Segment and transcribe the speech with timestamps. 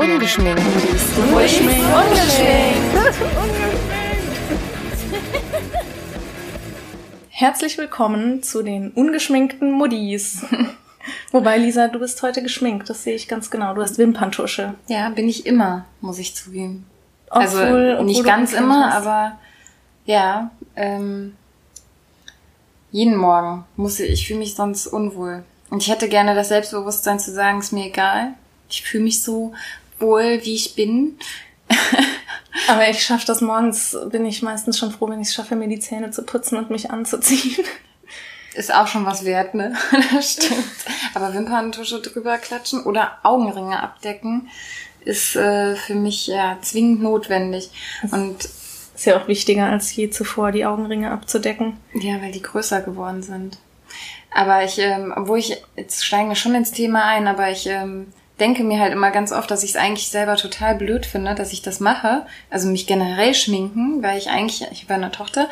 [0.00, 0.60] Ungeschminkt.
[0.60, 1.32] Ungeschminkt.
[1.32, 1.84] Ungeschminkt.
[1.94, 2.84] Ungeschminkt.
[7.28, 10.44] Herzlich willkommen zu den ungeschminkten Muddis.
[11.32, 13.74] Wobei, Lisa, du bist heute geschminkt, das sehe ich ganz genau.
[13.74, 14.74] Du hast Wimperntusche.
[14.88, 16.86] Ja, bin ich immer, muss ich zugeben.
[17.30, 19.06] Obwohl, also obwohl nicht ganz immer, hast.
[19.06, 19.38] aber
[20.06, 21.36] ja, ähm,
[22.90, 25.44] jeden Morgen muss ich, ich fühle mich sonst unwohl.
[25.70, 28.34] Und ich hätte gerne das Selbstbewusstsein zu sagen, ist mir egal.
[28.68, 29.52] Ich fühle mich so
[30.04, 31.18] wohl, wie ich bin.
[32.68, 35.68] Aber ich schaffe das morgens, bin ich meistens schon froh, wenn ich es schaffe, mir
[35.68, 37.64] die Zähne zu putzen und mich anzuziehen.
[38.54, 39.74] Ist auch schon was wert, ne?
[40.14, 40.64] das stimmt.
[41.14, 44.48] Aber Wimperntusche drüber klatschen oder Augenringe abdecken
[45.04, 47.70] ist äh, für mich ja zwingend notwendig.
[48.12, 51.78] Und Ist ja auch wichtiger als je zuvor, die Augenringe abzudecken.
[51.94, 53.58] Ja, weil die größer geworden sind.
[54.32, 58.12] Aber ich, ähm, obwohl ich, jetzt steigen wir schon ins Thema ein, aber ich ähm,
[58.40, 61.52] denke mir halt immer ganz oft, dass ich es eigentlich selber total blöd finde, dass
[61.52, 62.26] ich das mache.
[62.50, 65.48] Also mich generell schminken, weil ich eigentlich, ich habe eine Tochter,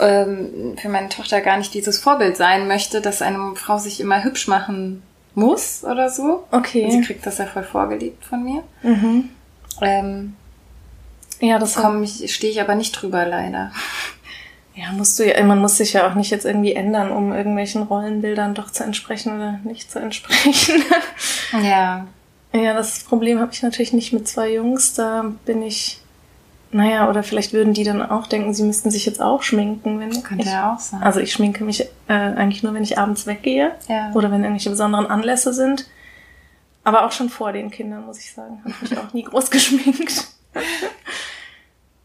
[0.00, 4.24] ähm, für meine Tochter gar nicht dieses Vorbild sein möchte, dass eine Frau sich immer
[4.24, 5.02] hübsch machen
[5.36, 6.44] muss oder so.
[6.50, 6.90] Okay.
[6.90, 8.62] Sie kriegt das ja voll vorgelebt von mir.
[8.82, 9.28] Mhm.
[9.80, 10.36] Ähm,
[11.40, 13.70] Ja, das komm, ich, stehe ich aber nicht drüber leider.
[14.76, 17.84] Ja, musst du ja, man muss sich ja auch nicht jetzt irgendwie ändern, um irgendwelchen
[17.84, 20.82] Rollenbildern doch zu entsprechen oder nicht zu entsprechen.
[21.62, 22.08] Ja.
[22.54, 24.94] Ja, das Problem habe ich natürlich nicht mit zwei Jungs.
[24.94, 26.00] Da bin ich,
[26.70, 30.22] naja, oder vielleicht würden die dann auch denken, sie müssten sich jetzt auch schminken, wenn
[30.22, 31.02] Könnte ich, ja auch sein.
[31.02, 34.12] Also ich schminke mich äh, eigentlich nur, wenn ich abends weggehe Ja.
[34.14, 35.86] oder wenn irgendwelche besonderen Anlässe sind.
[36.84, 38.60] Aber auch schon vor den Kindern, muss ich sagen.
[38.64, 40.26] Habe mich auch nie groß geschminkt.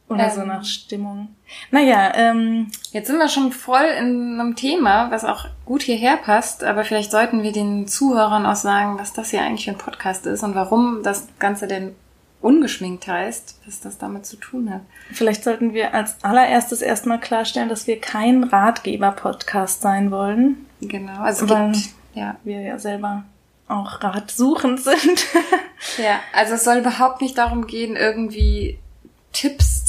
[0.09, 0.47] Oder so Ähm.
[0.47, 1.29] nach Stimmung.
[1.71, 6.63] Naja, ähm, Jetzt sind wir schon voll in einem Thema, was auch gut hierher passt,
[6.63, 10.25] aber vielleicht sollten wir den Zuhörern auch sagen, was das hier eigentlich für ein Podcast
[10.25, 11.95] ist und warum das Ganze denn
[12.41, 14.81] ungeschminkt heißt, was das damit zu tun hat.
[15.11, 21.49] Vielleicht sollten wir als allererstes erstmal klarstellen, dass wir kein Ratgeber-Podcast sein wollen, Genau, also
[21.49, 22.37] Weil- gibt, ja.
[22.45, 23.23] wir ja selber
[23.67, 25.25] auch ratsuchend sind.
[25.97, 28.79] Ja, also es soll überhaupt nicht darum gehen, irgendwie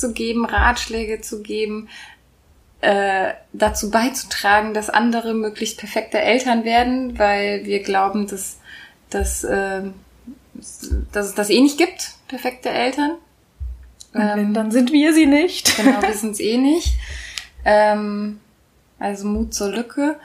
[0.01, 1.89] zu geben, Ratschläge zu geben,
[2.81, 8.59] äh, dazu beizutragen, dass andere möglichst perfekte Eltern werden, weil wir glauben, dass,
[9.11, 9.83] dass, äh,
[11.13, 13.13] dass es das eh nicht gibt, perfekte Eltern.
[14.13, 15.77] Und wenn, dann sind wir sie nicht.
[15.77, 16.95] Genau, wissen es eh nicht.
[17.65, 18.41] Ähm,
[18.99, 20.19] also Mut zur Lücke.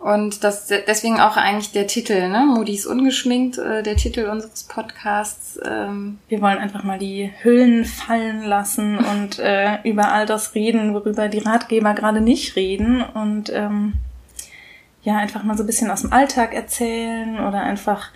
[0.00, 2.46] Und das deswegen auch eigentlich der Titel, ne?
[2.46, 5.60] Moody's ungeschminkt, äh, der Titel unseres Podcasts.
[5.62, 10.94] Ähm, Wir wollen einfach mal die Hüllen fallen lassen und äh, über all das reden,
[10.94, 13.02] worüber die Ratgeber gerade nicht reden.
[13.02, 13.92] Und ähm,
[15.02, 18.08] ja, einfach mal so ein bisschen aus dem Alltag erzählen oder einfach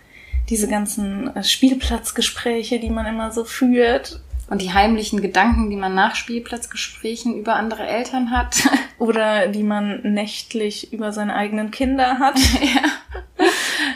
[0.48, 4.20] diese ganzen äh, Spielplatzgespräche, die man immer so führt.
[4.48, 8.56] Und die heimlichen Gedanken, die man nach Spielplatzgesprächen über andere Eltern hat.
[8.98, 12.38] Oder die man nächtlich über seine eigenen Kinder hat.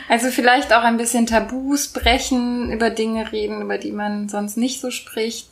[0.09, 4.81] Also vielleicht auch ein bisschen Tabus brechen, über Dinge reden, über die man sonst nicht
[4.81, 5.47] so spricht.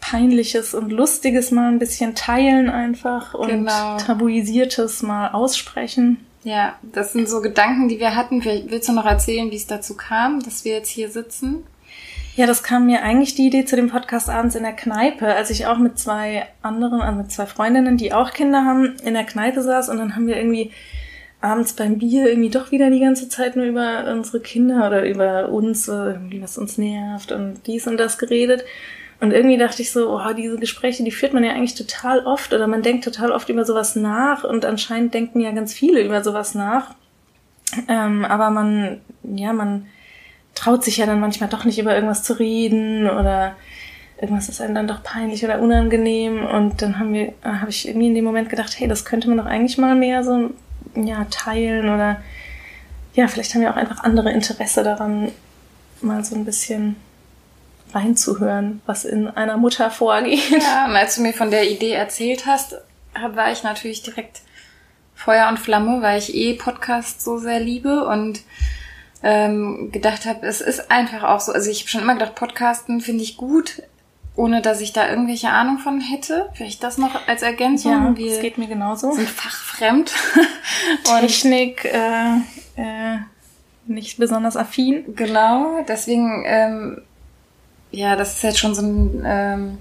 [0.00, 3.96] Peinliches und Lustiges mal ein bisschen teilen einfach und Genau.
[3.98, 6.24] Tabuisiertes mal aussprechen.
[6.44, 8.44] Ja, das sind so Gedanken, die wir hatten.
[8.44, 11.64] Willst du noch erzählen, wie es dazu kam, dass wir jetzt hier sitzen?
[12.34, 15.50] Ja, das kam mir eigentlich die Idee zu dem Podcast abends in der Kneipe, als
[15.50, 19.24] ich auch mit zwei anderen, also mit zwei Freundinnen, die auch Kinder haben, in der
[19.24, 20.70] Kneipe saß und dann haben wir irgendwie
[21.42, 25.50] abends beim Bier irgendwie doch wieder die ganze Zeit nur über unsere Kinder oder über
[25.50, 28.64] uns, äh, irgendwie was uns nervt und dies und das geredet.
[29.20, 32.54] Und irgendwie dachte ich so, oh, diese Gespräche, die führt man ja eigentlich total oft
[32.54, 36.24] oder man denkt total oft über sowas nach und anscheinend denken ja ganz viele über
[36.24, 36.94] sowas nach.
[37.88, 39.86] Ähm, aber man, ja, man
[40.54, 43.56] traut sich ja dann manchmal doch nicht über irgendwas zu reden oder
[44.20, 47.88] irgendwas ist einem dann doch peinlich oder unangenehm und dann haben wir, äh, habe ich
[47.88, 50.50] irgendwie in dem Moment gedacht, hey, das könnte man doch eigentlich mal mehr so,
[50.94, 52.20] ja, teilen oder
[53.14, 55.32] ja, vielleicht haben wir auch einfach andere Interesse daran,
[56.00, 56.96] mal so ein bisschen
[57.92, 60.50] reinzuhören, was in einer Mutter vorgeht.
[60.50, 62.76] Ja, und als du mir von der Idee erzählt hast,
[63.34, 64.40] war ich natürlich direkt
[65.14, 68.40] Feuer und Flamme, weil ich eh Podcasts so sehr liebe und
[69.22, 71.52] ähm, gedacht habe, es ist einfach auch so.
[71.52, 73.82] Also ich habe schon immer gedacht, Podcasten finde ich gut,
[74.34, 76.48] ohne dass ich da irgendwelche Ahnung von hätte.
[76.54, 77.92] Vielleicht das noch als Ergänzung.
[77.92, 79.12] Ja, Wir das geht mir genauso.
[79.12, 80.12] sind fachfremd.
[81.04, 82.36] Technik, äh,
[82.76, 83.18] äh,
[83.86, 85.14] nicht besonders affin.
[85.14, 87.02] Genau, deswegen, ähm,
[87.90, 89.78] ja, das ist jetzt schon so ein, ähm,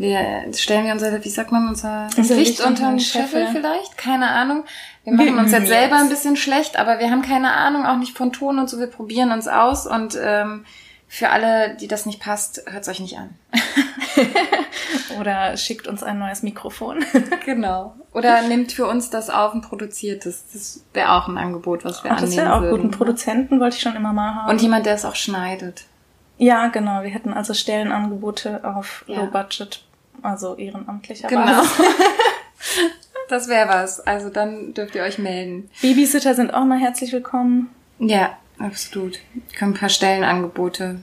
[0.00, 4.28] wir stellen wir unser, wie sagt man, unser Unser Licht unter den Scheffel vielleicht, keine
[4.30, 4.64] Ahnung.
[5.04, 8.16] Wir machen uns jetzt selber ein bisschen schlecht, aber wir haben keine Ahnung, auch nicht
[8.16, 10.64] von Ton und so, wir probieren uns aus und ähm,
[11.06, 13.30] für alle, die das nicht passt, hört es euch nicht an.
[15.20, 17.04] Oder schickt uns ein neues Mikrofon.
[17.44, 17.94] genau.
[18.12, 20.44] Oder nimmt für uns das auf und produziert es.
[20.52, 22.70] Das wäre auch ein Angebot, was wir Ach, das annehmen wäre auch würden.
[22.70, 22.80] gut.
[22.82, 24.50] Einen Produzenten wollte ich schon immer mal haben.
[24.50, 25.84] Und jemand, der es auch schneidet.
[26.38, 27.02] ja, genau.
[27.02, 29.20] Wir hätten also Stellenangebote auf Ja.
[29.20, 29.82] Low Budget,
[30.22, 31.62] also ehrenamtlicher Genau.
[33.28, 34.00] Das wäre was.
[34.00, 35.70] Also dann dürft ihr euch melden.
[35.82, 37.70] Babysitter sind auch mal herzlich willkommen.
[38.00, 39.20] Ja, absolut.
[39.34, 40.96] Wir können ein paar Stellenangebote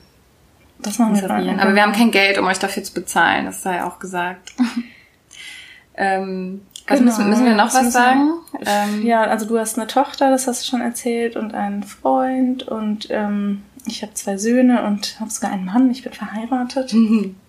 [0.78, 1.58] Das machen wir dann.
[1.58, 3.46] Aber wir haben kein Geld, um euch dafür zu bezahlen.
[3.46, 4.52] Das sei auch gesagt.
[5.96, 7.10] ähm, was Genau.
[7.10, 8.30] müssen, müssen wir noch Was was müssen- sagen?
[8.64, 12.62] Ähm, Ja, also du hast eine Tochter, das hast du schon erzählt, und einen Freund
[12.68, 15.90] und ähm, ich habe zwei Söhne und habe sogar einen Mann.
[15.90, 16.94] Ich bin verheiratet.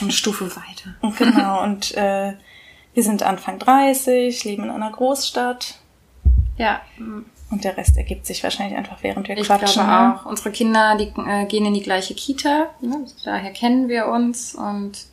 [0.00, 1.14] eine Stufe weiter.
[1.18, 2.34] Genau, und äh,
[2.94, 5.76] wir sind Anfang 30, leben in einer Großstadt
[6.56, 6.80] Ja,
[7.50, 9.84] und der Rest ergibt sich wahrscheinlich einfach, während wir ich quatschen.
[9.84, 10.20] glaube ne?
[10.20, 10.26] auch.
[10.26, 12.68] Unsere Kinder, die äh, gehen in die gleiche Kita.
[12.80, 13.06] Ne?
[13.24, 15.06] Daher kennen wir uns und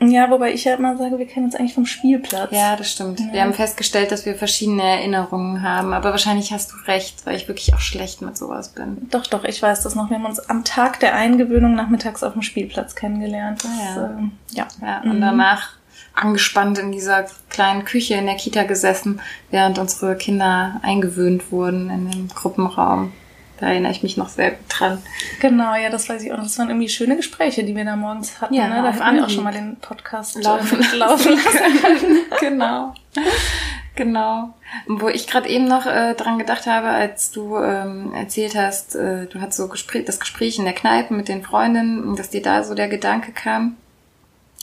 [0.00, 2.50] Ja, wobei ich ja immer sage, wir kennen uns eigentlich vom Spielplatz.
[2.52, 3.18] Ja, das stimmt.
[3.32, 7.48] Wir haben festgestellt, dass wir verschiedene Erinnerungen haben, aber wahrscheinlich hast du recht, weil ich
[7.48, 9.08] wirklich auch schlecht mit sowas bin.
[9.10, 10.10] Doch, doch, ich weiß das noch.
[10.10, 13.64] Wir haben uns am Tag der Eingewöhnung nachmittags auf dem Spielplatz kennengelernt.
[13.64, 14.06] Das, Ah, ja.
[14.18, 14.66] ähm, ja.
[14.82, 15.70] Ja, und danach
[16.14, 19.20] angespannt in dieser kleinen Küche in der Kita gesessen,
[19.50, 23.12] während unsere Kinder eingewöhnt wurden in dem Gruppenraum.
[23.58, 25.02] Da erinnere ich mich noch sehr gut dran.
[25.40, 26.36] Genau, ja, das weiß ich auch.
[26.36, 26.44] noch.
[26.44, 28.54] Das waren irgendwie schöne Gespräche, die wir da morgens hatten.
[28.54, 28.82] Ja, ne?
[28.82, 32.18] Da auf hätten wir auch schon mal den Podcast Laufen äh, laufen lassen.
[32.40, 32.94] genau.
[33.94, 34.54] Genau.
[34.86, 38.94] Und wo ich gerade eben noch äh, dran gedacht habe, als du ähm, erzählt hast,
[38.94, 42.42] äh, du hattest so Gespräch, das Gespräch in der Kneipe mit den Freundinnen, dass dir
[42.42, 43.76] da so der Gedanke kam,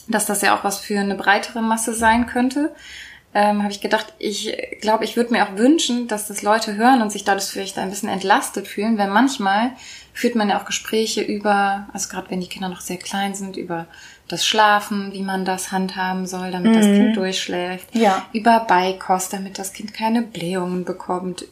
[0.07, 2.75] dass das ja auch was für eine breitere Masse sein könnte,
[3.35, 7.01] ähm, habe ich gedacht, ich glaube, ich würde mir auch wünschen, dass das Leute hören
[7.01, 9.71] und sich dadurch vielleicht ein bisschen entlastet fühlen, weil manchmal
[10.13, 13.57] führt man ja auch Gespräche über, also gerade wenn die Kinder noch sehr klein sind,
[13.57, 13.87] über
[14.27, 18.25] das Schlafen, wie man das handhaben soll, damit das Kind durchschläft, Ja.
[18.33, 21.45] über Beikost, damit das Kind keine Blähungen bekommt,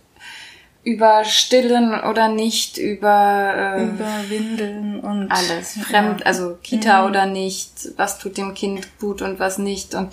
[0.83, 5.77] über Stillen oder nicht, über, äh, Über Windeln und alles.
[5.79, 7.09] Fremd, also Kita Mhm.
[7.09, 9.93] oder nicht, was tut dem Kind gut und was nicht.
[9.93, 10.11] Und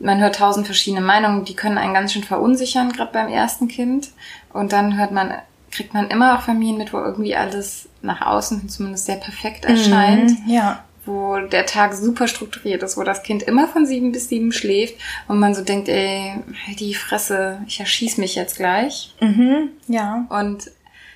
[0.00, 4.10] man hört tausend verschiedene Meinungen, die können einen ganz schön verunsichern, gerade beim ersten Kind.
[4.52, 5.32] Und dann hört man,
[5.70, 10.30] kriegt man immer auch Familien mit, wo irgendwie alles nach außen zumindest sehr perfekt erscheint,
[10.30, 10.84] Mhm, Ja.
[11.06, 14.94] wo der Tag super strukturiert ist, wo das Kind immer von sieben bis sieben schläft
[15.28, 16.34] und man so denkt, ey,
[16.66, 19.14] halt die Fresse, ich erschieß mich jetzt gleich.
[19.20, 20.26] Mhm, ja.
[20.28, 20.70] Und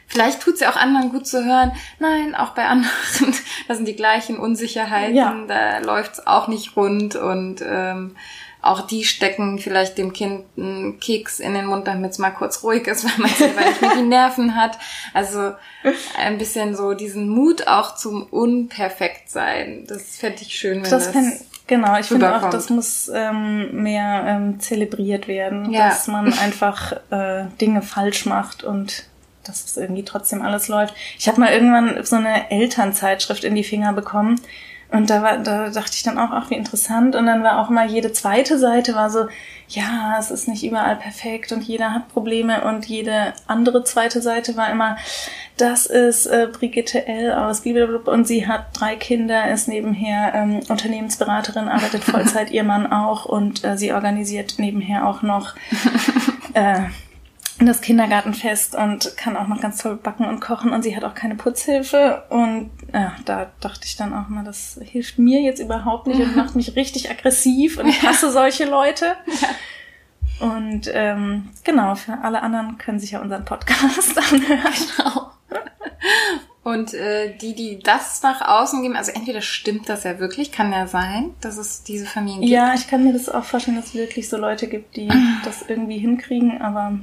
[0.06, 2.90] vielleicht tut's ja auch anderen gut zu hören, nein, auch bei anderen,
[3.68, 5.34] das sind die gleichen Unsicherheiten, Ja.
[5.46, 8.16] da läuft's auch nicht rund und ähm,
[8.60, 12.62] auch die stecken vielleicht dem Kind einen Keks in den Mund, damit es mal kurz
[12.64, 14.78] ruhig ist, weil man selber nicht mehr die Nerven hat.
[15.14, 15.52] Also
[16.18, 19.84] ein bisschen so diesen Mut auch zum Unperfektsein.
[19.86, 21.32] Das fände ich schön, wenn Das das, kann,
[21.66, 25.88] genau, ich finde auch, das muss ähm, mehr ähm, zelebriert werden, Ja.
[25.88, 29.04] dass man einfach äh, Dinge falsch macht und
[29.44, 30.94] dass es irgendwie trotzdem alles läuft.
[31.18, 34.40] Ich habe mal irgendwann so eine Elternzeitschrift in die Finger bekommen
[34.90, 37.14] und da war, da dachte ich dann auch, ach wie interessant.
[37.14, 39.28] Und dann war auch mal jede zweite Seite war so,
[39.68, 42.64] ja, es ist nicht überall perfekt und jeder hat Probleme.
[42.64, 44.96] Und jede andere zweite Seite war immer,
[45.58, 47.32] das ist äh, Brigitte L.
[47.32, 52.90] aus Bibelblub und sie hat drei Kinder, ist nebenher ähm, Unternehmensberaterin, arbeitet Vollzeit, ihr Mann
[52.90, 53.26] auch.
[53.26, 55.54] Und äh, sie organisiert nebenher auch noch
[56.54, 56.84] äh,
[57.60, 60.72] das Kindergartenfest und kann auch noch ganz toll backen und kochen.
[60.72, 62.22] Und sie hat auch keine Putzhilfe.
[62.30, 66.36] Und ja, da dachte ich dann auch mal, das hilft mir jetzt überhaupt nicht und
[66.36, 69.16] macht mich richtig aggressiv und ich hasse solche Leute.
[70.40, 74.72] Und ähm, genau, für alle anderen können sich ja unseren Podcast anhören.
[76.62, 80.70] Und äh, die, die das nach außen geben, also entweder stimmt das ja wirklich, kann
[80.70, 82.52] ja sein, dass es diese Familien gibt.
[82.52, 85.08] Ja, ich kann mir das auch vorstellen, dass es wirklich so Leute gibt, die
[85.44, 86.98] das irgendwie hinkriegen, aber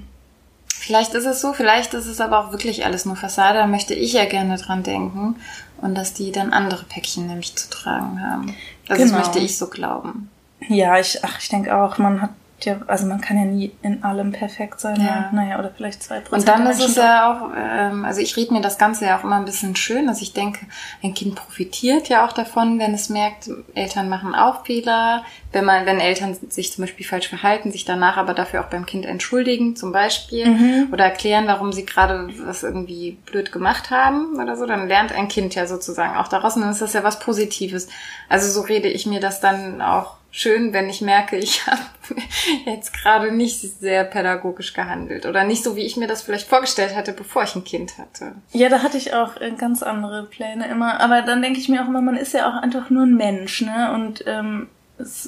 [0.85, 3.93] Vielleicht ist es so, vielleicht ist es aber auch wirklich alles nur Fassade, da möchte
[3.95, 5.35] ich ja gerne dran denken.
[5.81, 8.55] Und dass die dann andere Päckchen nämlich zu tragen haben.
[8.87, 9.17] Also Genau.
[9.17, 10.29] das möchte ich so glauben.
[10.69, 12.29] ja, ich, ach, ich denke auch, man hat
[12.63, 14.95] ja, also man kann ja nie in allem perfekt sein.
[15.00, 15.05] Ja.
[15.05, 15.29] Ja.
[15.33, 16.33] Naja, oder vielleicht zwei Prozent.
[16.39, 19.24] Und dann ist es ja auch, ähm, also ich rede mir das Ganze ja auch
[19.24, 20.65] immer ein bisschen schön, dass ich denke,
[21.03, 25.85] ein Kind profitiert ja auch davon, wenn es merkt, Eltern machen auch Fehler, wenn man,
[25.85, 29.75] wenn Eltern sich zum Beispiel falsch verhalten, sich danach aber dafür auch beim Kind entschuldigen,
[29.75, 30.89] zum Beispiel, Mhm.
[30.91, 35.27] oder erklären, warum sie gerade was irgendwie blöd gemacht haben oder so, dann lernt ein
[35.27, 37.88] Kind ja sozusagen auch daraus und dann ist das ja was Positives.
[38.29, 41.81] Also so rede ich mir das dann auch schön, wenn ich merke, ich habe
[42.65, 46.95] jetzt gerade nicht sehr pädagogisch gehandelt oder nicht so, wie ich mir das vielleicht vorgestellt
[46.95, 48.33] hatte, bevor ich ein Kind hatte.
[48.51, 50.99] Ja, da hatte ich auch äh, ganz andere Pläne immer.
[50.99, 53.61] Aber dann denke ich mir auch immer, man ist ja auch einfach nur ein Mensch,
[53.61, 53.93] ne?
[53.93, 54.67] Und ähm,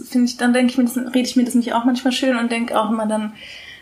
[0.10, 2.38] finde ich, dann denke ich mir, das, rede ich mir das nicht auch manchmal schön
[2.38, 3.34] und denke auch immer dann,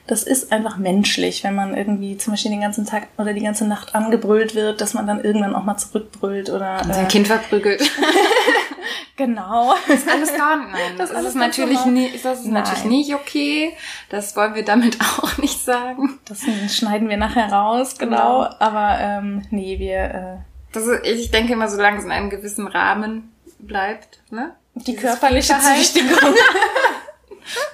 [0.08, 3.68] das ist einfach menschlich, wenn man irgendwie zum Beispiel den ganzen Tag oder die ganze
[3.68, 6.82] Nacht angebrüllt wird, dass man dann irgendwann auch mal zurückbrüllt oder.
[6.84, 7.82] Und sein äh, Kind verprügelt.
[9.16, 9.74] genau.
[9.88, 10.72] Das ist alles gar nicht.
[10.72, 13.76] Nein, das, das ist natürlich nie, das ist natürlich nicht okay.
[14.10, 16.20] Das wollen wir damit auch nicht sagen.
[16.26, 18.44] Das schneiden wir nachher raus, genau.
[18.44, 18.56] genau.
[18.60, 20.04] Aber ähm, nee, wir.
[20.04, 20.38] Äh,
[20.72, 24.56] das ist, ich denke immer, solange es in einem gewissen Rahmen bleibt, ne?
[24.76, 26.36] Die Dieses körperliche Züchtigung.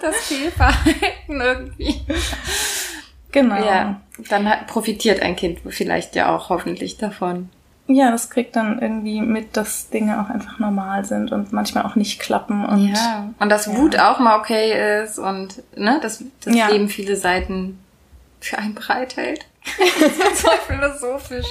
[0.02, 2.02] Das Fehlverhalten irgendwie.
[3.32, 3.56] Genau.
[3.56, 7.50] Ja, dann hat, profitiert ein Kind vielleicht ja auch hoffentlich davon.
[7.88, 11.96] Ja, das kriegt dann irgendwie mit, dass Dinge auch einfach normal sind und manchmal auch
[11.96, 14.12] nicht klappen und ja und dass Wut ja.
[14.12, 16.70] auch mal okay ist und ne, dass das ja.
[16.70, 17.80] Leben viele Seiten
[18.40, 19.46] für einen bereithält.
[20.00, 21.48] das ist so philosophisch.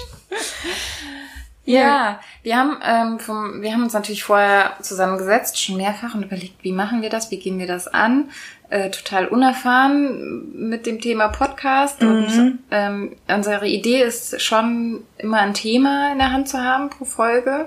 [1.73, 6.63] Ja, wir haben, ähm, vom, wir haben uns natürlich vorher zusammengesetzt, schon mehrfach und überlegt,
[6.63, 8.31] wie machen wir das, wie gehen wir das an.
[8.71, 12.01] Äh, total unerfahren mit dem Thema Podcast.
[12.01, 12.09] Mhm.
[12.09, 17.05] Und ähm, unsere Idee ist schon immer ein Thema in der Hand zu haben pro
[17.05, 17.67] Folge.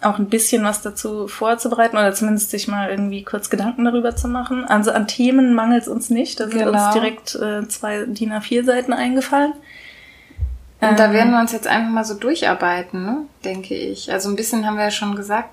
[0.00, 4.28] Auch ein bisschen was dazu vorzubereiten oder zumindest sich mal irgendwie kurz Gedanken darüber zu
[4.28, 4.64] machen.
[4.64, 6.38] Also an Themen mangelt es uns nicht.
[6.38, 6.70] Da sind genau.
[6.70, 9.54] uns direkt äh, zwei DIN A4-Seiten eingefallen.
[10.80, 13.16] Und ähm, da werden wir uns jetzt einfach mal so durcharbeiten, ne?
[13.44, 14.12] denke ich.
[14.12, 15.50] Also ein bisschen haben wir ja schon gesagt,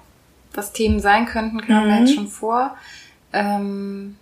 [0.53, 2.15] was Themen sein könnten, kamen wir jetzt mhm.
[2.15, 2.75] schon vor.
[3.33, 4.17] Ähm,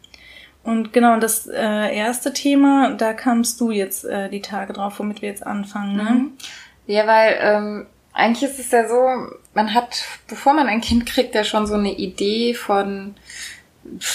[0.63, 5.22] und genau, das äh, erste Thema, da kamst du jetzt äh, die Tage drauf, womit
[5.22, 5.95] wir jetzt anfangen.
[5.98, 6.03] Ne?
[6.03, 6.31] Mhm.
[6.88, 8.95] Ja, weil ähm, eigentlich ist es ja so,
[9.53, 13.15] man hat, bevor man ein Kind kriegt, ja schon so eine Idee von,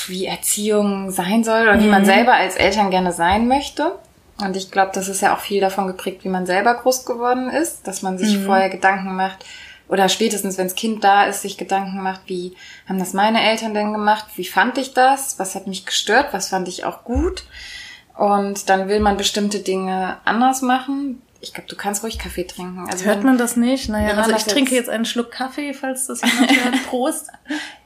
[0.06, 1.82] wie Erziehung sein soll oder mhm.
[1.82, 2.06] wie man mhm.
[2.06, 3.98] selber als Eltern gerne sein möchte.
[4.40, 7.50] Und ich glaube, das ist ja auch viel davon geprägt, wie man selber groß geworden
[7.50, 8.46] ist, dass man sich mhm.
[8.46, 9.44] vorher Gedanken macht
[9.88, 12.54] oder spätestens, wenns Kind da ist, sich Gedanken macht, wie
[12.88, 16.48] haben das meine Eltern denn gemacht, wie fand ich das, was hat mich gestört, was
[16.48, 17.44] fand ich auch gut.
[18.16, 22.84] Und dann will man bestimmte Dinge anders machen, ich glaube, du kannst ruhig Kaffee trinken.
[22.88, 23.88] Also Hört man das nicht?
[23.88, 26.86] Naja, also ich trinke jetzt einen Schluck Kaffee, falls das jemand hört.
[26.88, 27.30] Prost.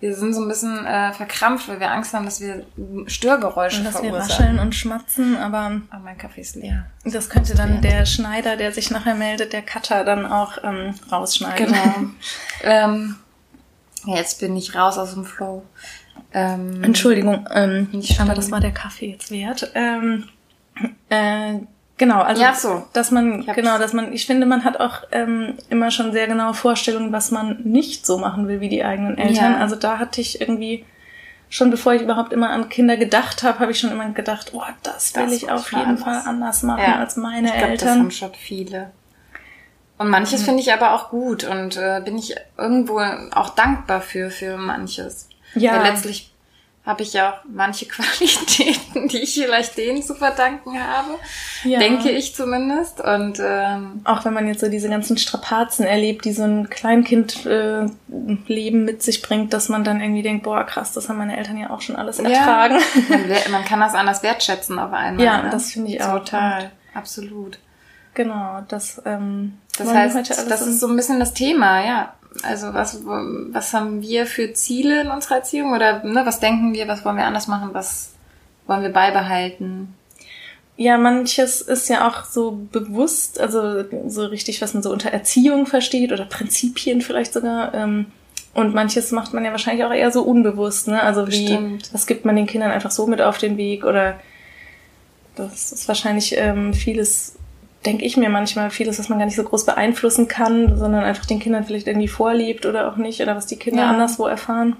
[0.01, 2.65] Wir sind so ein bisschen äh, verkrampft, weil wir Angst haben, dass wir
[3.07, 4.29] Störgeräusche und dass verursachen.
[4.29, 6.87] wir rascheln und schmatzen, aber, aber ah, mein Kaffee ist leer.
[7.05, 11.67] Das könnte dann der Schneider, der sich nachher meldet, der Cutter dann auch ähm, rausschneiden.
[11.67, 12.11] Genau.
[12.63, 13.17] ähm,
[14.07, 15.63] jetzt bin ich raus aus dem Flow.
[16.33, 19.71] Ähm, Entschuldigung, ähm, aber das war der Kaffee jetzt wert.
[19.75, 20.29] Ähm,
[21.11, 21.59] äh,
[22.03, 22.83] Genau, also ja, so.
[22.95, 26.53] dass man genau, dass man, ich finde, man hat auch ähm, immer schon sehr genaue
[26.53, 29.53] Vorstellungen, was man nicht so machen will wie die eigenen Eltern.
[29.53, 29.59] Ja.
[29.59, 30.85] Also da hatte ich irgendwie
[31.49, 34.63] schon bevor ich überhaupt immer an Kinder gedacht habe, habe ich schon immer gedacht, oh,
[34.83, 36.03] das will das ich auf jeden anders.
[36.03, 36.99] Fall anders machen ja.
[36.99, 37.89] als meine ich glaub, Eltern.
[37.89, 38.91] Das haben schon viele.
[39.97, 40.45] Und manches mhm.
[40.47, 42.99] finde ich aber auch gut und äh, bin ich irgendwo
[43.33, 45.29] auch dankbar für für manches.
[45.55, 45.77] Ja.
[45.77, 46.32] Weil letztlich
[46.85, 51.11] habe ich ja auch manche Qualitäten, die ich vielleicht denen zu verdanken habe,
[51.65, 51.79] ja.
[51.79, 53.01] denke ich zumindest.
[53.01, 58.01] Und ähm, auch wenn man jetzt so diese ganzen Strapazen erlebt, die so ein Kleinkindleben
[58.09, 61.57] äh, mit sich bringt, dass man dann irgendwie denkt, boah krass, das haben meine Eltern
[61.57, 62.79] ja auch schon alles ertragen.
[63.09, 65.25] Ja, man, man, kann das anders wertschätzen auf einmal.
[65.25, 65.51] Ja, ne?
[65.51, 66.19] das finde ich auch.
[66.19, 67.59] Total, absolut.
[68.15, 69.01] Genau, das.
[69.07, 70.17] Ähm, das heißt,
[70.51, 72.13] das ist so ein bisschen das Thema, ja
[72.43, 76.89] also was, was haben wir für Ziele in unserer Erziehung oder ne, was denken wir,
[76.89, 78.13] was wollen wir anders machen, was
[78.67, 79.95] wollen wir beibehalten?
[80.77, 85.67] Ja, manches ist ja auch so bewusst, also so richtig, was man so unter Erziehung
[85.67, 87.75] versteht oder Prinzipien vielleicht sogar.
[87.75, 88.07] Ähm,
[88.55, 91.03] und manches macht man ja wahrscheinlich auch eher so unbewusst, ne?
[91.03, 94.19] Also wie, was gibt man den Kindern einfach so mit auf den Weg oder
[95.37, 97.37] das ist wahrscheinlich ähm, vieles
[97.85, 101.27] denke ich mir manchmal vieles, was man gar nicht so groß beeinflussen kann, sondern einfach
[101.27, 103.91] den Kindern vielleicht irgendwie vorlebt oder auch nicht oder was die Kinder ja.
[103.91, 104.77] anderswo erfahren.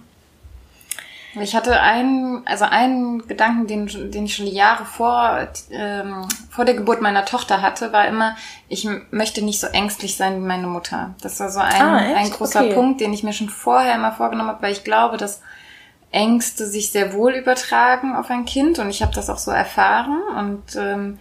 [1.41, 6.67] Ich hatte einen, also einen Gedanken, den, den ich schon die Jahre vor, ähm, vor
[6.67, 8.37] der Geburt meiner Tochter hatte, war immer,
[8.69, 11.15] ich möchte nicht so ängstlich sein wie meine Mutter.
[11.23, 12.75] Das war so ein, ah, ein großer okay.
[12.75, 15.41] Punkt, den ich mir schon vorher immer vorgenommen habe, weil ich glaube, dass
[16.11, 20.21] Ängste sich sehr wohl übertragen auf ein Kind und ich habe das auch so erfahren
[20.39, 21.19] und ähm,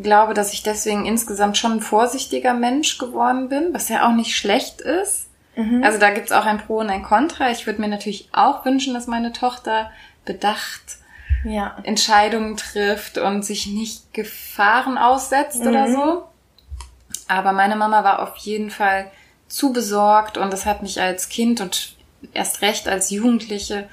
[0.00, 4.36] glaube, dass ich deswegen insgesamt schon ein vorsichtiger Mensch geworden bin, was ja auch nicht
[4.36, 5.28] schlecht ist.
[5.56, 5.82] Mhm.
[5.84, 7.50] Also da gibt's auch ein Pro und ein Contra.
[7.50, 9.90] Ich würde mir natürlich auch wünschen, dass meine Tochter
[10.24, 10.98] bedacht
[11.44, 11.76] ja.
[11.82, 15.68] Entscheidungen trifft und sich nicht Gefahren aussetzt mhm.
[15.68, 16.24] oder so.
[17.28, 19.10] Aber meine Mama war auf jeden Fall
[19.48, 21.96] zu besorgt und das hat mich als Kind und
[22.32, 23.88] erst recht als Jugendliche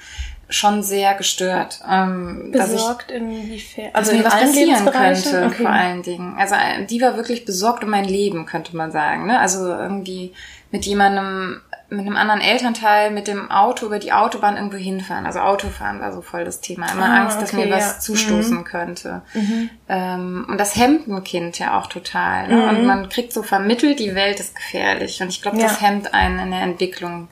[0.50, 1.80] schon sehr gestört.
[1.88, 3.92] Ähm, besorgt inwiefern?
[3.94, 5.64] Also mir was passieren könnte, okay.
[5.64, 6.36] vor allen Dingen.
[6.38, 9.28] Also äh, die war wirklich besorgt um mein Leben, könnte man sagen.
[9.28, 9.40] Ne?
[9.40, 10.34] Also irgendwie
[10.72, 15.28] mit jemandem, mit einem anderen Elternteil mit dem Auto über die Autobahn irgendwo hinfahren.
[15.28, 16.92] Also Autofahren war so voll das Thema.
[16.92, 18.64] Immer ah, Angst, dass okay, mir was zustoßen mhm.
[18.64, 19.22] könnte.
[19.36, 19.70] Mhm.
[19.88, 22.48] Ähm, und das hemmt ein Kind ja auch total.
[22.48, 22.56] Ne?
[22.56, 22.70] Mhm.
[22.70, 25.22] Und man kriegt so vermittelt, die Welt ist gefährlich.
[25.22, 25.68] Und ich glaube, ja.
[25.68, 27.28] das hemmt einen in der Entwicklung.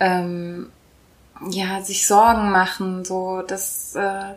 [0.00, 0.70] Ähm,
[1.50, 4.34] ja, sich Sorgen machen, so das, äh,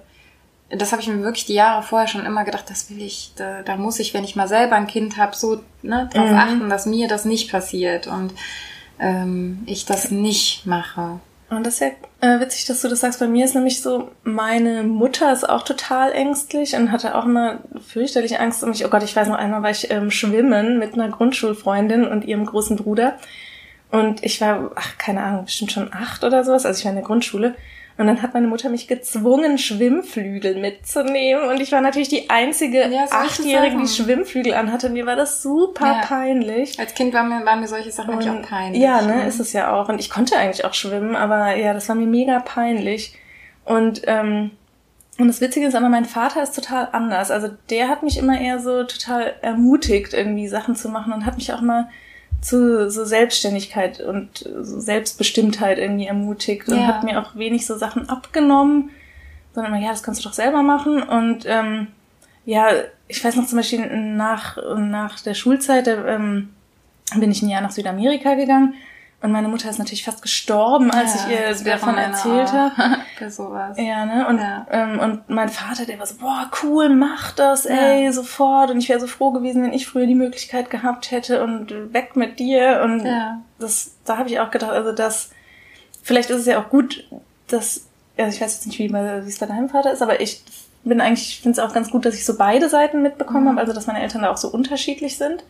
[0.70, 3.62] das habe ich mir wirklich die Jahre vorher schon immer gedacht, das will ich, da,
[3.62, 6.38] da muss ich, wenn ich mal selber ein Kind habe, so ne, darauf mhm.
[6.38, 8.34] achten, dass mir das nicht passiert und
[9.00, 11.20] ähm, ich das nicht mache.
[11.50, 11.88] Und das ist ja
[12.22, 13.20] äh, witzig, dass du das sagst.
[13.20, 17.60] Bei mir ist nämlich so, meine Mutter ist auch total ängstlich und hatte auch immer
[17.88, 18.84] fürchterliche Angst um mich.
[18.84, 22.46] Oh Gott, ich weiß noch einmal, war ich ähm, schwimmen mit einer Grundschulfreundin und ihrem
[22.46, 23.18] großen Bruder.
[23.92, 26.66] Und ich war, ach, keine Ahnung, bestimmt schon acht oder sowas.
[26.66, 27.56] Also ich war in der Grundschule.
[27.98, 31.48] Und dann hat meine Mutter mich gezwungen, Schwimmflügel mitzunehmen.
[31.48, 34.90] Und ich war natürlich die einzige ja, Achtjährige, die Schwimmflügel anhatte.
[34.90, 36.02] Mir war das super ja.
[36.02, 36.78] peinlich.
[36.78, 38.82] Als Kind waren mir, waren mir solche Sachen nämlich auch peinlich.
[38.82, 39.88] Ja, ne, ist es ja auch.
[39.88, 43.18] Und ich konnte eigentlich auch schwimmen, aber ja, das war mir mega peinlich.
[43.64, 44.52] Und, ähm,
[45.18, 47.32] und das Witzige ist aber, mein Vater ist total anders.
[47.32, 51.38] Also der hat mich immer eher so total ermutigt, irgendwie Sachen zu machen und hat
[51.38, 51.88] mich auch mal
[52.42, 56.88] zu so Selbstständigkeit und so Selbstbestimmtheit irgendwie ermutigt und ja.
[56.88, 58.92] hat mir auch wenig so Sachen abgenommen,
[59.54, 61.02] sondern immer, ja, das kannst du doch selber machen.
[61.02, 61.88] Und ähm,
[62.46, 62.68] ja,
[63.08, 66.50] ich weiß noch zum Beispiel nach, nach der Schulzeit, da, ähm,
[67.16, 68.76] bin ich ein Jahr nach Südamerika gegangen
[69.26, 72.76] und meine Mutter ist natürlich fast gestorben, als ja, ich ihr davon erzählt habe.
[73.32, 73.76] Sowas.
[73.78, 74.28] Ja, ne?
[74.28, 74.68] Und, ja.
[74.70, 78.12] Ähm, und mein Vater, der war so, boah, cool, mach das, ey, ja.
[78.12, 78.70] sofort.
[78.70, 82.16] Und ich wäre so froh gewesen, wenn ich früher die Möglichkeit gehabt hätte und weg
[82.16, 82.82] mit dir.
[82.84, 83.04] Und
[83.58, 85.32] das, da habe ich auch gedacht, also das,
[86.04, 87.10] vielleicht ist es ja auch gut,
[87.48, 90.44] dass, also ich weiß jetzt nicht, wie, wie es bei deinem Vater ist, aber ich
[90.84, 93.50] bin eigentlich, ich finde es auch ganz gut, dass ich so beide Seiten mitbekommen mhm.
[93.50, 95.44] habe, also dass meine Eltern da auch so unterschiedlich sind.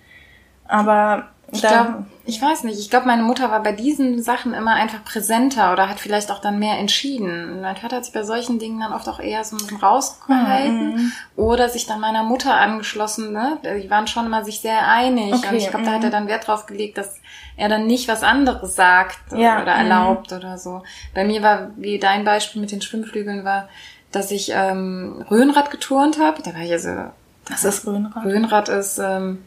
[0.68, 2.80] Aber ich glaube, ich weiß nicht.
[2.80, 6.40] Ich glaube, meine Mutter war bei diesen Sachen immer einfach präsenter oder hat vielleicht auch
[6.40, 7.62] dann mehr entschieden.
[7.62, 10.96] Mein Vater hat sich bei solchen Dingen dann oft auch eher so ein bisschen rausgehalten
[10.96, 11.12] mhm.
[11.36, 13.32] oder sich dann meiner Mutter angeschlossen.
[13.32, 13.60] Ne?
[13.64, 15.50] Die waren schon immer sich sehr einig okay.
[15.50, 16.14] und ich glaube, da hat er mhm.
[16.14, 17.20] dann Wert drauf gelegt, dass
[17.58, 19.62] er dann nicht was anderes sagt ja.
[19.62, 19.82] oder mhm.
[19.82, 20.38] erlaubt mhm.
[20.38, 20.84] oder so.
[21.14, 23.70] Bei mir war, wie dein Beispiel mit den Schwimmflügeln war,
[24.12, 26.42] dass ich ähm, Röhnrad geturnt habe.
[26.42, 27.12] Da war ich also.
[27.48, 28.26] Was ist Röhnrad?
[28.26, 29.44] Röhnrad ist ähm,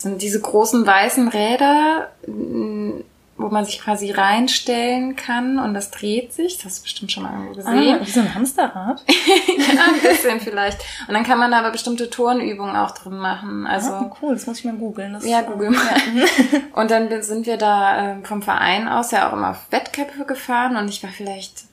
[0.00, 6.56] sind diese großen weißen Räder, wo man sich quasi reinstellen kann und das dreht sich.
[6.56, 7.96] Das hast du bestimmt schon mal irgendwo gesehen.
[7.96, 9.02] Ah, wie so ein Hamsterrad?
[9.08, 10.80] ja, ein bisschen vielleicht.
[11.08, 13.66] Und dann kann man aber bestimmte Turnübungen auch drin machen.
[13.66, 15.18] Also ah, cool, das muss ich mal googeln.
[15.22, 15.74] Ja, googeln.
[16.14, 16.26] Ja.
[16.74, 20.76] und dann sind wir da äh, vom Verein aus ja auch immer auf Wettkämpfe gefahren
[20.76, 21.69] und ich war vielleicht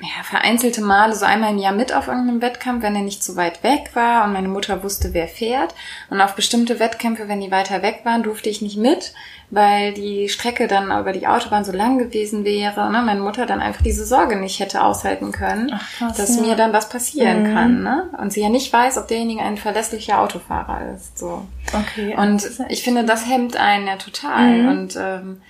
[0.00, 3.36] ja, vereinzelte Male so einmal im Jahr mit auf irgendeinem Wettkampf, wenn er nicht zu
[3.36, 5.72] weit weg war und meine Mutter wusste, wer fährt.
[6.10, 9.14] Und auf bestimmte Wettkämpfe, wenn die weiter weg waren, durfte ich nicht mit,
[9.50, 12.90] weil die Strecke dann über die Autobahn so lang gewesen wäre.
[12.90, 13.02] Ne?
[13.02, 16.42] Meine Mutter dann einfach diese Sorge nicht hätte aushalten können, Ach, krass, dass ja.
[16.42, 17.54] mir dann was passieren mhm.
[17.54, 17.82] kann.
[17.84, 18.10] Ne?
[18.20, 21.16] Und sie ja nicht weiß, ob derjenige ein verlässlicher Autofahrer ist.
[21.18, 21.46] So.
[21.72, 22.16] Okay.
[22.16, 24.58] Und ich finde, das hemmt einen ja total.
[24.58, 24.68] Mhm.
[24.68, 25.40] Und ähm,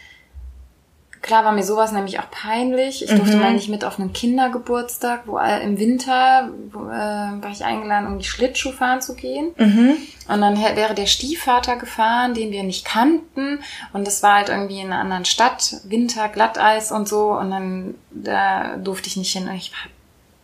[1.25, 3.03] Klar war mir sowas nämlich auch peinlich.
[3.03, 3.43] Ich durfte mhm.
[3.43, 8.09] mal nicht mit auf einen Kindergeburtstag, wo äh, im Winter wo, äh, war ich eingeladen,
[8.09, 9.53] um die Schlittschuh fahren zu gehen.
[9.57, 9.97] Mhm.
[10.29, 13.61] Und dann wäre der Stiefvater gefahren, den wir nicht kannten.
[13.95, 17.33] Und das war halt irgendwie in einer anderen Stadt, Winter, Glatteis und so.
[17.33, 19.49] Und dann da durfte ich nicht hin.
[19.57, 19.91] Ich war,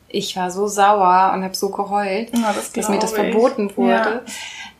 [0.08, 4.22] ich war so sauer und habe so geheult, ja, das dass mir das verboten wurde.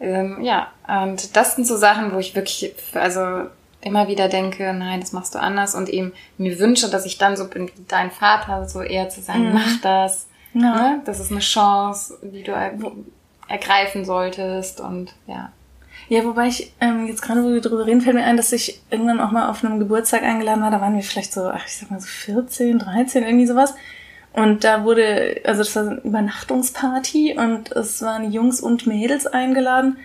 [0.00, 0.06] Ja.
[0.06, 3.50] Ähm, ja, und das sind so Sachen, wo ich wirklich, also
[3.82, 7.36] immer wieder denke, nein, das machst du anders und eben mir wünsche, dass ich dann
[7.36, 9.54] so bin wie dein Vater, so eher zu sagen, mhm.
[9.54, 10.26] mach das.
[10.54, 10.60] Ja.
[10.60, 11.02] Ne?
[11.04, 12.52] Das ist eine Chance, die du
[13.48, 15.52] ergreifen solltest und ja.
[16.08, 18.80] Ja, wobei ich ähm, jetzt gerade, wo wir drüber reden, fällt mir ein, dass ich
[18.90, 20.72] irgendwann auch mal auf einem Geburtstag eingeladen war.
[20.72, 23.74] Da waren wir vielleicht so, ach, ich sag mal so 14, 13, irgendwie sowas.
[24.32, 29.26] Und da wurde, also das war so eine Übernachtungsparty und es waren Jungs und Mädels
[29.26, 29.98] eingeladen.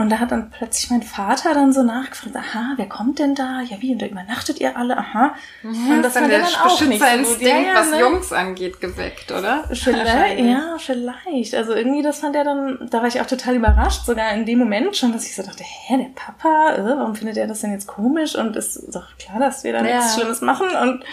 [0.00, 3.60] Und da hat dann plötzlich mein Vater dann so nachgefragt, aha, wer kommt denn da?
[3.60, 4.96] Ja, wie, und da übernachtet ihr alle?
[4.96, 5.34] Aha.
[5.62, 7.44] Mhm, und das hat der dann auch nicht so.
[7.44, 8.00] Ja, was ne?
[8.00, 9.64] Jungs angeht, geweckt, oder?
[9.72, 11.54] Vielleicht, ja, vielleicht.
[11.54, 14.58] Also irgendwie, das fand er dann, da war ich auch total überrascht, sogar in dem
[14.58, 17.72] Moment schon, dass ich so dachte, hä, der Papa, äh, warum findet er das denn
[17.72, 18.34] jetzt komisch?
[18.34, 19.96] Und ist doch klar, dass wir da ja.
[19.96, 21.04] nichts Schlimmes machen und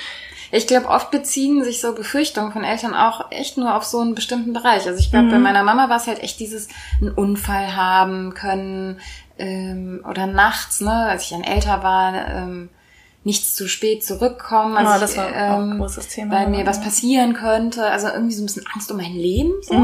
[0.52, 4.16] ich glaube, oft beziehen sich so Befürchtungen von Eltern auch echt nur auf so einen
[4.16, 4.86] bestimmten Bereich.
[4.86, 5.32] Also ich glaube, mhm.
[5.32, 6.68] bei meiner Mama war es halt echt dieses
[7.02, 9.00] einen Unfall haben können
[9.38, 12.70] ähm, oder nachts, ne, als ich dann älter war, ähm,
[13.24, 14.78] nichts zu spät zurückkommen.
[14.78, 16.36] Also oh, das ich, war ein ähm, großes Thema.
[16.36, 17.86] weil mir was passieren könnte.
[17.86, 19.52] Also irgendwie so ein bisschen Angst um mein Leben.
[19.62, 19.76] So.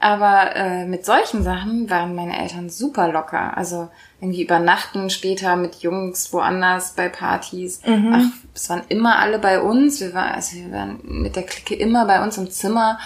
[0.00, 3.56] Aber äh, mit solchen Sachen waren meine Eltern super locker.
[3.56, 3.88] Also
[4.20, 7.80] irgendwie übernachten später mit Jungs woanders bei Partys.
[8.12, 10.00] Ach, es waren immer alle bei uns.
[10.00, 12.98] Wir waren, also wir waren mit der Clique immer bei uns im Zimmer.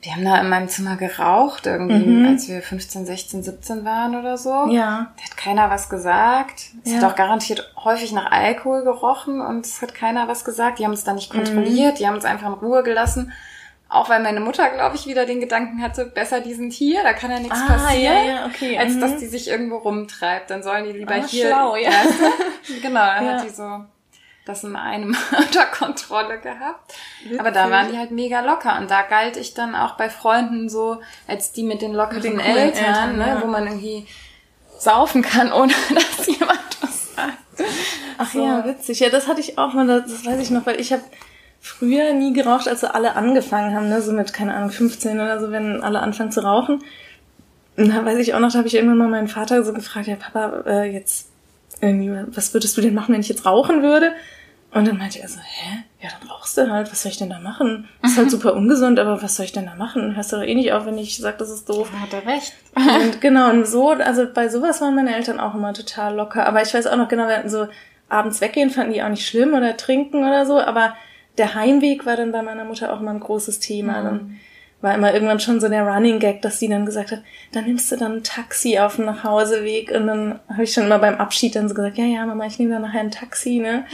[0.00, 4.36] Wir haben da in meinem Zimmer geraucht, irgendwie, als wir 15, 16, 17 waren oder
[4.36, 4.66] so.
[4.68, 5.12] Ja.
[5.16, 6.70] Da hat keiner was gesagt.
[6.84, 6.98] Es Ja.
[6.98, 10.80] hat auch garantiert häufig nach Alkohol gerochen und es hat keiner was gesagt.
[10.80, 13.32] Die haben uns da nicht kontrolliert, die haben uns einfach in Ruhe gelassen.
[13.92, 17.12] Auch weil meine Mutter, glaube ich, wieder den Gedanken hatte, besser die sind hier, da
[17.12, 19.00] kann ja nichts Ah, passieren, ja, ja, okay, als mhm.
[19.00, 20.50] dass die sich irgendwo rumtreibt.
[20.50, 21.46] Dann sollen die lieber Ah, hier.
[21.48, 21.90] schlau, ja.
[22.80, 23.32] Genau, dann Ja.
[23.34, 23.84] hat die so
[24.44, 26.94] das in einem unter Kontrolle gehabt.
[27.38, 28.76] Aber da waren die halt mega locker.
[28.78, 32.24] Und da galt ich dann auch bei Freunden so, als die mit den lockeren Mit
[32.24, 33.42] den Eltern, Eltern, ne, ja.
[33.42, 34.06] wo man irgendwie
[34.78, 37.38] saufen kann, ohne dass jemand was sagt.
[38.18, 38.44] Ach So.
[38.44, 39.00] ja, witzig.
[39.00, 41.02] Ja, das hatte ich auch mal, das weiß ich noch, weil ich habe
[41.62, 45.40] früher nie geraucht, als so alle angefangen haben, ne, so mit, keine Ahnung, 15 oder
[45.40, 46.82] so, wenn alle anfangen zu rauchen.
[47.76, 50.08] Und da weiß ich auch noch, da habe ich irgendwann mal meinen Vater so gefragt,
[50.08, 51.28] ja Papa, äh, jetzt
[51.80, 54.12] irgendwie, was würdest du denn machen, wenn ich jetzt rauchen würde?
[54.72, 55.84] Und dann meinte er so, hä?
[56.00, 57.88] Ja, dann rauchst du halt, was soll ich denn da machen?
[58.02, 60.16] Ist halt super ungesund, aber was soll ich denn da machen?
[60.16, 61.90] Hörst du doch eh nicht auf, wenn ich sag, das ist doof.
[62.00, 62.54] Hat er recht.
[62.74, 66.46] Und genau, und so, also bei sowas waren meine Eltern auch immer total locker.
[66.46, 67.68] Aber ich weiß auch noch genau, wir hatten so
[68.08, 70.96] abends weggehen, fanden die auch nicht schlimm oder trinken oder so, aber
[71.38, 74.02] der Heimweg war dann bei meiner Mutter auch immer ein großes Thema.
[74.02, 74.38] Dann
[74.80, 77.90] war immer irgendwann schon so der Running Gag, dass sie dann gesagt hat, dann nimmst
[77.92, 79.92] du dann ein Taxi auf dem Nachhauseweg.
[79.92, 82.58] Und dann habe ich schon immer beim Abschied dann so gesagt, ja, ja, Mama, ich
[82.58, 83.84] nehme dann nachher ein Taxi, ne?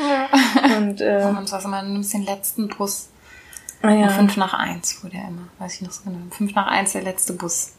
[0.79, 3.11] Und äh, Und uns war es immer, du nimmst den letzten Bus.
[3.83, 4.09] ah, Um ja.
[4.09, 5.49] fünf nach eins fuhr der immer.
[5.59, 6.17] Weiß ich noch so genau.
[6.25, 7.75] Um Fünf nach eins der letzte Bus.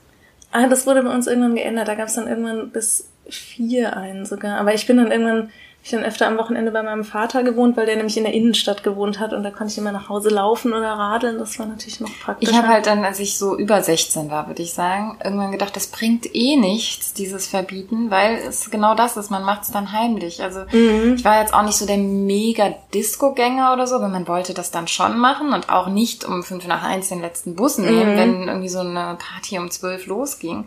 [0.51, 1.87] Ah, das wurde bei uns irgendwann geändert.
[1.87, 4.59] Da gab es dann irgendwann bis vier einen sogar.
[4.59, 5.49] Aber ich bin dann irgendwann,
[5.81, 8.83] ich dann öfter am Wochenende bei meinem Vater gewohnt, weil der nämlich in der Innenstadt
[8.83, 11.39] gewohnt hat und da konnte ich immer nach Hause laufen oder radeln.
[11.39, 12.49] Das war natürlich noch praktisch.
[12.49, 15.75] Ich habe halt dann, als ich so über 16 war, würde ich sagen, irgendwann gedacht,
[15.75, 19.91] das bringt eh nichts, dieses Verbieten, weil es genau das ist, man macht es dann
[19.93, 20.43] heimlich.
[20.43, 24.53] Also ich war jetzt auch nicht so der mega Disco-Gänger oder so, aber man wollte
[24.53, 28.17] das dann schon machen und auch nicht um fünf nach eins den letzten Bus nehmen,
[28.17, 30.65] wenn irgendwie so eine Party um zwölf losging.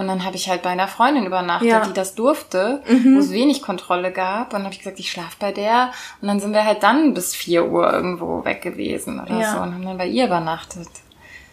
[0.00, 1.84] Und dann habe ich halt bei einer Freundin übernachtet, Ja.
[1.86, 4.48] die das durfte, wo es wenig Kontrolle gab.
[4.48, 5.90] Und dann habe ich gesagt, ich schlaf bei der.
[6.20, 9.52] Und dann sind wir halt dann bis vier Uhr irgendwo weg gewesen oder Ja.
[9.52, 10.88] so und haben dann bei ihr übernachtet.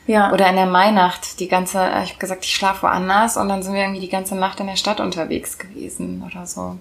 [0.08, 0.32] Ja.
[0.34, 3.62] Oder in der Mainacht, die ganze, äh, ich habe gesagt, ich schlafe woanders und dann
[3.64, 6.78] sind wir irgendwie die ganze Nacht in der Stadt unterwegs gewesen oder so.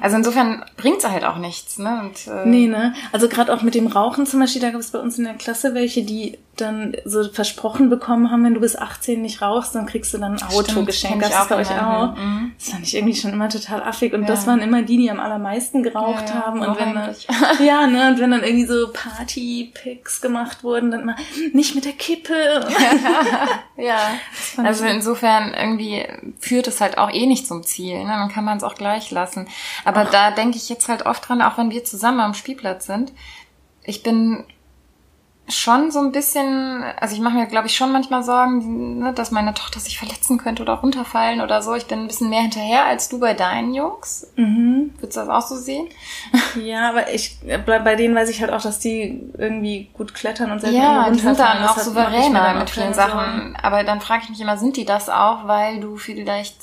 [0.00, 2.00] Also insofern bringt's halt auch nichts, ne?
[2.00, 2.94] Und, äh, Nee, ne?
[3.12, 5.34] Also gerade auch mit dem Rauchen zum Beispiel, da gab es bei uns in der
[5.34, 9.86] Klasse welche, die dann so versprochen bekommen haben, wenn du bis 18 nicht rauchst, dann
[9.86, 11.22] kriegst du dann ein Auto Stimmt, geschenkt.
[11.24, 12.14] Das ist, immer.
[12.14, 12.16] auch.
[12.18, 12.52] Mhm.
[12.58, 14.12] Das fand ich irgendwie schon immer total affig.
[14.12, 14.28] Und Ja.
[14.28, 16.60] das waren immer die, die am allermeisten geraucht Ja, haben.
[16.60, 17.14] Und wenn dann,
[17.66, 21.16] ja, ne, und wenn dann irgendwie so Party-Picks gemacht wurden, dann immer,
[21.52, 22.34] nicht mit der Kippe.
[23.76, 24.12] Ja,
[24.58, 26.06] also insofern irgendwie
[26.38, 28.04] führt es halt auch eh nicht zum Ziel.
[28.04, 28.10] Ne?
[28.10, 29.48] Dann kann man es auch gleich lassen.
[29.84, 33.12] Aber da denke ich jetzt halt oft dran, auch wenn wir zusammen am Spielplatz sind.
[33.84, 34.44] Ich bin
[35.48, 39.32] schon so ein bisschen, also ich mache mir, glaube ich, schon manchmal Sorgen, ne, dass
[39.32, 41.74] meine Tochter sich verletzen könnte oder runterfallen oder so.
[41.74, 44.28] Ich bin ein bisschen mehr hinterher als du bei deinen Jungs.
[44.36, 44.92] Mhm.
[44.98, 45.88] Würdest du das auch so sehen?
[46.62, 50.60] Ja, aber ich, bei, denen weiß ich halt auch, dass die irgendwie gut klettern und
[50.60, 51.62] selber Ja, irgendwo die sind runterfallen.
[51.62, 53.56] dann auch souveräner mit vielen keine Sachen.
[53.62, 56.56] Aber dann frage ich mich immer, sind die das auch, weil du vielleicht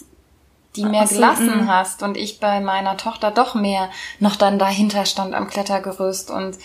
[0.75, 1.67] die mehr so, gelassen mm.
[1.67, 3.89] hast und ich bei meiner Tochter doch mehr
[4.19, 6.57] noch dann dahinter stand am Klettergerüst und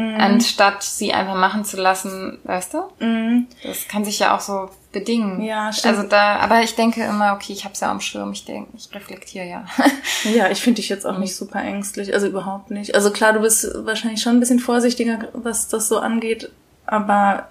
[0.00, 0.20] Mm.
[0.20, 3.04] anstatt sie einfach machen zu lassen, weißt du?
[3.04, 3.48] Mhm.
[3.64, 5.42] Das kann sich ja auch so bedingen.
[5.42, 5.96] Ja, stimmt.
[5.96, 8.88] Also da, aber ich denke immer, okay, ich hab's ja am Schirm, ich denke, ich
[8.94, 9.64] reflektiere ja.
[10.32, 12.94] Ja, ich finde dich jetzt auch nicht super ängstlich, also überhaupt nicht.
[12.94, 16.50] Also klar, du bist wahrscheinlich schon ein bisschen vorsichtiger, was das so angeht,
[16.86, 17.48] aber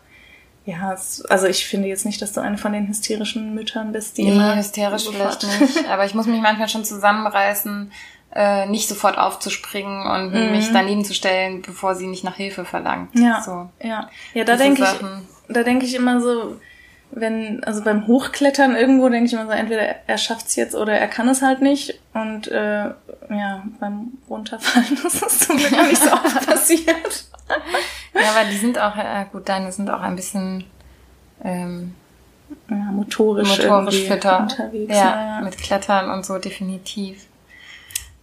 [0.65, 4.17] ja, es, also ich finde jetzt nicht, dass du eine von den hysterischen Müttern bist,
[4.17, 5.87] die Nee, immer hysterisch sofort- vielleicht nicht.
[5.89, 7.91] Aber ich muss mich manchmal schon zusammenreißen,
[8.39, 13.15] äh, nicht sofort aufzuspringen und mich daneben zu stellen, bevor sie nicht nach Hilfe verlangt.
[13.15, 13.23] Mhm.
[13.23, 13.69] Ja, So.
[13.81, 16.57] ja, ja, da denke ich, da denke ich immer so,
[17.09, 21.07] wenn, also beim Hochklettern irgendwo denke ich immer so, entweder er schafft's jetzt oder er
[21.07, 21.99] kann es halt nicht.
[22.13, 22.89] Und äh,
[23.29, 27.25] ja, beim Runterfallen ist das zum Glück nicht so oft passiert.
[28.13, 30.65] Ja, aber die sind auch, äh, gut, deine sind auch ein bisschen
[31.43, 31.95] ähm,
[32.69, 34.41] Ja, motorisch, motorisch fitter.
[34.41, 34.93] unterwegs.
[34.93, 35.41] ja, ja.
[35.41, 37.25] mit Klettern und so definitiv.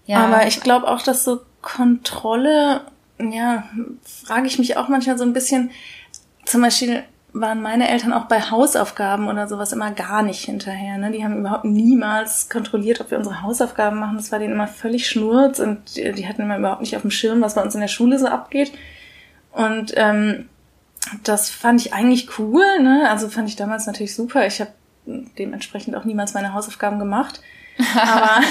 [0.07, 2.83] Ja, Aber ich glaube auch, dass so Kontrolle,
[3.19, 3.65] ja,
[4.03, 5.71] frage ich mich auch manchmal so ein bisschen,
[6.45, 10.99] zum Beispiel waren meine Eltern auch bei Hausaufgaben oder sowas immer gar nicht hinterher.
[10.99, 11.11] Ne?
[11.11, 14.17] Die haben überhaupt niemals kontrolliert, ob wir unsere Hausaufgaben machen.
[14.17, 17.41] Das war denen immer völlig schnurz und die, hatten immer überhaupt nicht auf dem Schirm,
[17.43, 18.73] was bei uns in der Schule so abgeht.
[19.51, 20.49] Und ähm,
[21.25, 22.65] das fand ich eigentlich cool.
[22.81, 23.09] Ne?
[23.11, 24.47] Also fand ich damals natürlich super.
[24.47, 24.71] Ich habe
[25.07, 27.41] dementsprechend auch niemals meine Hausaufgaben gemacht.
[28.01, 28.43] Aber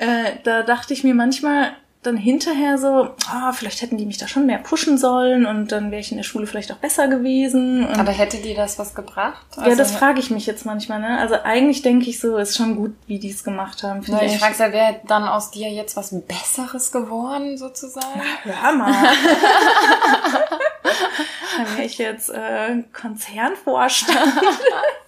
[0.00, 4.26] äh, da dachte ich mir manchmal, dann hinterher so, ah, vielleicht hätten die mich da
[4.26, 7.86] schon mehr pushen sollen und dann wäre ich in der Schule vielleicht auch besser gewesen.
[7.88, 9.44] Aber hätte die das was gebracht?
[9.56, 11.00] Also, ja, das frage ich mich jetzt manchmal.
[11.00, 11.18] Ne?
[11.18, 14.00] Also eigentlich denke ich so, ist schon gut, wie die es gemacht haben.
[14.06, 18.22] Ja, ich, ich frage ja, wäre dann aus dir jetzt was Besseres geworden, sozusagen?
[18.46, 18.92] Na, hör mal.
[21.58, 24.18] dann wäre ich jetzt äh, Konzernvorstand.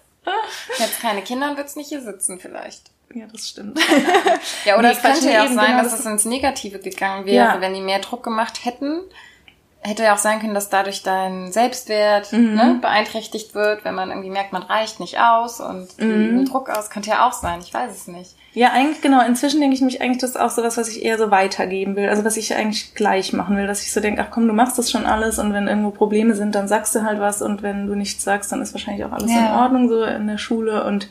[0.79, 2.91] jetzt keine Kinder und wird's nicht hier sitzen vielleicht.
[3.15, 3.79] Ja, das stimmt.
[4.65, 7.55] ja, oder nee, es könnte ja auch sein, genau dass es ins Negative gegangen wäre,
[7.55, 7.61] ja.
[7.61, 9.03] wenn die mehr Druck gemacht hätten.
[9.85, 12.55] Hätte ja auch sein können, dass dadurch dein Selbstwert mhm.
[12.55, 16.45] ne, beeinträchtigt wird, wenn man irgendwie merkt, man reicht nicht aus und mhm.
[16.45, 16.89] Druck aus.
[16.89, 18.37] Könnte ja auch sein, ich weiß es nicht.
[18.55, 19.25] Ja, eigentlich genau.
[19.25, 21.97] Inzwischen denke ich mich eigentlich, das ist auch so was, was ich eher so weitergeben
[21.97, 22.09] will.
[22.09, 24.79] Also was ich eigentlich gleich machen will, dass ich so denke, ach komm, du machst
[24.79, 27.87] das schon alles und wenn irgendwo Probleme sind, dann sagst du halt was und wenn
[27.87, 29.39] du nichts sagst, dann ist wahrscheinlich auch alles ja.
[29.39, 31.09] in Ordnung so in der Schule und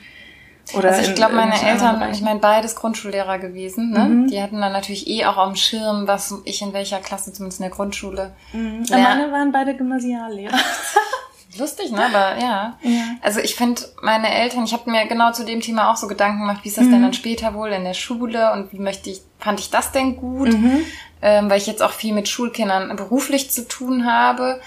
[0.73, 4.05] oder also ich glaube, meine Eltern, ich meine, beides Grundschullehrer gewesen, ne?
[4.05, 4.27] Mhm.
[4.27, 7.65] Die hatten dann natürlich eh auch am Schirm, was ich in welcher Klasse, zumindest in
[7.65, 8.33] der Grundschule.
[8.53, 8.85] Mhm.
[8.89, 10.57] Meine waren beide Gymnasiallehrer.
[11.57, 12.05] Lustig, ne?
[12.05, 12.77] Aber ja.
[12.81, 13.03] ja.
[13.21, 16.39] Also ich finde, meine Eltern, ich habe mir genau zu dem Thema auch so Gedanken
[16.39, 16.91] gemacht, wie ist das mhm.
[16.91, 20.15] denn dann später wohl in der Schule und wie möchte ich, fand ich das denn
[20.15, 20.53] gut?
[20.53, 20.85] Mhm.
[21.23, 24.59] Ähm, weil ich jetzt auch viel mit Schulkindern beruflich zu tun habe,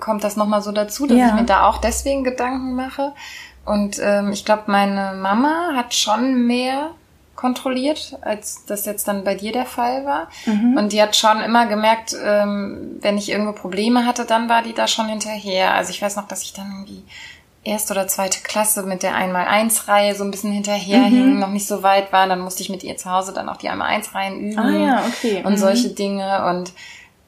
[0.00, 1.28] kommt das nochmal so dazu, dass ja.
[1.28, 3.12] ich mir da auch deswegen Gedanken mache.
[3.64, 6.90] Und ähm, ich glaube, meine Mama hat schon mehr
[7.36, 10.28] kontrolliert, als das jetzt dann bei dir der Fall war.
[10.46, 10.76] Mhm.
[10.76, 14.74] Und die hat schon immer gemerkt, ähm, wenn ich irgendwo Probleme hatte, dann war die
[14.74, 15.74] da schon hinterher.
[15.74, 17.02] Also ich weiß noch, dass ich dann irgendwie
[17.64, 21.40] erste oder zweite Klasse mit der Einmal-Eins-Reihe so ein bisschen hinterherhing, mhm.
[21.40, 22.26] noch nicht so weit war.
[22.26, 24.58] Dann musste ich mit ihr zu Hause dann auch die Einmal-Eins-Reihen üben.
[24.58, 25.42] Ah ja, okay.
[25.44, 25.58] Und mhm.
[25.58, 26.46] solche Dinge.
[26.46, 26.72] Und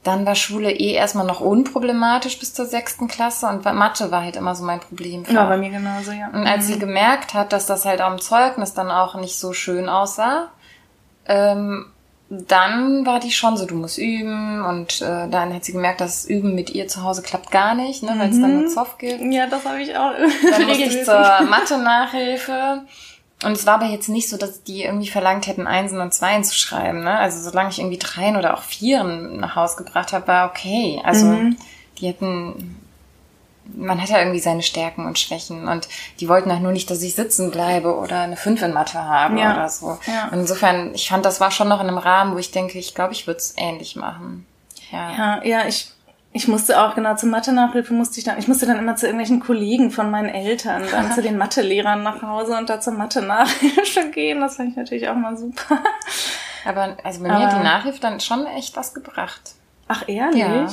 [0.05, 4.37] dann war Schule eh erstmal noch unproblematisch bis zur sechsten Klasse und Mathe war halt
[4.37, 5.25] immer so mein Problem.
[5.29, 6.29] Ja, bei mir genauso, ja.
[6.29, 6.73] Und als mhm.
[6.73, 10.51] sie gemerkt hat, dass das halt am Zeugnis dann auch nicht so schön aussah,
[11.27, 11.87] ähm,
[12.29, 16.25] dann war die schon so, du musst üben und äh, dann hat sie gemerkt, dass
[16.25, 18.69] Üben mit ihr zu Hause klappt gar nicht, ne, weil es dann nur mhm.
[18.69, 19.21] Zoff gibt.
[19.33, 20.13] Ja, das habe ich auch.
[20.51, 22.83] Dann musste ich zur Mathe-Nachhilfe
[23.43, 26.45] und es war aber jetzt nicht so, dass die irgendwie verlangt hätten, Einsen und Zweien
[26.45, 27.01] zu schreiben.
[27.01, 27.19] Ne?
[27.19, 31.01] Also solange ich irgendwie Dreien oder auch Vieren nach Haus gebracht habe, war okay.
[31.05, 31.57] Also mhm.
[31.99, 32.81] die hätten,
[33.75, 35.89] man hat ja irgendwie seine Stärken und Schwächen und
[36.21, 39.39] die wollten auch nur nicht, dass ich sitzen bleibe oder eine Fünf in Mathe habe
[39.39, 39.53] ja.
[39.53, 39.99] oder so.
[40.07, 40.29] Ja.
[40.31, 42.95] Und insofern, ich fand, das war schon noch in einem Rahmen, wo ich denke, ich
[42.95, 44.47] glaube, ich würde es ähnlich machen.
[44.91, 45.11] Ja.
[45.17, 45.94] ja, ja, ich
[46.37, 49.39] ich musste auch genau zur Mathe-Nachhilfe musste ich dann, ich musste dann immer zu irgendwelchen
[49.39, 54.41] Kollegen von meinen Eltern, dann zu den Mathe-Lehrern nach Hause und da zur Mathe-Nachhilfe gehen.
[54.41, 55.79] Das fand ich natürlich auch mal super.
[56.65, 59.53] Aber also bei mir Aber, hat die Nachhilfe dann schon echt was gebracht.
[59.87, 60.41] Ach ehrlich?
[60.41, 60.67] Ja.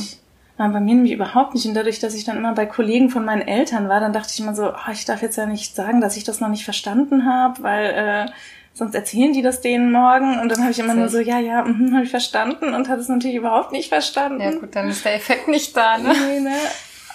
[0.58, 1.68] Nein, bei mir nämlich überhaupt nicht.
[1.68, 4.40] Und dadurch, dass ich dann immer bei Kollegen von meinen Eltern war, dann dachte ich
[4.40, 7.28] immer so, oh, ich darf jetzt ja nicht sagen, dass ich das noch nicht verstanden
[7.28, 8.32] habe, weil äh,
[8.74, 11.64] sonst erzählen die das denen morgen und dann habe ich immer nur so, ja, ja,
[11.64, 14.42] mhm, habe ich verstanden und hat es natürlich überhaupt nicht verstanden.
[14.42, 16.14] Ja gut, dann ist der Effekt nicht da, ne?
[16.14, 16.56] Nee, ne?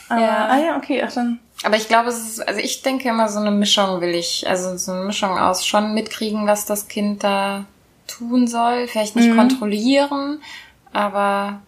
[0.09, 0.47] Aber, ja.
[0.49, 1.41] Ah ja, okay, ach dann.
[1.65, 4.77] Aber ich glaube, es ist, also ich denke immer, so eine Mischung will ich, also
[4.77, 7.65] so eine Mischung aus schon mitkriegen, was das Kind da
[8.07, 9.37] tun soll, vielleicht nicht mhm.
[9.37, 10.41] kontrollieren,
[10.93, 11.61] aber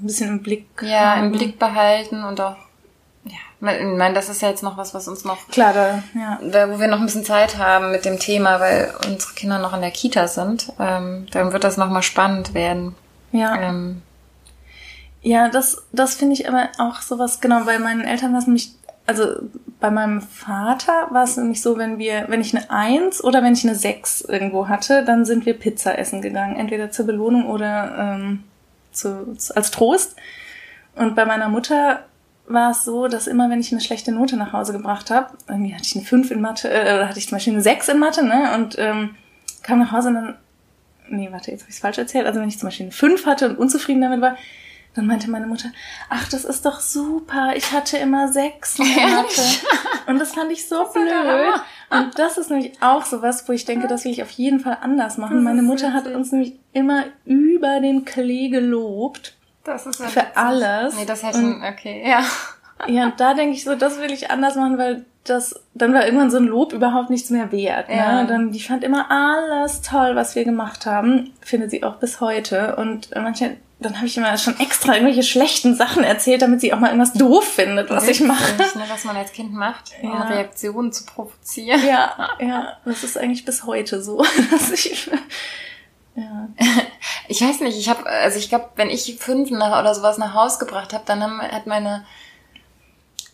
[0.00, 0.66] ein bisschen im Blick.
[0.82, 2.56] Ja, im Blick behalten und auch
[3.30, 5.48] ich meine, das ist ja jetzt noch was, was uns noch.
[5.48, 6.70] Klar, da, ja.
[6.70, 9.80] wo wir noch ein bisschen Zeit haben mit dem Thema, weil unsere Kinder noch in
[9.80, 10.72] der Kita sind.
[10.78, 12.94] Ähm, dann wird das nochmal spannend werden.
[13.32, 13.60] Ja.
[13.60, 14.02] Ähm,
[15.22, 18.72] ja, das, das finde ich aber auch sowas, genau, bei meinen Eltern war es nämlich,
[19.06, 19.26] also
[19.80, 23.52] bei meinem Vater war es nämlich so, wenn wir, wenn ich eine Eins oder wenn
[23.52, 26.56] ich eine Sechs irgendwo hatte, dann sind wir Pizza essen gegangen.
[26.56, 28.44] Entweder zur Belohnung oder ähm,
[28.92, 30.16] zu, als Trost.
[30.94, 32.04] Und bei meiner Mutter
[32.48, 35.74] war es so, dass immer, wenn ich eine schlechte Note nach Hause gebracht habe, irgendwie
[35.74, 37.98] hatte ich eine 5 in Mathe, äh, oder hatte ich zum Beispiel eine 6 in
[37.98, 38.54] Mathe, ne?
[38.54, 39.14] Und ähm,
[39.62, 40.36] kam nach Hause und dann,
[41.08, 42.26] nee, warte, jetzt habe ich es falsch erzählt.
[42.26, 44.36] Also wenn ich zum Beispiel eine 5 hatte und unzufrieden damit war,
[44.94, 45.70] dann meinte meine Mutter,
[46.08, 49.42] ach, das ist doch super, ich hatte immer 6 in Mathe.
[50.06, 51.60] und das fand ich so blöd.
[51.90, 54.60] Und das ist nämlich auch so was, wo ich denke, das will ich auf jeden
[54.60, 55.42] Fall anders machen.
[55.42, 59.37] Meine Mutter hat uns nämlich immer über den Klee gelobt
[59.68, 60.36] das ist ja für witzig.
[60.36, 60.96] alles.
[60.96, 62.24] Nee, das hätten, okay, ja.
[62.86, 66.04] Ja, und da denke ich so, das will ich anders machen, weil das, dann war
[66.04, 67.88] irgendwann so ein Lob überhaupt nichts mehr wert.
[67.88, 67.96] Ne?
[67.96, 68.22] Ja.
[68.22, 72.76] Dann, die fand immer alles toll, was wir gemacht haben, findet sie auch bis heute.
[72.76, 76.80] Und manche dann habe ich immer schon extra irgendwelche schlechten Sachen erzählt, damit sie auch
[76.80, 78.56] mal irgendwas doof findet, was ich mache.
[78.56, 80.22] Ne, was man als Kind macht, um ja.
[80.22, 81.80] Reaktionen zu provozieren.
[81.86, 84.18] Ja, ja, das ist eigentlich bis heute so.
[84.50, 85.08] Dass ich,
[86.20, 86.48] ja.
[87.30, 90.32] Ich weiß nicht, ich habe, also ich glaube, wenn ich fünf nach, oder sowas nach
[90.32, 92.06] Haus gebracht habe, dann haben, hat meine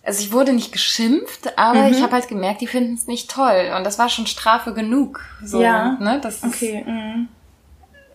[0.07, 1.95] also ich wurde nicht geschimpft, aber mhm.
[1.95, 3.73] ich habe halt gemerkt, die finden es nicht toll.
[3.77, 5.21] Und das war schon Strafe genug.
[5.43, 5.97] So, ja.
[5.99, 6.21] Ne?
[6.23, 6.85] Das ist, okay.
[6.87, 7.29] Mhm.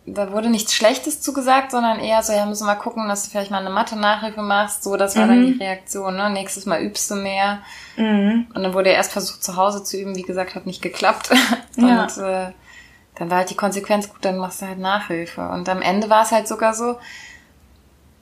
[0.05, 3.31] Da wurde nichts Schlechtes zugesagt, sondern eher so, ja, müssen wir mal gucken, dass du
[3.31, 4.83] vielleicht mal eine Mathe-Nachhilfe machst.
[4.83, 5.29] So, das war mhm.
[5.29, 6.15] dann die Reaktion.
[6.15, 6.29] Ne?
[6.29, 7.59] Nächstes Mal übst du mehr.
[7.97, 8.47] Mhm.
[8.53, 10.15] Und dann wurde er erst versucht, zu Hause zu üben.
[10.15, 11.29] Wie gesagt, hat nicht geklappt.
[11.77, 12.03] Ja.
[12.03, 12.51] Und äh,
[13.19, 15.47] dann war halt die Konsequenz, gut, dann machst du halt Nachhilfe.
[15.49, 16.97] Und am Ende war es halt sogar so,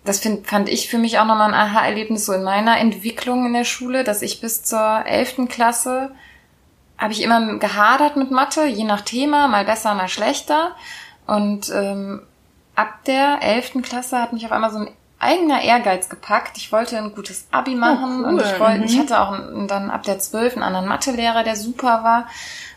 [0.03, 3.53] das find, fand ich für mich auch nochmal ein Aha-Erlebnis so in meiner Entwicklung in
[3.53, 6.11] der Schule, dass ich bis zur elften Klasse
[6.97, 10.71] habe ich immer gehadert mit Mathe, je nach Thema, mal besser, mal schlechter.
[11.27, 12.23] Und ähm,
[12.75, 16.57] ab der elften Klasse hat mich auf einmal so ein eigener Ehrgeiz gepackt.
[16.57, 18.33] Ich wollte ein gutes Abi oh, machen oh, cool.
[18.33, 18.85] und ich wollte, mhm.
[18.85, 22.27] ich hatte auch dann ab der zwölf einen anderen Mathelehrer, der super war.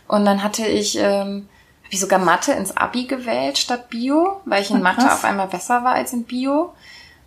[0.07, 1.47] Und dann hatte ich, ähm,
[1.91, 5.83] ich sogar Mathe ins Abi gewählt statt Bio, weil ich in Mathe auf einmal besser
[5.83, 6.73] war als in Bio.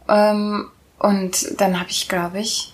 [0.09, 2.73] Ähm, und dann habe ich, glaube ich,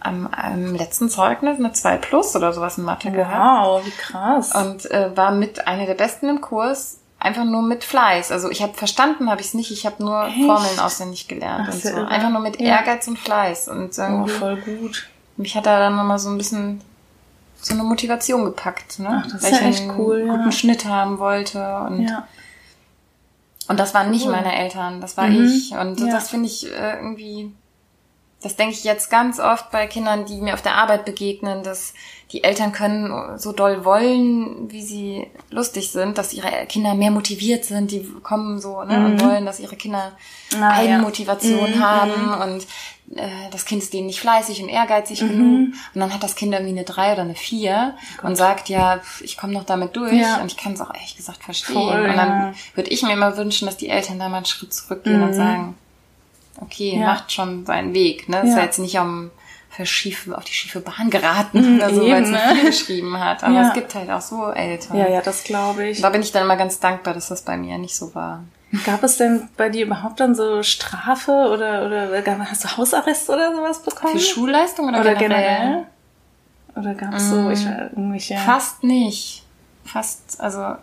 [0.00, 3.66] am, am letzten Zeugnis eine 2 Plus oder sowas in Mathe wow, gehabt.
[3.66, 4.54] Wow, wie krass.
[4.54, 8.32] Und äh, war mit einer der Besten im Kurs, einfach nur mit Fleiß.
[8.32, 10.44] Also ich habe verstanden, habe ich es nicht, ich habe nur Echt?
[10.44, 11.90] Formeln auswendig gelernt Ach, und so.
[11.90, 12.08] Irre.
[12.08, 13.12] Einfach nur mit Ehrgeiz ja.
[13.12, 13.68] und Fleiß.
[13.68, 15.08] Und irgendwie, oh, voll gut.
[15.36, 16.80] Mich hat da dann nochmal so ein bisschen
[17.64, 19.22] so eine Motivation gepackt, ne?
[19.24, 22.26] Ach, das Weil ist ja echt cool, einen guten Schnitt haben wollte und ja.
[23.66, 24.32] Und das waren nicht cool.
[24.32, 25.46] meine Eltern, das war mhm.
[25.46, 25.72] ich.
[25.72, 26.06] Und ja.
[26.12, 27.50] das finde ich äh, irgendwie,
[28.42, 31.94] das denke ich jetzt ganz oft bei Kindern, die mir auf der Arbeit begegnen, dass
[32.32, 37.64] die Eltern können so doll wollen, wie sie lustig sind, dass ihre Kinder mehr motiviert
[37.64, 39.04] sind, die kommen so ne, mhm.
[39.06, 40.12] und wollen, dass ihre Kinder
[40.60, 41.76] ah, Eigenmotivation ja.
[41.76, 41.80] mhm.
[41.80, 42.54] haben mhm.
[42.54, 42.66] und
[43.14, 45.28] äh, das Kind ist denen nicht fleißig und ehrgeizig mhm.
[45.28, 45.68] genug.
[45.94, 49.00] Und dann hat das Kind irgendwie eine drei oder eine vier oh und sagt, ja,
[49.20, 50.40] ich komme noch damit durch ja.
[50.40, 51.74] und ich kann es auch ehrlich gesagt verstehen.
[51.74, 52.54] Voll, und dann ja.
[52.74, 55.34] würde ich mir immer wünschen, dass die Eltern da mal einen Schritt zurückgehen und mhm.
[55.34, 55.74] sagen,
[56.60, 58.28] okay, macht schon seinen Weg.
[58.28, 58.38] Ne?
[58.40, 59.30] Das ist ja jetzt nicht um
[59.84, 63.42] schiefe, auf die schiefe Bahn geraten oder so, weil es nicht viel geschrieben hat.
[63.42, 63.68] Aber ja.
[63.68, 64.96] es gibt halt auch so Eltern.
[64.96, 66.00] Ja, ja, das glaube ich.
[66.00, 68.44] Da bin ich dann immer ganz dankbar, dass das bei mir nicht so war.
[68.84, 73.54] Gab es denn bei dir überhaupt dann so Strafe oder, oder hast du Hausarrest oder
[73.54, 74.14] sowas bekommen?
[74.14, 75.58] Für Schulleistung oder, oder generell?
[75.58, 75.86] generell?
[76.76, 78.36] Oder gab es so mm, ich, irgendwelche...
[78.36, 79.44] Fast nicht.
[79.84, 80.76] Fast, also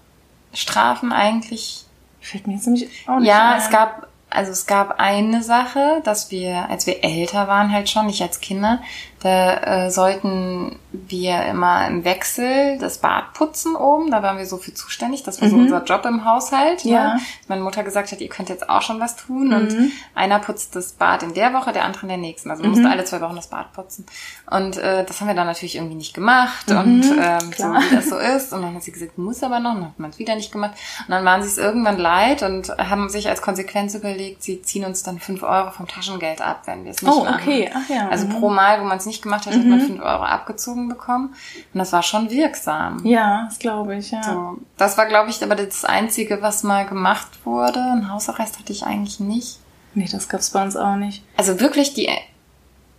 [0.54, 1.86] Strafen eigentlich...
[2.22, 3.58] Fällt mir jetzt nämlich auch nicht Ja, ein.
[3.58, 8.08] es gab also es gab eine Sache, dass wir, als wir älter waren halt schon,
[8.08, 8.82] nicht als Kinder,
[9.22, 14.10] da äh, sollten wir immer im Wechsel das Bad putzen oben.
[14.10, 15.22] Da waren wir so für zuständig.
[15.24, 15.52] Das war mhm.
[15.52, 16.84] so unser Job im Haushalt.
[16.86, 16.92] Ne?
[16.92, 17.14] Ja.
[17.14, 17.22] Ne?
[17.48, 19.50] Meine Mutter gesagt hat, ihr könnt jetzt auch schon was tun.
[19.50, 19.54] Mhm.
[19.54, 22.50] Und einer putzt das Bad in der Woche, der andere in der nächsten.
[22.50, 22.78] Also man mhm.
[22.78, 24.08] musste alle zwei Wochen das Bad putzen.
[24.50, 26.70] Und äh, das haben wir dann natürlich irgendwie nicht gemacht.
[26.70, 26.78] Mhm.
[26.78, 28.52] Und ähm, so wie das so ist.
[28.52, 29.76] Und dann hat sie gesagt, muss aber noch.
[29.76, 30.74] Und dann hat man es wieder nicht gemacht.
[31.06, 34.84] Und dann waren sie es irgendwann leid und haben sich als Konsequenz überlegt, sie ziehen
[34.84, 37.40] uns dann fünf Euro vom Taschengeld ab, wenn wir es nicht oh, machen.
[37.40, 37.72] okay.
[37.74, 38.10] Ach ja.
[38.10, 39.70] Also pro Mal, wo man es nicht gemacht hat, mhm.
[39.70, 40.04] man 5 mhm.
[40.04, 41.36] Euro abgezogen bekommen.
[41.74, 43.06] Und das war schon wirksam.
[43.06, 44.24] Ja, das glaube ich, ja.
[44.24, 47.80] So, das war, glaube ich, aber das Einzige, was mal gemacht wurde.
[47.80, 49.60] Ein Hausarrest hatte ich eigentlich nicht.
[49.94, 51.24] Nee, das gab's bei uns auch nicht.
[51.38, 52.10] Also wirklich, die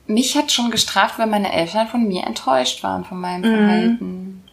[0.07, 3.57] mich hat schon gestraft, wenn meine Eltern von mir enttäuscht waren, von meinem mhm.
[3.57, 4.45] Verhalten.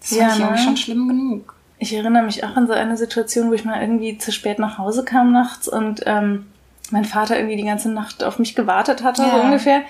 [0.00, 0.58] Das ja, fand ich ne?
[0.58, 1.54] schon schlimm genug.
[1.78, 4.76] Ich erinnere mich auch an so eine Situation, wo ich mal irgendwie zu spät nach
[4.76, 6.46] Hause kam nachts und ähm,
[6.90, 9.30] mein Vater irgendwie die ganze Nacht auf mich gewartet hatte, ja.
[9.30, 9.82] so ungefähr.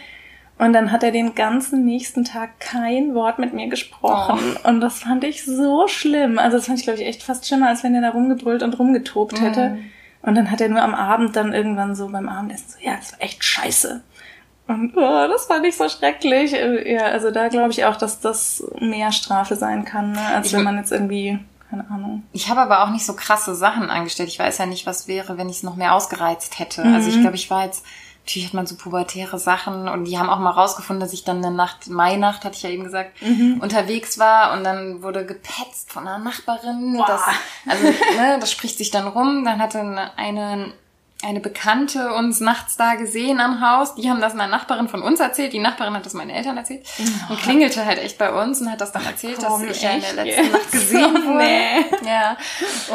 [0.61, 4.59] Und dann hat er den ganzen nächsten Tag kein Wort mit mir gesprochen.
[4.63, 4.69] Oh.
[4.69, 6.39] Und das fand ich so schlimm.
[6.39, 8.79] Also das fand ich, glaube ich, echt fast schlimmer, als wenn er da rumgebrüllt und
[8.79, 9.71] rumgetobt hätte.
[9.71, 10.29] Mm.
[10.29, 13.13] Und dann hat er nur am Abend dann irgendwann so beim Abendessen so, ja, das
[13.13, 14.03] war echt scheiße.
[14.67, 16.53] Und oh, das fand ich so schrecklich.
[16.53, 20.53] Ja, also da glaube ich auch, dass das mehr Strafe sein kann, ne, als ich
[20.53, 21.39] wenn man jetzt irgendwie
[21.71, 22.25] keine Ahnung.
[22.33, 24.29] Ich habe aber auch nicht so krasse Sachen angestellt.
[24.29, 26.85] Ich weiß ja nicht, was wäre, wenn ich es noch mehr ausgereizt hätte.
[26.85, 26.95] Mhm.
[26.95, 27.85] Also ich glaube, ich war jetzt
[28.31, 31.39] natürlich hat man so pubertäre Sachen und die haben auch mal rausgefunden, dass ich dann
[31.39, 33.59] eine Nacht, Mai-Nacht, hatte ich ja eben gesagt, mhm.
[33.61, 36.97] unterwegs war und dann wurde gepetzt von einer Nachbarin.
[37.07, 37.23] Das,
[37.67, 39.45] also, ne, das spricht sich dann rum.
[39.45, 40.73] Dann hatte eine, eine
[41.23, 43.95] eine Bekannte uns nachts da gesehen am Haus.
[43.95, 45.53] Die haben das einer Nachbarin von uns erzählt.
[45.53, 46.87] Die Nachbarin hat das meinen Eltern erzählt
[47.29, 49.91] und klingelte halt echt bei uns und hat das dann erzählt, Komm, dass ich ja
[49.91, 50.51] in der letzten?
[50.51, 51.39] Nacht gesehen oh, wurde.
[51.39, 51.85] Nee.
[52.07, 52.37] Ja.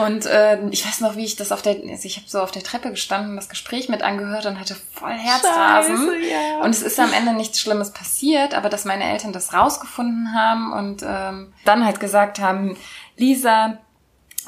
[0.06, 2.52] Und äh, ich weiß noch, wie ich das auf der, also ich habe so auf
[2.52, 5.98] der Treppe gestanden, das Gespräch mit angehört und hatte voll Herzrasen.
[5.98, 6.64] Scheiße, ja.
[6.64, 10.74] Und es ist am Ende nichts Schlimmes passiert, aber dass meine Eltern das rausgefunden haben
[10.74, 12.76] und ähm, dann halt gesagt haben,
[13.18, 13.78] Lisa,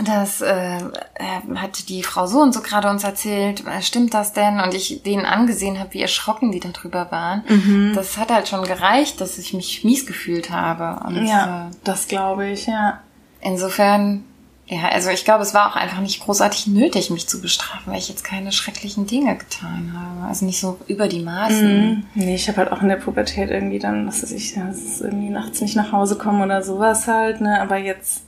[0.04, 4.34] das äh, äh, hat die Frau so und so gerade uns erzählt, äh, stimmt das
[4.34, 4.60] denn?
[4.60, 7.44] Und ich denen angesehen habe, wie erschrocken die darüber waren.
[7.48, 7.94] Mhm.
[7.96, 11.04] Das hat halt schon gereicht, dass ich mich mies gefühlt habe.
[11.06, 13.02] Und, ja, äh, das glaube ich, ja.
[13.42, 14.24] Insofern,
[14.68, 18.00] ja, also ich glaube, es war auch einfach nicht großartig nötig, mich zu bestrafen, weil
[18.00, 20.28] ich jetzt keine schrecklichen Dinge getan habe.
[20.28, 21.90] Also nicht so über die Maßen.
[21.90, 22.04] Mhm.
[22.14, 25.62] Nee, ich habe halt auch in der Pubertät irgendwie dann, was weiß ich, irgendwie nachts
[25.62, 27.60] nicht nach Hause kommen oder sowas halt, ne?
[27.62, 28.27] Aber jetzt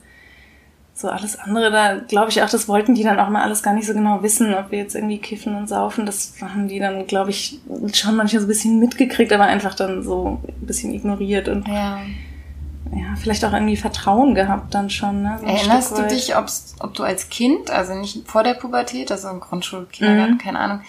[1.00, 3.72] so alles andere, da glaube ich auch, das wollten die dann auch mal alles gar
[3.72, 6.04] nicht so genau wissen, ob wir jetzt irgendwie kiffen und saufen.
[6.04, 7.58] Das haben die dann, glaube ich,
[7.92, 12.00] schon manchmal so ein bisschen mitgekriegt, aber einfach dann so ein bisschen ignoriert und ja,
[12.92, 15.22] ja vielleicht auch irgendwie Vertrauen gehabt dann schon.
[15.22, 15.38] Ne?
[15.40, 19.40] So Erinnerst du dich, ob du als Kind, also nicht vor der Pubertät, also im
[19.40, 20.38] Grundschul, Kindergarten, mhm.
[20.38, 20.80] keine Ahnung,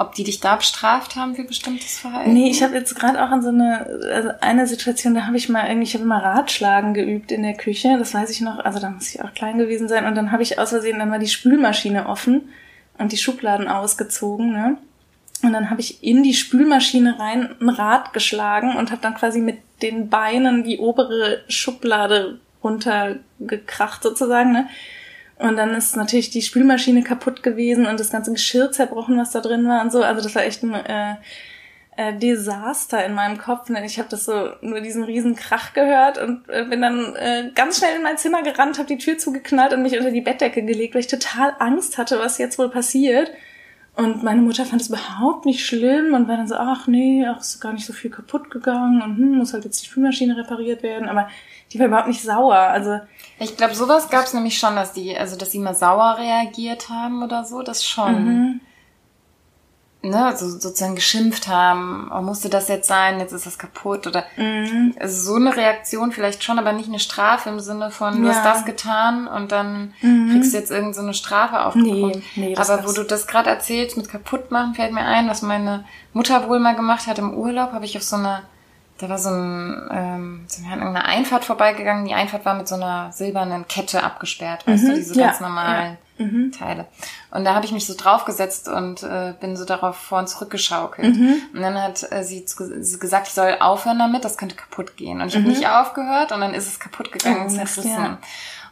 [0.00, 2.32] ob die dich da bestraft haben für bestimmtes Verhalten?
[2.32, 5.50] Nee, ich habe jetzt gerade auch in so eine, also eine Situation, da habe ich
[5.50, 8.78] mal irgendwie, ich habe immer Ratschlagen geübt in der Küche, das weiß ich noch, also
[8.80, 11.18] da muss ich auch klein gewesen sein und dann habe ich aus Versehen dann mal
[11.18, 12.48] die Spülmaschine offen
[12.96, 14.78] und die Schubladen ausgezogen, ne?
[15.42, 19.40] Und dann habe ich in die Spülmaschine rein ein Rad geschlagen und habe dann quasi
[19.40, 24.66] mit den Beinen die obere Schublade runtergekracht sozusagen, ne?
[25.40, 29.40] Und dann ist natürlich die Spülmaschine kaputt gewesen und das ganze Geschirr zerbrochen, was da
[29.40, 30.02] drin war und so.
[30.02, 31.14] Also das war echt ein äh,
[31.96, 33.68] äh, Desaster in meinem Kopf.
[33.68, 37.50] Denn ich habe das so nur diesen riesen Krach gehört und äh, bin dann äh,
[37.54, 40.62] ganz schnell in mein Zimmer gerannt, habe die Tür zugeknallt und mich unter die Bettdecke
[40.62, 43.32] gelegt, weil ich total Angst hatte, was jetzt wohl passiert.
[43.96, 47.40] Und meine Mutter fand es überhaupt nicht schlimm und war dann so, ach nee, ach,
[47.40, 50.82] ist gar nicht so viel kaputt gegangen und hm, muss halt jetzt die Spülmaschine repariert
[50.82, 51.08] werden.
[51.08, 51.28] Aber
[51.72, 52.56] die war überhaupt nicht sauer.
[52.56, 53.00] Also
[53.38, 56.88] ich glaube, sowas gab es nämlich schon, dass die, also dass sie mal sauer reagiert
[56.88, 58.24] haben oder so, das schon.
[58.24, 58.60] Mhm.
[60.02, 64.24] Ne, also sozusagen geschimpft haben, oh, musste das jetzt sein, jetzt ist das kaputt oder
[64.38, 64.94] mhm.
[64.98, 68.34] also so eine Reaktion vielleicht schon, aber nicht eine Strafe im Sinne von, du ja.
[68.34, 70.30] hast das getan und dann mhm.
[70.30, 72.22] kriegst du jetzt irgendeine so Strafe aufgebrummt.
[72.34, 75.42] Nee, nee, aber wo du das gerade erzählst mit kaputt machen, fällt mir ein, was
[75.42, 78.44] meine Mutter wohl mal gemacht hat im Urlaub, habe ich auf so einer
[79.00, 82.04] da war so ein, ähm, sind wir an irgendeiner Einfahrt vorbeigegangen.
[82.04, 85.40] Die Einfahrt war mit so einer silbernen Kette abgesperrt, weißt mhm, du, diese ja, ganz
[85.40, 86.24] normalen ja.
[86.26, 86.52] mhm.
[86.52, 86.86] Teile.
[87.30, 90.50] Und da habe ich mich so draufgesetzt und äh, bin so darauf vor und zurück
[90.50, 91.16] geschaukelt.
[91.16, 91.40] Mhm.
[91.54, 92.44] Und dann hat äh, sie
[93.00, 95.22] gesagt, ich soll aufhören damit, das könnte kaputt gehen.
[95.22, 95.52] Und ich habe mhm.
[95.52, 97.88] nicht aufgehört und dann ist es kaputt gegangen, oh, zerrissen.
[97.88, 98.18] Ja.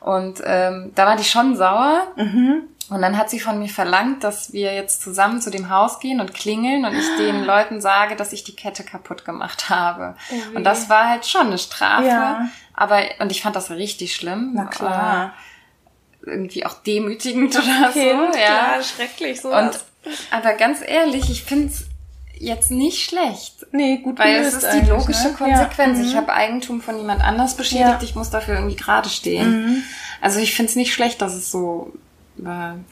[0.00, 2.06] Und ähm, da war die schon sauer.
[2.16, 2.62] Mhm.
[2.90, 6.20] Und dann hat sie von mir verlangt, dass wir jetzt zusammen zu dem Haus gehen
[6.20, 10.16] und klingeln und ich den Leuten sage, dass ich die Kette kaputt gemacht habe.
[10.30, 12.06] Oh und das war halt schon eine Strafe.
[12.06, 12.48] Ja.
[12.72, 14.52] Aber, und ich fand das richtig schlimm.
[14.54, 15.34] Na klar.
[16.24, 18.00] Äh, irgendwie auch demütigend oder so.
[18.00, 19.52] Ja, klar, schrecklich so.
[19.52, 19.78] Und,
[20.30, 21.87] aber ganz ehrlich, ich finde es
[22.40, 23.66] jetzt nicht schlecht.
[23.72, 25.34] Nee, gut Weil es ist die logische ne?
[25.34, 25.98] Konsequenz.
[25.98, 26.04] Ja.
[26.04, 26.16] Ich mhm.
[26.18, 28.02] habe Eigentum von jemand anders beschädigt, ja.
[28.02, 29.66] ich muss dafür irgendwie gerade stehen.
[29.66, 29.82] Mhm.
[30.20, 31.92] Also ich finde es nicht schlecht, dass es so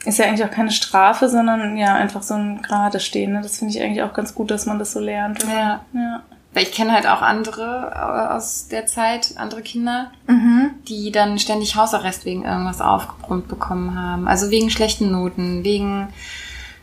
[0.05, 3.33] ist ja eigentlich auch keine Strafe, sondern ja, einfach so ein gerade stehen.
[3.33, 3.41] Ne?
[3.41, 5.41] Das finde ich eigentlich auch ganz gut, dass man das so lernt.
[5.43, 5.85] Ja.
[5.93, 6.23] ja.
[6.53, 10.71] Weil ich kenne halt auch andere aus der Zeit, andere Kinder, mhm.
[10.87, 14.27] die dann ständig Hausarrest wegen irgendwas aufgebrummt bekommen haben.
[14.27, 16.09] Also wegen schlechten Noten, wegen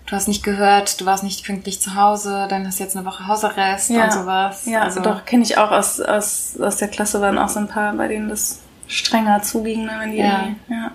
[0.06, 3.06] du hast nicht gehört, du warst nicht pünktlich zu Hause, dann hast du jetzt eine
[3.06, 4.04] Woche Hausarrest ja.
[4.04, 4.66] und sowas.
[4.66, 7.68] Ja, also doch, kenne ich auch aus, aus, aus der Klasse waren auch so ein
[7.68, 10.48] paar, bei denen das strenger zuging, ne, wenn die, ja.
[10.68, 10.90] ja.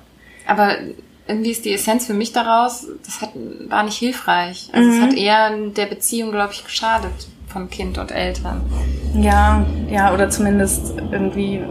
[0.46, 0.76] Aber
[1.28, 3.32] irgendwie ist die Essenz für mich daraus, das hat,
[3.68, 4.70] war nicht hilfreich.
[4.74, 4.96] Also mhm.
[4.96, 7.12] es hat eher der Beziehung, glaube ich, geschadet
[7.48, 8.62] von Kind und Eltern.
[9.16, 11.64] Ja, ja, oder zumindest irgendwie,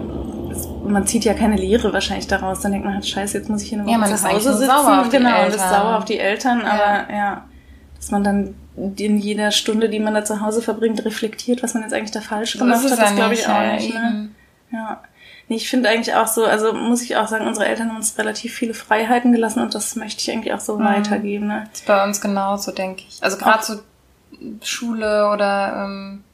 [0.84, 2.60] man zieht ja keine Lehre wahrscheinlich daraus.
[2.60, 4.66] Dann denkt man halt, scheiße, jetzt muss ich hier nur ja, zu Hause sitzen.
[4.66, 7.16] Sauer auf genau, und ist sauer auf die Eltern, aber ja.
[7.16, 7.44] ja,
[7.96, 8.54] dass man dann
[8.96, 12.20] in jeder Stunde, die man da zu Hause verbringt, reflektiert, was man jetzt eigentlich da
[12.20, 13.92] falsch gemacht hat, das glaube ich auch nicht.
[13.92, 14.28] Ne?
[14.72, 15.02] Ja.
[15.48, 18.18] Nee, ich finde eigentlich auch so, also muss ich auch sagen, unsere Eltern haben uns
[18.18, 20.84] relativ viele Freiheiten gelassen und das möchte ich eigentlich auch so mhm.
[20.84, 21.46] weitergeben.
[21.46, 21.64] Ne?
[21.70, 23.22] Das ist bei uns genauso, denke ich.
[23.22, 23.80] Also gerade so
[24.62, 26.24] Schule oder ähm,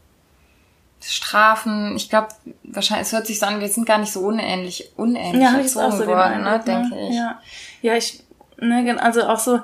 [1.07, 2.28] Strafen, ich glaube,
[2.62, 5.98] wahrscheinlich, es hört sich so an, wir sind gar nicht so unähnlich, unähnlich ja, erzogen
[5.98, 7.14] so worden, ne, denke ich.
[7.14, 7.40] Ja,
[7.82, 8.22] ja ich,
[8.59, 9.61] ne, also auch so,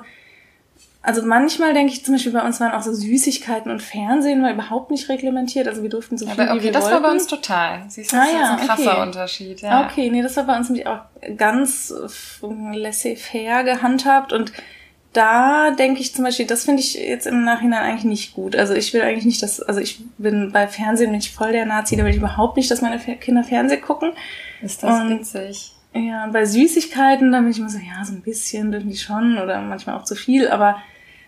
[1.03, 4.51] also manchmal denke ich zum Beispiel bei uns waren auch so Süßigkeiten und Fernsehen war
[4.51, 5.67] überhaupt nicht reglementiert.
[5.67, 6.95] Also wir durften so viel Aber okay, wie wir das wollten.
[6.95, 7.85] war bei uns total.
[7.87, 9.01] Siehst du, das ah, ja, ist ein krasser okay.
[9.01, 9.61] Unterschied.
[9.61, 9.85] Ja.
[9.85, 10.99] Okay, nee, das war bei uns nämlich auch
[11.37, 11.91] ganz
[12.73, 14.53] laissez-faire gehandhabt und
[15.13, 18.55] da denke ich zum Beispiel, das finde ich jetzt im Nachhinein eigentlich nicht gut.
[18.55, 21.65] Also ich will eigentlich nicht, dass, also ich bin bei Fernsehen bin ich voll der
[21.65, 24.13] Nazi, da will ich überhaupt nicht, dass meine Kinder Fernsehen gucken.
[24.61, 25.73] Ist das und, witzig?
[25.93, 29.37] Ja, bei Süßigkeiten, da bin ich immer so, ja, so ein bisschen dürfen die schon
[29.37, 30.77] oder manchmal auch zu viel, aber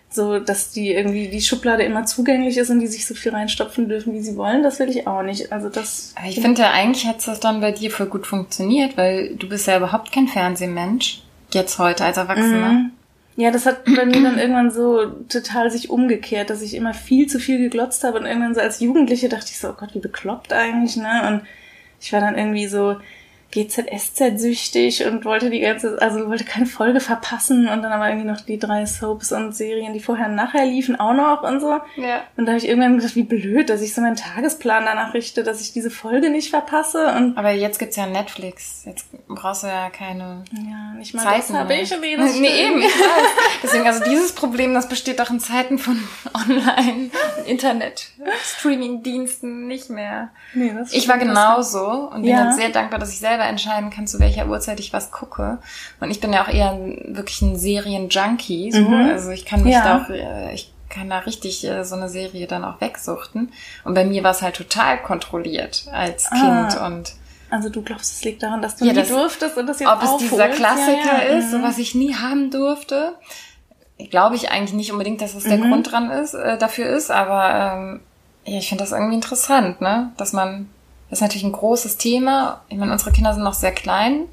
[0.09, 3.89] so, dass die irgendwie die Schublade immer zugänglich ist und die sich so viel reinstopfen
[3.89, 5.51] dürfen, wie sie wollen, das will ich auch nicht.
[5.51, 6.13] Also das.
[6.25, 9.67] Ich finde ja eigentlich hat das dann bei dir voll gut funktioniert, weil du bist
[9.67, 11.23] ja überhaupt kein Fernsehmensch.
[11.51, 12.71] Jetzt heute als Erwachsener.
[12.71, 12.91] Mhm.
[13.35, 17.27] Ja, das hat bei mir dann irgendwann so total sich umgekehrt, dass ich immer viel
[17.27, 19.99] zu viel geglotzt habe und irgendwann so als Jugendliche dachte ich so, oh Gott, wie
[19.99, 21.27] bekloppt eigentlich, ne?
[21.27, 21.41] Und
[21.99, 22.97] ich war dann irgendwie so,
[23.53, 28.41] GZSZ-süchtig und wollte die ganze, also wollte keine Folge verpassen und dann aber irgendwie noch
[28.41, 31.79] die drei Soaps und Serien, die vorher und nachher liefen, auch noch und so.
[31.97, 32.23] Ja.
[32.37, 35.43] Und da habe ich irgendwann gedacht, wie blöd, dass ich so meinen Tagesplan danach richte,
[35.43, 37.13] dass ich diese Folge nicht verpasse.
[37.15, 38.83] Und aber jetzt gibt's ja Netflix.
[38.85, 41.91] Jetzt brauchst du ja keine ja, nicht mal Zeiten das habe ich.
[41.99, 42.71] Nee, das nee, stimmt.
[42.71, 43.27] eben, ich weiß.
[43.63, 46.01] Deswegen, also dieses Problem, das besteht doch in Zeiten von
[46.33, 47.09] Online,
[47.45, 48.09] Internet,
[48.43, 50.29] Streaming-Diensten nicht mehr.
[50.53, 52.45] Nee, das Ich war genauso und bin Ja.
[52.45, 55.59] halt sehr dankbar, dass ich selber entscheiden kann, zu welcher Uhrzeit ich was gucke.
[55.99, 58.71] Und ich bin ja auch eher ein, wirklich ein Serien-Junkie.
[58.71, 58.79] So.
[58.79, 59.09] Mhm.
[59.11, 59.83] Also ich kann mich Ja.
[59.83, 63.51] da auch, äh, ich kann da richtig äh, so eine Serie dann auch wegsuchten.
[63.83, 66.67] Und bei mir war es halt total kontrolliert als Ah.
[66.69, 67.13] Kind und
[67.49, 69.89] Also du glaubst, es liegt daran, dass du Ja, nie das- durftest und das jetzt
[69.89, 70.33] ob es aufholst?
[70.33, 71.37] dieser Klassiker ja, ja.
[71.37, 71.63] ist, so mhm.
[71.63, 73.13] was ich nie haben durfte.
[74.09, 75.69] Glaube ich eigentlich nicht unbedingt, dass das der Mhm.
[75.69, 77.99] Grund dran ist, äh, dafür ist, aber ähm,
[78.45, 80.11] ja, ich finde das irgendwie interessant, ne?
[80.17, 80.69] Dass man,
[81.13, 82.61] das ist natürlich ein großes Thema.
[82.69, 84.25] Ich meine, unsere Kinder sind noch sehr klein.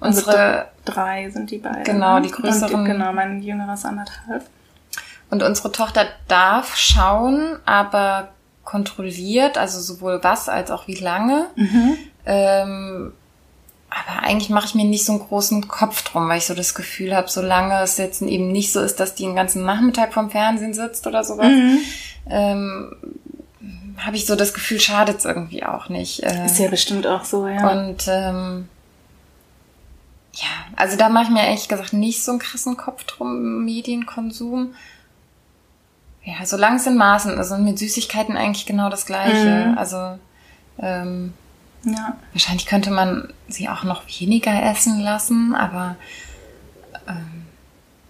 [0.00, 1.84] Also Unsere, drei sind die beiden.
[1.84, 4.44] Genau, die größeren- Und, genau, mein jüngerer ist anderthalb.
[5.30, 8.28] und unsere Tochter darf schauen, aber
[8.64, 11.46] kontrolliert, also sowohl was als auch wie lange.
[11.54, 11.96] Mhm.
[12.26, 13.12] Ähm,
[13.90, 16.74] aber eigentlich mache ich mir nicht so einen großen Kopf drum, weil ich so das
[16.74, 20.30] Gefühl habe, solange es jetzt eben nicht so ist, dass die den ganzen Nachmittag vorm
[20.30, 21.78] Fernsehen sitzt oder sowas, Mhm.
[22.28, 22.96] ähm,
[23.98, 26.22] habe ich so das Gefühl, schadet es irgendwie auch nicht.
[26.22, 27.70] Äh, Ist ja bestimmt auch so, ja.
[27.70, 28.68] Und ähm,
[30.34, 34.74] ja, also da mache ich mir ehrlich gesagt nicht so einen krassen Kopf drum, Medienkonsum.
[36.24, 39.68] Ja, solange es in Maßen ist und mit Süßigkeiten eigentlich genau das Gleiche.
[39.68, 39.78] Mhm.
[39.78, 40.18] Also
[40.78, 41.34] ähm,
[41.84, 42.16] ja.
[42.32, 45.96] Wahrscheinlich könnte man sie auch noch weniger essen lassen, aber
[47.06, 47.44] ähm,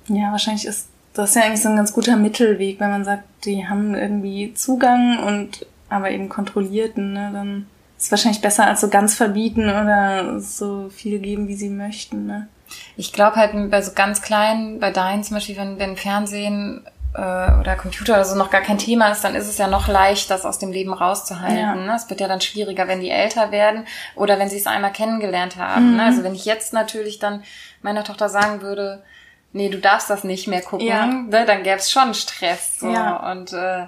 [0.09, 3.67] Ja, wahrscheinlich ist das ja eigentlich so ein ganz guter Mittelweg, wenn man sagt, die
[3.67, 7.67] haben irgendwie Zugang und aber eben kontrollierten, ne, dann
[7.97, 12.27] ist es wahrscheinlich besser als so ganz verbieten oder so viel geben, wie sie möchten,
[12.27, 12.49] ne.
[12.97, 17.19] ich glaube halt bei so ganz kleinen, bei deinen zum Beispiel, wenn, wenn Fernsehen äh,
[17.61, 20.31] oder Computer oder so noch gar kein Thema ist, dann ist es ja noch leicht,
[20.31, 21.59] das aus dem Leben rauszuhalten.
[21.59, 21.75] Ja.
[21.75, 21.95] Ne?
[21.95, 25.57] Es wird ja dann schwieriger, wenn die älter werden oder wenn sie es einmal kennengelernt
[25.57, 25.93] haben.
[25.93, 25.97] Mhm.
[25.97, 26.05] Ne?
[26.05, 27.45] Also wenn ich jetzt natürlich dann
[27.83, 29.03] meiner Tochter sagen würde,
[29.53, 31.07] nee, du darfst das nicht mehr gucken, Ja.
[31.07, 31.45] ne?
[31.47, 32.81] dann gäbe es schon Stress.
[32.81, 32.91] So.
[32.91, 33.31] Ja.
[33.31, 33.87] Und äh,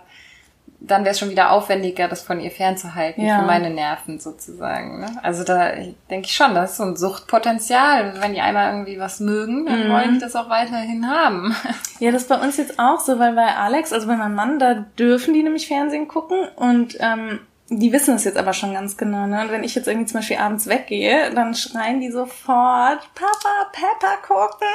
[0.86, 3.40] dann wäre es schon wieder aufwendiger, das von ihr fernzuhalten, Ja.
[3.40, 5.00] für meine Nerven sozusagen.
[5.00, 5.06] Ne?
[5.22, 5.70] Also da
[6.10, 8.14] denke ich schon, das ist so ein Suchtpotenzial.
[8.20, 9.92] Wenn die einmal irgendwie was mögen, dann Mhm.
[9.92, 11.54] wollen die das auch weiterhin haben.
[11.98, 14.58] Ja, das ist bei uns jetzt auch so, weil bei Alex, also bei meinem Mann,
[14.58, 18.96] da dürfen die nämlich Fernsehen gucken und ähm, die wissen es jetzt aber schon ganz
[18.96, 19.26] genau.
[19.26, 19.40] Ne?
[19.42, 24.16] Und wenn ich jetzt irgendwie zum Beispiel abends weggehe, dann schreien die sofort, Papa, Pepper
[24.22, 24.68] gucken.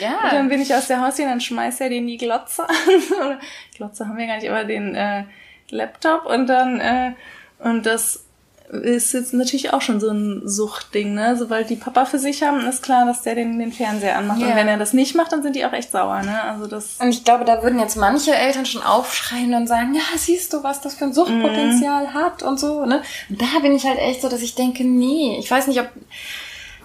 [0.00, 0.48] Ja, Und dann ja.
[0.48, 3.38] bin ich aus der Haustür, dann schmeißt er den die Glotze an.
[3.76, 5.24] Glotze haben wir gar nicht, aber den äh,
[5.68, 7.12] Laptop und dann äh,
[7.58, 8.24] und das
[8.72, 11.36] ist jetzt natürlich auch schon so ein Suchtding, ne?
[11.36, 14.40] Sobald die Papa für sich haben, ist klar, dass der den, den Fernseher anmacht.
[14.40, 14.48] Ja.
[14.48, 16.42] Und wenn er das nicht macht, dann sind die auch echt sauer, ne?
[16.42, 16.96] Also das.
[16.98, 20.62] Und ich glaube, da würden jetzt manche Eltern schon aufschreien und sagen, ja, siehst du,
[20.62, 23.02] was das für ein Suchtpotenzial hat und so, ne?
[23.28, 25.88] Und da bin ich halt echt so, dass ich denke, nee, ich weiß nicht, ob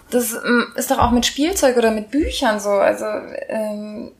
[0.09, 2.69] das ähm, ist doch auch mit Spielzeug oder mit Büchern so.
[2.69, 3.05] Also
[3.47, 4.11] ähm,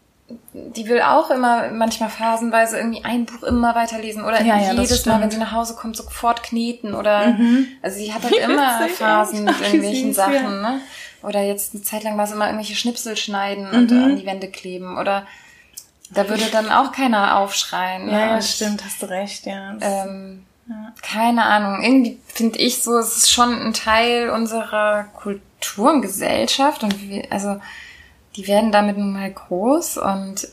[0.53, 5.05] die will auch immer manchmal phasenweise irgendwie ein Buch immer weiterlesen oder Ja, ja, jedes
[5.05, 7.67] Mal, wenn sie nach Hause kommt, sofort kneten oder Mhm.
[7.81, 10.13] also sie hat halt immer Phasen mit irgendwelchen ja.
[10.13, 10.81] Sachen, ne?
[11.23, 14.03] Oder jetzt eine Zeit lang war es immer irgendwelche Schnipsel schneiden und Mhm.
[14.03, 15.25] an die Wände kleben oder
[16.11, 18.09] da würde dann auch keiner aufschreien.
[18.09, 19.75] Ja, ja, Und, stimmt, hast du recht, ja.
[19.81, 20.93] Ähm, Ja.
[21.01, 21.81] Keine Ahnung.
[21.81, 27.23] Irgendwie finde ich so, es ist schon ein Teil unserer Kultur und Gesellschaft und wir,
[27.31, 27.61] also
[28.37, 30.47] die werden damit nun mal groß und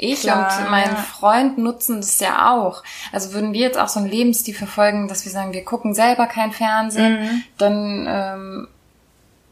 [0.00, 0.94] ich Klar, und mein ja.
[0.94, 2.84] Freund nutzen das ja auch.
[3.10, 6.26] Also würden wir jetzt auch so einen Lebensstil verfolgen, dass wir sagen, wir gucken selber
[6.28, 7.42] kein Fernsehen, Mhm.
[7.58, 8.68] dann ähm,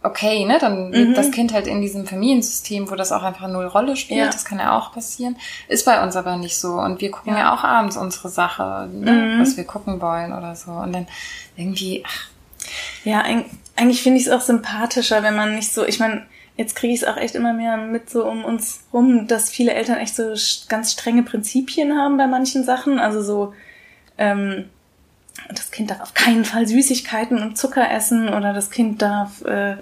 [0.04, 0.58] okay, ne?
[0.60, 0.92] Dann Mhm.
[0.92, 4.20] lebt das Kind halt in diesem Familiensystem, wo das auch einfach null Rolle spielt.
[4.20, 4.26] Ja.
[4.26, 5.36] Das kann ja auch passieren.
[5.66, 6.74] Ist bei uns aber nicht so.
[6.74, 7.54] Und wir gucken ja, Ja.
[7.54, 9.10] auch abends unsere Sache, ne?
[9.10, 9.40] Mhm.
[9.40, 10.70] was wir gucken wollen oder so.
[10.70, 11.08] Und dann
[11.56, 12.28] irgendwie, ach,
[13.04, 13.44] Ja, eig-
[13.76, 16.24] eigentlich finde ich es auch sympathischer, wenn man nicht so, ich meine,
[16.56, 19.74] jetzt kriege ich es auch echt immer mehr mit so um uns rum, dass viele
[19.74, 20.34] Eltern echt so
[20.68, 22.98] ganz strenge Prinzipien haben bei manchen Sachen.
[22.98, 23.54] Also so,
[24.18, 24.64] ähm,
[25.48, 29.76] das Kind darf auf keinen Fall Süßigkeiten und Zucker essen oder das Kind darf, äh,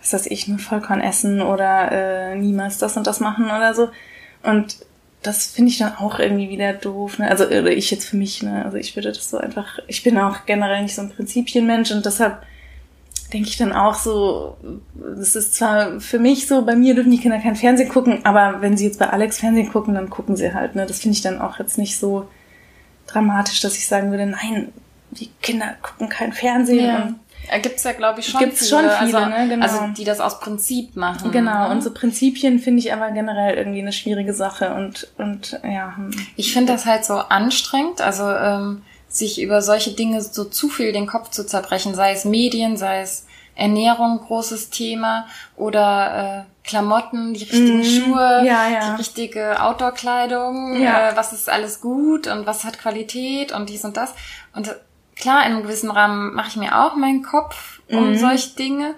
[0.00, 3.90] was weiß ich, nur Vollkorn essen oder äh, niemals das und das machen oder so.
[4.44, 4.78] Und
[5.22, 7.18] das finde ich dann auch irgendwie wieder doof.
[7.18, 7.28] Ne?
[7.28, 8.64] Also oder ich jetzt für mich, ne?
[8.64, 12.06] Also ich würde das so einfach, ich bin auch generell nicht so ein Prinzipienmensch und
[12.06, 12.42] deshalb
[13.32, 14.56] denke ich dann auch so,
[14.94, 18.60] das ist zwar für mich so, bei mir dürfen die Kinder kein Fernsehen gucken, aber
[18.60, 20.74] wenn sie jetzt bei Alex Fernsehen gucken, dann gucken sie halt.
[20.74, 20.86] Ne?
[20.86, 22.28] Das finde ich dann auch jetzt nicht so
[23.06, 24.72] dramatisch, dass ich sagen würde, nein,
[25.10, 26.84] die Kinder gucken kein Fernsehen.
[26.84, 27.58] Ja.
[27.58, 28.82] Gibt es ja, glaube ich, schon Gibt's viele.
[28.82, 29.48] schon viele, also, ne?
[29.48, 29.62] genau.
[29.64, 31.30] also die das aus Prinzip machen.
[31.30, 31.70] Genau, ne?
[31.70, 35.96] und so Prinzipien finde ich aber generell irgendwie eine schwierige Sache und, und ja.
[35.96, 36.10] hm.
[36.36, 38.82] Ich finde das halt so anstrengend, also ähm,
[39.18, 43.00] sich über solche Dinge so zu viel den Kopf zu zerbrechen, sei es Medien, sei
[43.02, 47.84] es Ernährung, großes Thema oder äh, Klamotten, die richtigen Mhm.
[47.84, 48.90] Schuhe, Ja, ja.
[48.92, 51.10] die richtige Outdoor-Kleidung, Ja.
[51.10, 54.14] äh, was ist alles gut und was hat Qualität und dies und das.
[54.54, 54.74] Und äh,
[55.16, 58.18] klar, in einem gewissen Rahmen mache ich mir auch meinen Kopf um Mhm.
[58.18, 58.94] solche Dinge.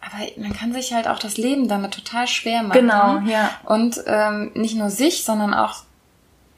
[0.00, 2.72] Aber man kann sich halt auch das Leben damit total schwer machen.
[2.80, 3.50] Genau, ja.
[3.64, 5.76] Und ähm, nicht nur sich, sondern auch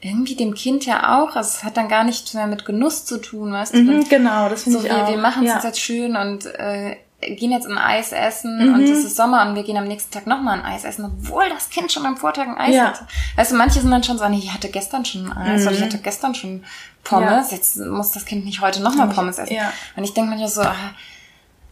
[0.01, 1.35] irgendwie dem Kind ja auch.
[1.35, 3.79] Also es hat dann gar nichts mehr mit Genuss zu tun, weißt du?
[3.79, 5.09] Mhm, genau, das finde So, ich wir, auch.
[5.09, 5.61] wir machen es ja.
[5.63, 8.91] jetzt schön und äh, gehen jetzt ein Eis essen und Mhm.
[8.91, 11.71] es ist Sommer und wir gehen am nächsten Tag nochmal ein Eis essen, obwohl das
[11.71, 12.85] Kind schon am Vortag ein Eis Ja.
[12.89, 13.07] hatte.
[13.37, 15.67] Weißt du, manche sind dann schon so, nee, ich hatte gestern schon ein Eis Mhm.
[15.67, 16.63] oder ich hatte gestern schon
[17.03, 19.53] Pommes, jetzt muss das Kind nicht heute nochmal Pommes essen.
[19.55, 19.73] Ja.
[19.95, 20.75] Und ich denke manchmal so, ah,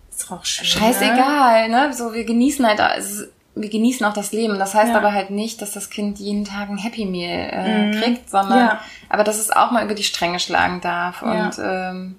[0.10, 0.66] Ist auch schön.
[0.66, 0.72] Ne?
[0.94, 1.94] scheißegal, ne?
[1.94, 4.60] So, wir genießen halt, also, wir genießen auch das Leben.
[4.60, 4.98] Das heißt Ja.
[4.98, 7.92] aber halt nicht, dass das Kind jeden Tag ein Happy Meal äh, Mhm.
[8.02, 8.80] kriegt, sondern Ja.
[9.10, 11.22] aber dass es auch mal über die Stränge schlagen darf.
[11.22, 11.46] Ja.
[11.46, 12.16] Und ähm,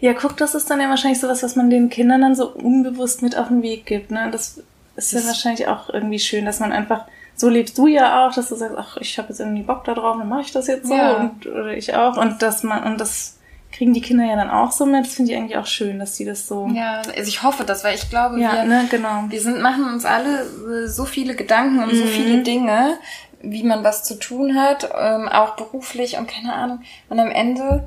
[0.00, 3.22] Ja, guck, das ist dann ja wahrscheinlich sowas, was man den Kindern dann so unbewusst
[3.22, 4.10] mit auf den Weg gibt.
[4.10, 4.28] Ne?
[4.30, 4.60] Das
[4.96, 8.48] ist ja wahrscheinlich auch irgendwie schön, dass man einfach, so lebst du ja auch, dass
[8.50, 10.86] du sagst, ach, ich habe jetzt irgendwie Bock da drauf, dann mache ich das jetzt
[10.86, 10.94] so.
[10.94, 11.14] Ja.
[11.16, 12.16] Und, oder ich auch.
[12.16, 13.33] Und dass man, und das
[13.76, 15.04] kriegen die Kinder ja dann auch so mit.
[15.06, 16.68] Das finde ich eigentlich auch schön, dass die das so.
[16.74, 19.24] ja, also ich hoffe das, weil ich glaube, Ja, wir, ne, genau.
[19.28, 20.42] wir sind, machen uns alle
[20.84, 22.08] äh, so viele Gedanken um so Mhm.
[22.08, 22.98] viele Dinge,
[23.42, 26.80] wie man was zu tun hat, ähm, auch beruflich und keine Ahnung.
[27.08, 27.86] Und am Ende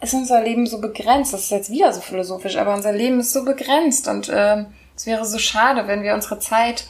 [0.00, 1.32] ist unser Leben so begrenzt.
[1.32, 5.06] Das ist jetzt wieder so philosophisch, aber unser Leben ist so begrenzt und ähm, es
[5.06, 6.86] wäre so schade, wenn wir unsere Zeit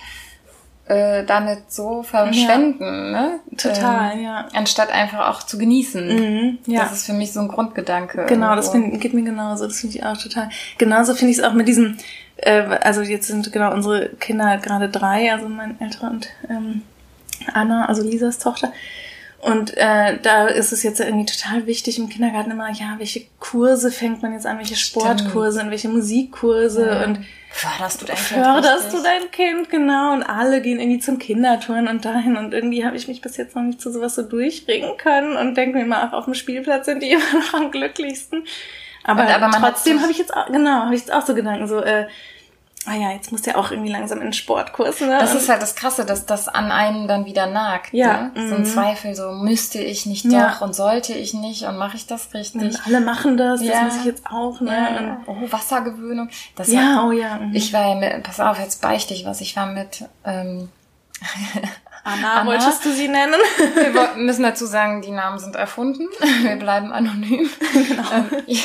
[0.89, 3.41] äh, damit so verschwenden, ne?
[3.57, 4.49] Total, ähm, ja.
[4.55, 6.07] Anstatt einfach auch zu genießen.
[6.07, 6.82] Mhm, ja.
[6.82, 8.26] Das ist für mich so ein Grundgedanke.
[8.26, 8.91] Genau, das irgendwo.
[8.91, 9.66] find, geht mir genauso.
[9.66, 10.49] Das finde ich auch total.
[10.78, 11.99] Genauso finde ich es auch mit diesem,
[12.36, 16.82] äh, also jetzt sind genau unsere Kinder gerade drei, also mein älterer und ähm,
[17.53, 18.72] Anna, also Lisas Tochter.
[19.41, 23.93] Und äh, da ist es jetzt irgendwie total wichtig im Kindergarten immer, ja, welche Kurse
[23.93, 27.05] fängt man jetzt an, welche Sportkurse und welche Musikkurse Ja.
[27.05, 27.20] und
[27.51, 30.12] Förderst du dein Kind förderst du dein Kind, genau.
[30.12, 32.36] Und alle gehen irgendwie zum Kindertouren und dahin.
[32.36, 35.57] Und irgendwie habe ich mich bis jetzt noch nicht zu sowas so durchringen können und
[35.57, 38.45] denke mir immer, ach, auf dem Spielplatz sind die immer noch am glücklichsten.
[39.03, 41.66] Aber, Und- aber trotzdem habe ich jetzt auch, genau, habe ich jetzt auch so Gedanken,
[41.66, 42.07] so, äh,
[42.89, 45.18] ah ja, jetzt muss der auch irgendwie langsam in den Sportkurs, ne?
[45.20, 47.93] Das ist halt das Krasse, dass das an einem dann wieder nagt.
[47.93, 48.49] Ja, Ne?
[48.49, 48.64] So ein mhm.
[48.64, 50.49] Zweifel, so müsste ich nicht Ja.
[50.51, 52.62] doch und sollte ich nicht und mache ich das richtig?
[52.62, 53.82] und alle machen das, das Ja.
[53.82, 54.70] muss ich jetzt auch, ne?
[54.72, 55.20] Ja.
[55.26, 56.28] Oh, Wassergewöhnung.
[56.57, 57.36] Das ja, oh ja.
[57.39, 57.55] mhm.
[57.55, 59.41] Ich war ja mit, pass auf, jetzt beichte ich was.
[59.41, 60.68] Ich war mit, ähm,
[62.05, 62.47] Anna, Anna?
[62.47, 63.34] wolltest du sie nennen?
[63.74, 66.09] wir müssen dazu sagen, die Namen sind erfunden.
[66.43, 67.49] Wir bleiben anonym.
[68.11, 68.64] Ähm, ich,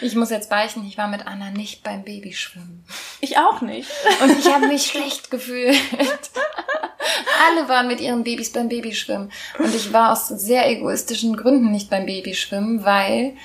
[0.00, 2.84] ich muss jetzt beichten, ich war mit Anna nicht beim Babyschwimmen.
[3.20, 3.90] ich auch nicht.
[4.22, 5.76] Und ich habe mich schlecht gefühlt.
[7.48, 9.30] Alle waren mit ihren Babys beim Babyschwimmen.
[9.58, 13.36] Und ich war aus sehr egoistischen Gründen nicht beim Babyschwimmen, weil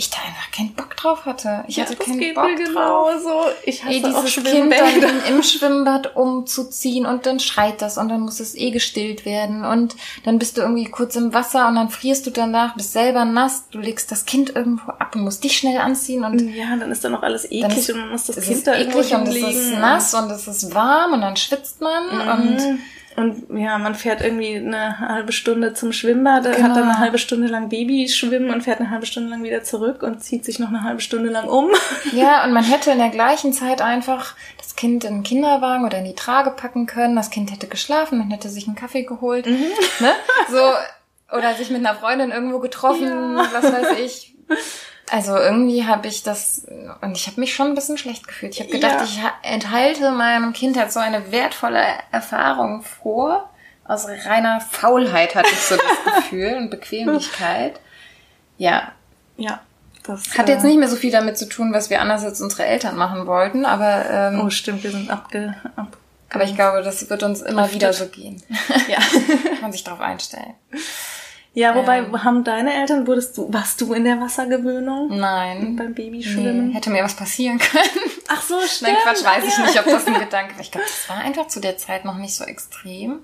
[0.00, 1.64] ich da einfach keinen Bock drauf hatte.
[1.68, 3.08] Ich hatte das keinen geht Bock mir drauf.
[3.12, 3.42] genauso.
[3.64, 5.00] Ich hasse auch dieses Kind Schwimmbäder.
[5.00, 9.64] dann im Schwimmbad umzuziehen und dann schreit das und dann muss es eh gestillt werden
[9.64, 9.94] und
[10.24, 13.64] dann bist du irgendwie kurz im Wasser und dann frierst du danach, bist selber nass,
[13.70, 17.04] du legst das Kind irgendwo ab und musst dich schnell anziehen und Ja, dann ist
[17.04, 19.34] dann noch alles eklig ist, und man muss das Kind da irgendwo eklig und es
[19.34, 19.60] hinlegen.
[19.60, 22.78] ist nass und es ist warm und dann schwitzt man und und,
[23.16, 26.56] und ja, man fährt irgendwie eine halbe Stunde zum Schwimmbad, Genau.
[26.68, 30.02] hat dann eine halbe Stunde lang Babyschwimmen und fährt eine halbe Stunde lang wieder zurück
[30.02, 31.68] und zieht sich noch eine halbe Stunde lang um.
[32.12, 35.98] Ja, und man hätte in der gleichen Zeit einfach das Kind in den Kinderwagen oder
[35.98, 37.16] in die Trage packen können.
[37.16, 39.46] Das Kind hätte geschlafen, man hätte sich einen Kaffee geholt.
[39.46, 39.66] Mhm.
[40.00, 40.10] Ne?
[40.50, 43.48] So, oder sich mit einer Freundin irgendwo getroffen, Ja.
[43.52, 44.34] was weiß ich.
[45.10, 46.66] Also irgendwie habe ich das,
[47.00, 48.54] und ich habe mich schon ein bisschen schlecht gefühlt.
[48.54, 49.04] Ich habe gedacht, Ja.
[49.04, 51.82] ich ha- enthalte meinem Kind halt so eine wertvolle
[52.12, 53.48] Erfahrung vor.
[53.84, 57.80] Aus reiner Faulheit hatte ich so das Gefühl und Bequemlichkeit.
[58.56, 58.92] Ja,
[59.36, 59.60] Ja,
[60.04, 62.40] das hat äh, jetzt nicht mehr so viel damit zu tun, was wir anders als
[62.40, 65.56] unsere Eltern machen wollten, aber, ähm, Oh, stimmt, wir sind abge...
[65.76, 65.96] Ab,
[66.32, 68.40] aber ich glaube, das wird uns immer wieder so gehen.
[68.86, 68.98] ja.
[69.50, 70.54] Kann man sich darauf einstellen.
[71.54, 72.24] Ja, wobei, Ähm.
[72.24, 75.76] haben deine Eltern, wurdest du, warst du in der Wassergewöhnung Nein.
[75.76, 76.70] beim Nee, Babyschwimmen?
[76.72, 78.10] hätte mir was passieren können.
[78.28, 78.92] Ach so, stimmt.
[78.92, 79.64] Nein, Quatsch, weiß ich ja.
[79.66, 80.60] nicht, ob das ein Gedanke war.
[80.60, 83.20] Ich glaube, das war einfach zu der Zeit noch nicht so extrem.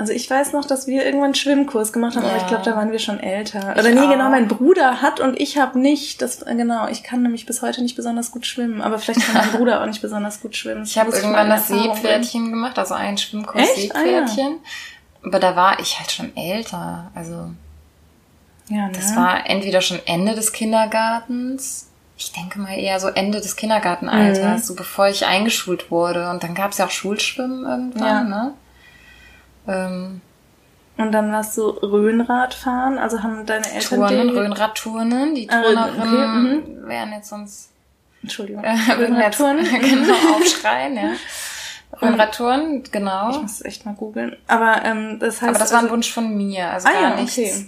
[0.00, 2.30] Also ich weiß noch, dass wir irgendwann einen Schwimmkurs gemacht haben, Ja.
[2.30, 3.72] aber ich glaube, da waren wir schon älter.
[3.74, 4.08] Ich Oder nee, auch.
[4.12, 6.22] genau, mein Bruder hat und ich habe nicht.
[6.22, 9.50] Das genau, ich kann nämlich bis heute nicht besonders gut schwimmen, aber vielleicht kann mein
[9.58, 10.84] Bruder auch nicht besonders gut schwimmen.
[10.84, 13.96] Ich habe irgendwann das Seepferdchen gemacht, also einen Schwimmkurs Echt?
[13.96, 14.24] Ah, ja.
[15.24, 17.10] Aber da war ich halt schon älter.
[17.14, 17.50] Also.
[18.68, 18.92] Ja, ne?
[18.92, 21.86] das war entweder schon Ende des Kindergartens.
[22.16, 24.66] Ich denke mal eher so Ende des Kindergartenalters, Mhm.
[24.66, 26.30] so bevor ich eingeschult wurde.
[26.30, 28.24] Und dann gab es ja auch Schulschwimmen irgendwann, Ja.
[28.24, 28.54] ne?
[29.66, 30.20] Ähm,
[30.96, 35.34] Und dann warst du Rhönradfahren, also haben deine Eltern Turnen, Rhönradturnen.
[35.36, 37.70] Die Ah, Turnerinnen okay, wären jetzt sonst
[38.20, 39.58] Entschuldigung, äh, Rhönradtouren.
[39.80, 41.10] genau aufschreien, ja.
[42.00, 43.30] Rhönradturnen, genau.
[43.30, 44.36] Ich muss es echt mal googeln.
[44.46, 47.02] Aber ähm, das heißt, Aber das war ein also, Wunsch von mir, also Ah gar
[47.02, 47.38] ja, nichts.
[47.38, 47.66] okay.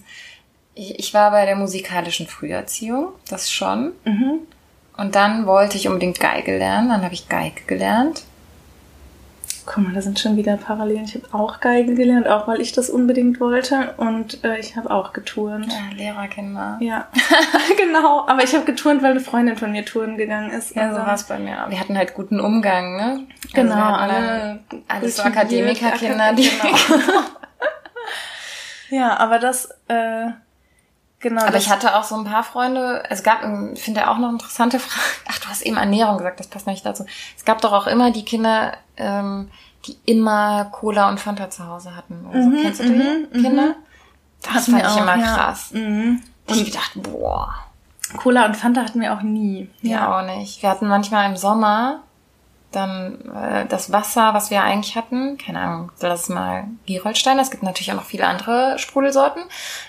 [0.75, 3.93] Ich, ich war bei der musikalischen Früherziehung, das schon.
[4.05, 4.41] mhm.
[4.97, 8.23] Und dann wollte ich unbedingt Geige lernen, dann habe ich Geige gelernt.
[9.67, 11.05] Guck mal, da sind schon wieder Parallelen.
[11.05, 13.95] Ich habe auch Geige gelernt, auch weil ich das unbedingt wollte.
[13.99, 15.67] Und äh, ich habe auch geturnt.
[15.73, 16.79] Ja, Lehrerkinder.
[16.81, 17.09] Ja,
[17.77, 18.27] genau.
[18.27, 20.75] Aber ich habe geturnt, weil eine Freundin von mir touren gegangen ist.
[20.75, 21.67] Ja, so dann- war es bei mir.
[21.69, 23.27] Wir hatten halt guten Umgang, ne?
[23.55, 26.51] Genau, Also wir hatten alle alles so Akademikerkinder, die.
[28.91, 29.03] Genau.
[29.03, 30.27] ja, aber das, äh,
[31.21, 31.43] genau.
[31.43, 33.41] Aber das, ich hatte auch so ein paar Freunde, es gab,
[33.75, 35.01] ich finde auch noch interessante Fragen.
[35.29, 37.05] Ach, du hast eben Ernährung gesagt, das passt nicht dazu.
[37.37, 39.51] Es gab doch auch immer die Kinder, ähm,
[39.87, 42.27] die immer Cola und Fanta zu Hause hatten.
[42.27, 42.49] Oder so.
[42.49, 43.43] Mhm, Kennst du die mhm, mhm.
[43.43, 43.75] Kinder?
[44.43, 45.37] Das hatten fand ich auch, immer ja.
[45.37, 45.71] krass.
[45.73, 46.23] Mhm.
[46.47, 47.55] Und ich gedacht, boah,
[48.17, 49.71] Cola und Fanta hatten wir auch nie.
[49.83, 50.19] ja.
[50.19, 50.63] auch nicht.
[50.63, 52.03] Wir hatten manchmal im Sommer
[52.73, 57.51] dann äh, das Wasser, was wir eigentlich hatten, keine Ahnung, lass es mal Gerolstein, es
[57.51, 59.43] gibt natürlich auch noch viele andere Sprudelsorten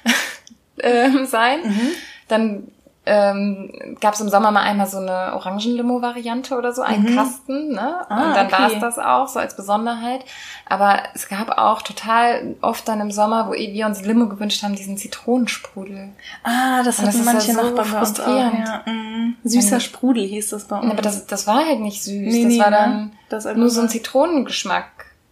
[0.82, 1.60] ähm, sein.
[1.64, 1.90] Mhm.
[2.28, 2.68] Dann
[3.04, 8.06] ähm, gab es im Sommer mal einmal so eine Orangenlimo-Variante oder so, einen Kasten, ne?
[8.10, 8.56] Ah, und dann okay.
[8.62, 10.24] war es das auch, so als Besonderheit.
[10.68, 14.76] Aber es gab auch total oft dann im Sommer, wo wir uns Limo gewünscht haben,
[14.76, 16.10] diesen Zitronensprudel.
[16.44, 17.98] Ah, das Und hatten das ist ja manche so Nachbarn uns auch.
[18.24, 18.68] frustrierend.
[18.68, 18.84] Ja.
[18.86, 19.36] Mhm.
[19.46, 20.86] Süßer Wenn- Sprudel hieß das bei uns.
[20.86, 22.12] Ja, aber das, das war halt nicht süß.
[22.14, 22.78] Nee, das nee, war ne?
[22.78, 24.86] dann Das nur so ein Zitronengeschmack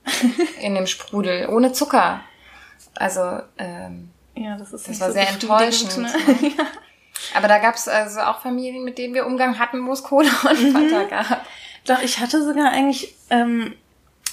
[0.59, 2.21] in dem Sprudel, ohne Zucker.
[2.95, 3.21] Also,
[3.59, 4.08] ähm,
[4.39, 5.97] ja, das ist das nicht war so sehr enttäuschend.
[5.97, 6.03] Ne?
[6.03, 6.51] ne?
[7.35, 10.31] aber da gab es also auch Familien, mit denen wir Umgang hatten, wo es Cola
[10.49, 10.71] und Mhm.
[10.71, 11.45] Fanta gab.
[11.85, 13.73] Doch, ich hatte sogar eigentlich ähm,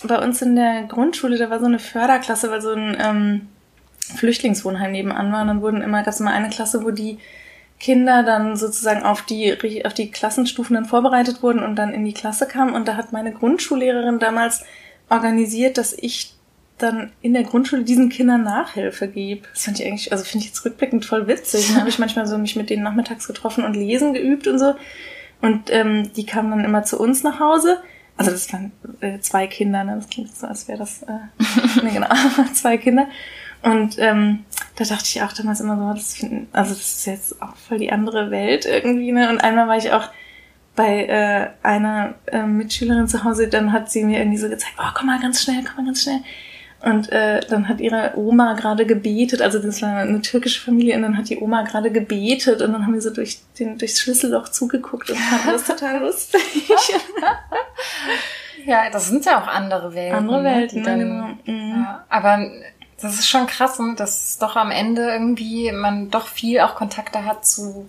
[0.05, 3.49] bei uns in der Grundschule, da war so eine Förderklasse, weil so ein ähm,
[4.15, 5.43] Flüchtlingswohnheim nebenan war.
[5.43, 7.19] Und dann wurden immer, gab es immer eine Klasse, wo die
[7.79, 12.15] Kinder dann sozusagen auf die, auf die Klassenstufen dann vorbereitet wurden und dann in die
[12.15, 12.75] Klasse kamen.
[12.75, 14.65] Und da hat meine Grundschullehrerin damals
[15.09, 16.36] organisiert, dass ich
[16.79, 19.47] dann in der Grundschule diesen Kindern Nachhilfe gebe.
[19.53, 21.69] Das fand ich eigentlich, also finde ich jetzt rückblickend voll witzig.
[21.69, 24.75] Dann habe ich manchmal so mich mit denen nachmittags getroffen und lesen geübt und so.
[25.41, 27.79] Und ähm, die kamen dann immer zu uns nach Hause.
[28.17, 29.97] Also das waren äh, zwei Kinder, ne?
[29.97, 31.19] Das klingt so, als wäre das, äh,
[31.83, 32.09] nee, genau,
[32.55, 33.09] zwei Kinder.
[33.63, 34.45] Und ähm,
[34.77, 37.79] da dachte ich auch damals immer so, das finden, also das ist jetzt auch voll
[37.79, 39.29] die andere Welt irgendwie, ne?
[39.31, 40.09] Und einmal war ich auch
[40.75, 44.91] bei äh, einer äh, Mitschülerin zu Hause, dann hat sie mir irgendwie so gezeigt, oh,
[44.95, 46.21] komm mal ganz schnell, komm mal ganz schnell.
[46.83, 51.03] Und äh, dann hat ihre Oma gerade gebetet, also das war eine türkische Familie, und
[51.03, 54.51] dann hat die Oma gerade gebetet und dann haben wir so durch den, durchs Schlüsselloch
[54.51, 56.43] zugeguckt und fanden das total lustig.
[58.67, 60.19] Ja, das sind ja auch andere Welten.
[60.19, 61.27] Andere ne, Welten, die dann, genau.
[61.45, 61.71] Mhm.
[61.71, 62.51] ja, aber
[63.01, 67.25] das ist schon krass, ne, dass doch am Ende irgendwie man doch viel auch Kontakte
[67.25, 67.89] hat zu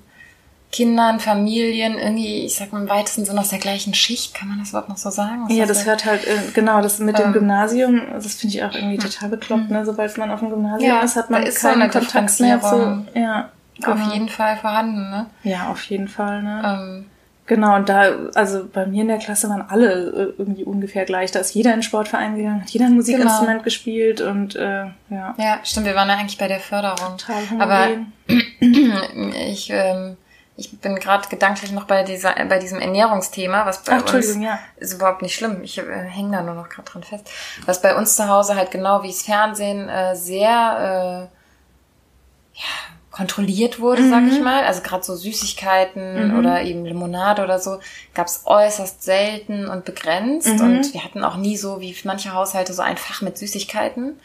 [0.72, 4.60] Kindern, Familien, irgendwie, ich sag mal im weitesten Sinne aus der gleichen Schicht, kann man
[4.60, 5.46] das überhaupt noch so sagen?
[5.48, 7.34] Was Ja, das hört halt, äh, genau, das mit dem Ähm.
[7.34, 9.86] Gymnasium, das finde ich auch irgendwie total bekloppt, ne?
[9.86, 12.62] Sobald man auf dem Gymnasium Ja, ist, hat man ist so keinen eine Kontakt mehr
[12.62, 13.06] zu.
[13.14, 13.50] Ja,
[13.82, 13.94] genau.
[13.94, 15.28] auf jeden Fall vorhanden, ne?
[15.44, 16.62] Ja, auf jeden Fall, ne?
[16.66, 17.06] Ähm,
[17.50, 21.32] Genau, und da, also bei mir in der Klasse waren alle äh, irgendwie ungefähr gleich.
[21.32, 23.64] Da ist jeder in den Sportverein gegangen, hat jeder ein Musikinstrument Genau.
[23.64, 27.16] gespielt und äh, ja, ja, stimmt, wir waren ja eigentlich bei der Förderung.
[27.18, 29.32] total Aber homogen.
[29.50, 30.18] ich, ähm,
[30.60, 34.58] ich bin gerade gedanklich noch bei dieser, bei diesem Ernährungsthema, was bei Ach, uns ja.
[34.78, 35.62] ist überhaupt nicht schlimm.
[35.64, 37.30] Ich äh, hänge da nur noch gerade dran fest.
[37.66, 42.66] Was bei uns zu Hause halt genau wie das Fernsehen äh, sehr äh, ja,
[43.12, 44.30] kontrolliert wurde, sag Mhm.
[44.32, 44.64] ich mal.
[44.64, 47.80] Also gerade so Süßigkeiten oder eben Limonade oder so
[48.14, 50.48] gab es äußerst selten und begrenzt.
[50.48, 50.62] Mhm.
[50.62, 54.20] Und wir hatten auch nie so wie manche Haushalte so ein Fach mit Süßigkeiten,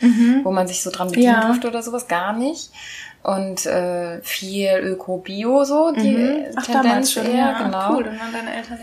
[0.44, 1.40] wo man sich so dran bedienen Mhm.
[1.42, 1.46] Ja.
[1.48, 2.06] durfte oder sowas.
[2.08, 2.70] Gar nicht.
[3.22, 6.44] Und äh, viel Öko-Bio so, die Mhm.
[6.56, 7.94] Ach, Tendenz schon, eher, ja, genau.
[7.94, 8.04] cool.
[8.04, 8.78] Dann waren deine Eltern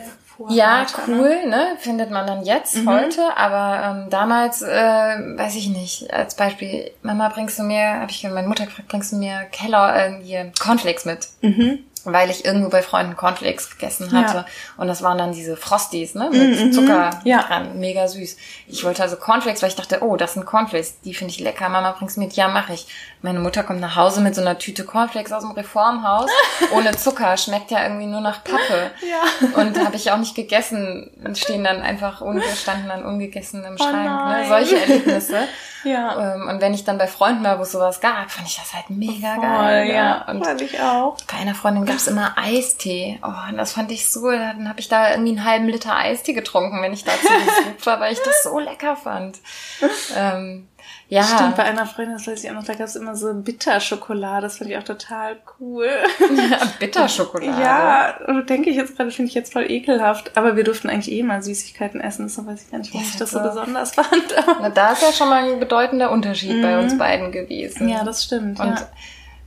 [0.49, 0.87] ja ne?
[1.07, 1.75] cool, ne?
[1.79, 2.89] Findet man dann jetzt, Mhm.
[2.89, 8.11] heute, aber ähm, damals, äh, weiß ich nicht, als Beispiel, Mama, bringst du mir, habe
[8.11, 11.27] ich meine Mutter gefragt, bringst du mir Keller, äh, hier, Cornflakes mit?
[11.41, 11.79] Mhm.
[12.05, 14.37] weil ich irgendwo bei Freunden Cornflakes gegessen hatte.
[14.37, 14.45] Ja.
[14.77, 16.29] Und das waren dann diese Frosties, ne?
[16.31, 17.43] Mit Mhm, Zucker ja.
[17.43, 17.77] dran.
[17.77, 18.37] Mega süß.
[18.69, 21.01] Ich wollte also Cornflakes, weil ich dachte, oh, das sind Cornflakes.
[21.01, 21.69] Die finde ich lecker.
[21.69, 22.33] Mama, bringst du mit?
[22.33, 22.87] Ja, mache ich.
[23.21, 26.29] Meine Mutter kommt nach Hause mit so einer Tüte Cornflakes aus dem Reformhaus.
[26.75, 27.35] Ohne Zucker.
[27.37, 28.91] Schmeckt ja irgendwie nur nach Pappe.
[29.09, 29.59] Ja.
[29.61, 31.09] Und habe ich auch nicht gegessen.
[31.23, 33.95] Und stehen dann einfach ungestanden dann ungegessen im Oh Schrank.
[33.95, 34.03] Ne?
[34.05, 34.47] nein.
[34.47, 35.37] Solche Erlebnisse.
[35.85, 36.35] Ja.
[36.35, 38.73] Ähm, Und wenn ich dann bei Freunden war, wo es sowas gab, fand ich das
[38.73, 39.85] halt mega Voll, geil.
[39.87, 39.93] ne?
[39.93, 40.25] ja.
[40.29, 41.15] Und Fand ich auch.
[41.31, 43.17] bei einer Freundin gab's immer Eistee.
[43.23, 46.33] Oh, und das fand ich so, dann habe ich da irgendwie einen halben Liter Eistee
[46.33, 49.39] getrunken, wenn ich da zu Besuch war, weil ich das so lecker fand.
[50.15, 50.67] Ähm,
[51.07, 53.33] ja, Stimmt, bei einer Freundin, das weiß ich auch noch, da gab es immer so
[53.33, 54.43] Bitterschokolade.
[54.43, 55.89] Das fand ich auch total cool.
[56.79, 57.61] Bitterschokolade.
[57.61, 60.37] Ja, denke ich jetzt gerade, finde ich jetzt voll ekelhaft.
[60.37, 63.11] Aber wir durften eigentlich eh mal Süßigkeiten essen, deshalb weiß ich gar nicht, warum Ja,
[63.11, 64.35] ich das so besonders fand.
[64.61, 67.85] Na, da ist ja schon mal ein bedeutender Unterschied bei uns beiden gewesen.
[67.85, 67.89] Mhm.
[67.89, 68.59] ja, das stimmt.
[68.59, 68.87] Und ja.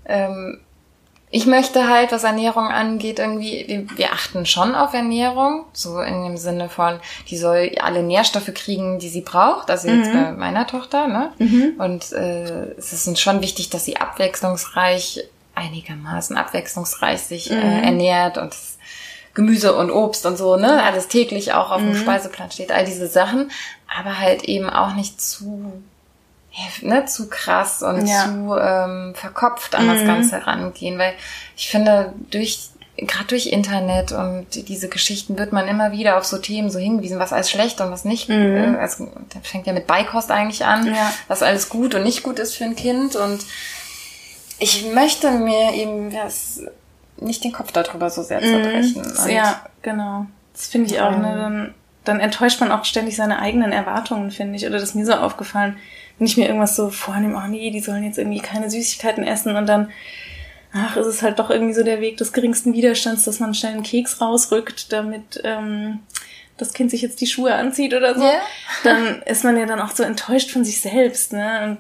[0.07, 0.61] ähm,
[1.35, 6.23] ich möchte halt, was Ernährung angeht, irgendwie, wir, wir achten schon auf Ernährung, so in
[6.25, 10.67] dem Sinne von, die soll alle Nährstoffe kriegen, die sie braucht, also jetzt bei meiner
[10.67, 11.33] Tochter, ne?
[11.79, 15.25] Und äh, es ist uns schon wichtig, dass sie abwechslungsreich,
[15.55, 18.77] einigermaßen abwechslungsreich sich äh, ernährt und das
[19.33, 20.83] Gemüse und Obst und so, ne?
[20.83, 23.51] Alles täglich auch auf dem Speiseplan steht, all diese Sachen,
[23.89, 25.83] aber halt eben auch nicht zu
[26.83, 28.25] ne, zu krass und Ja.
[28.25, 31.15] zu ähm, verkopft an das Ganze rangehen, weil
[31.57, 36.37] ich finde, durch gerade durch Internet und diese Geschichten wird man immer wieder auf so
[36.37, 38.29] Themen so hingewiesen, was alles schlecht und was nicht.
[38.29, 41.13] Äh, also, das fängt ja mit Beikost eigentlich an, Ja.
[41.27, 43.17] was alles gut und nicht gut ist für ein Kind.
[43.17, 43.41] Und
[44.59, 46.61] ich möchte mir eben das,
[47.17, 49.03] nicht den Kopf darüber so sehr zerbrechen.
[49.03, 50.27] Und ja, genau.
[50.53, 51.35] Das finde ich auch, ne?
[51.37, 51.75] Dann,
[52.05, 54.67] dann enttäuscht man auch ständig seine eigenen Erwartungen, finde ich.
[54.67, 55.79] Oder das ist mir so aufgefallen,
[56.19, 59.57] wenn ich mir irgendwas so vornehme, oh nee, die sollen jetzt irgendwie keine Süßigkeiten essen
[59.57, 59.91] und dann,
[60.73, 63.73] ach, ist es halt doch irgendwie so der Weg des geringsten Widerstands, dass man schnell
[63.73, 66.01] einen Keks rausrückt, damit ähm,
[66.57, 68.25] das Kind sich jetzt die Schuhe anzieht oder so.
[68.25, 68.41] Ja.
[68.85, 71.65] Dann ist man ja dann auch so enttäuscht von sich selbst, ne?
[71.65, 71.79] Und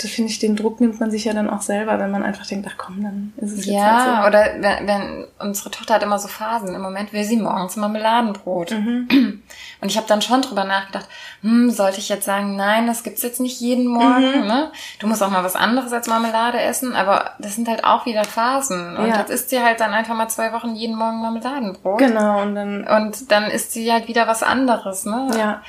[0.00, 2.46] da finde ich, den Druck nimmt man sich ja dann auch selber, wenn man einfach
[2.46, 4.28] denkt, ach komm, dann ist es jetzt Ja, halt so.
[4.28, 6.74] oder wenn, wenn unsere Tochter hat immer so Phasen.
[6.74, 8.70] Im Moment will sie morgens Marmeladenbrot.
[8.72, 9.08] Mhm.
[9.80, 11.06] Und ich habe dann schon drüber nachgedacht,
[11.42, 14.40] hm, sollte ich jetzt sagen, nein, das gibt's jetzt nicht jeden Morgen.
[14.42, 14.46] Mhm.
[14.46, 14.70] Ne?
[14.98, 16.94] Du musst auch mal was anderes als Marmelade essen.
[16.96, 18.96] Aber das sind halt auch wieder Phasen.
[18.96, 19.18] Und Ja.
[19.18, 21.98] jetzt isst sie halt dann einfach mal zwei Wochen jeden Morgen Marmeladenbrot.
[21.98, 25.04] Genau, und dann, Und dann isst sie halt wieder was anderes.
[25.04, 25.28] Ne?
[25.38, 25.62] ja.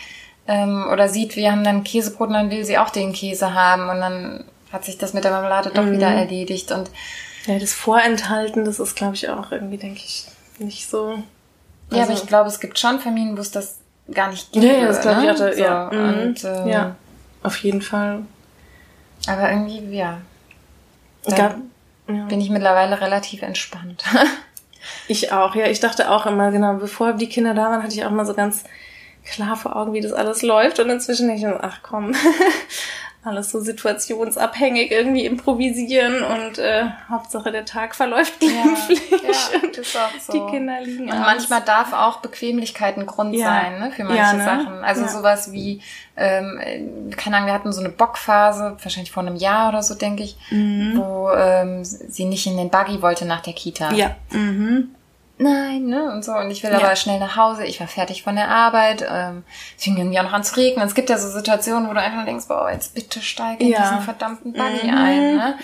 [0.51, 3.87] Ähm, oder sieht, wir haben dann Käsebrot und dann will sie auch den Käse haben.
[3.89, 5.73] Und dann hat sich das mit der Marmelade Mhm.
[5.75, 6.71] doch wieder erledigt.
[6.71, 6.89] Und
[7.45, 10.25] Ja, das Vorenthalten, das ist, glaube ich, auch irgendwie, denke ich,
[10.57, 11.11] nicht so.
[11.91, 13.77] Ja, aber Also- ich glaube, es gibt schon Familien, wo es das
[14.11, 14.65] gar nicht gibt.
[14.65, 15.33] Ja, ja, das glaube ich ne?
[15.35, 16.19] da- So, Ja, mhm.
[16.21, 16.95] und, ähm, ja,
[17.43, 18.23] auf jeden Fall.
[19.27, 20.17] Aber irgendwie, ja,
[21.25, 21.55] Gab,
[22.07, 22.25] ja.
[22.25, 24.03] bin ich mittlerweile relativ entspannt.
[25.07, 25.65] Ich auch, ja.
[25.67, 28.33] Ich dachte auch immer, genau, bevor die Kinder da waren, hatte ich auch mal so
[28.33, 28.63] ganz
[29.29, 30.79] klar vor Augen, wie das alles läuft.
[30.79, 32.13] Und inzwischen denke ich ach komm,
[33.23, 39.11] alles so situationsabhängig irgendwie improvisieren und äh, Hauptsache der Tag verläuft glimpflich.
[39.11, 40.31] ja, das ist auch so.
[40.33, 41.25] Die Kinder liegen Und abends.
[41.49, 43.45] manchmal darf auch Bequemlichkeit ein Grund Ja.
[43.45, 44.43] sein, ne, für manche Ja, ne?
[44.45, 44.83] Sachen.
[44.85, 45.07] Also Ja.
[45.09, 45.81] sowas wie,
[46.15, 49.95] ähm, äh, keine Ahnung, wir hatten so eine Bockphase, wahrscheinlich vor einem Jahr oder so,
[49.95, 53.91] denke ich, wo ähm, sie nicht in den Buggy wollte nach der Kita.
[53.91, 53.97] Mhm.
[53.97, 54.15] Ja.
[54.31, 54.95] Mhm.
[55.39, 56.11] Nein, ne?
[56.11, 56.33] Und so.
[56.33, 56.77] Und ich will Ja.
[56.77, 57.65] aber schnell nach Hause.
[57.65, 59.03] Ich war fertig von der Arbeit.
[59.09, 59.43] Ähm,
[59.77, 60.85] es fing irgendwie auch noch an zu regnen.
[60.85, 63.81] Es gibt ja so Situationen, wo du einfach denkst, boah, jetzt bitte steig in Ja.
[63.81, 65.35] diesen verdammten Buggy ein.
[65.37, 65.55] Ne?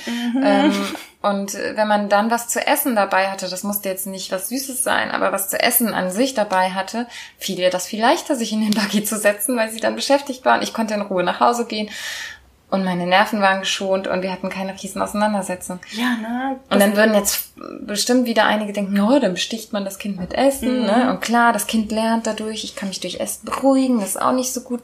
[0.44, 4.32] Ähm, und äh, wenn man dann was zu essen dabei hatte, das musste jetzt nicht
[4.32, 7.08] was Süßes sein, aber was zu essen an sich dabei hatte,
[7.38, 10.46] fiel ihr das viel leichter, sich in den Buggy zu setzen, weil sie dann beschäftigt
[10.46, 11.90] war und ich konnte in Ruhe nach Hause gehen.
[12.76, 15.80] Und meine Nerven waren geschont und wir hatten keine riesen Auseinandersetzungen.
[15.94, 16.60] Ja, ne?
[16.70, 20.34] Und dann würden jetzt bestimmt wieder einige denken, oh, dann besticht man das Kind mit
[20.34, 20.82] Essen.
[20.82, 21.10] Ne?
[21.10, 24.34] Und klar, das Kind lernt dadurch, ich kann mich durch Essen beruhigen, das ist auch
[24.34, 24.82] nicht so gut.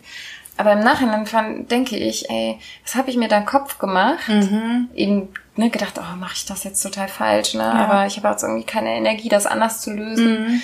[0.56, 4.30] Aber im Nachhinein fand, denke ich, ey, was habe ich mir da im Kopf gemacht?
[4.96, 5.28] Eben
[5.58, 7.64] ne, gedacht, oh, mache ich das jetzt total falsch, ne?
[7.64, 10.62] Aber ich habe jetzt irgendwie keine Energie, das anders zu lösen.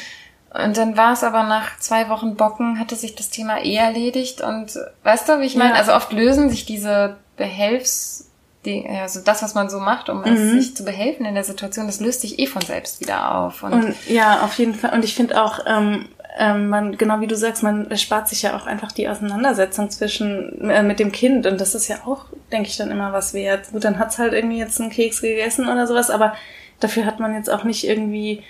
[0.54, 4.42] Und dann war es aber nach zwei Wochen Bocken, hatte sich das Thema eh erledigt.
[4.42, 5.72] Und weißt du, wie ich meine?
[5.72, 5.76] Ja.
[5.78, 8.30] Also oft lösen sich diese Behelfs,
[8.66, 11.86] die, also das, was man so macht, um es sich zu behelfen in der Situation,
[11.86, 13.64] das löst sich eh von selbst wieder auf.
[13.64, 14.94] Und, Und ja, auf jeden Fall.
[14.94, 18.56] Und ich finde auch, ähm, ähm, man, genau wie du sagst, man erspart sich ja
[18.56, 21.46] auch einfach die Auseinandersetzung zwischen äh, mit dem Kind.
[21.46, 23.72] Und das ist ja auch, denke ich, dann immer was wert.
[23.72, 26.36] Gut, dann hat's halt irgendwie jetzt einen Keks gegessen oder sowas, aber
[26.80, 28.44] dafür hat man jetzt auch nicht irgendwie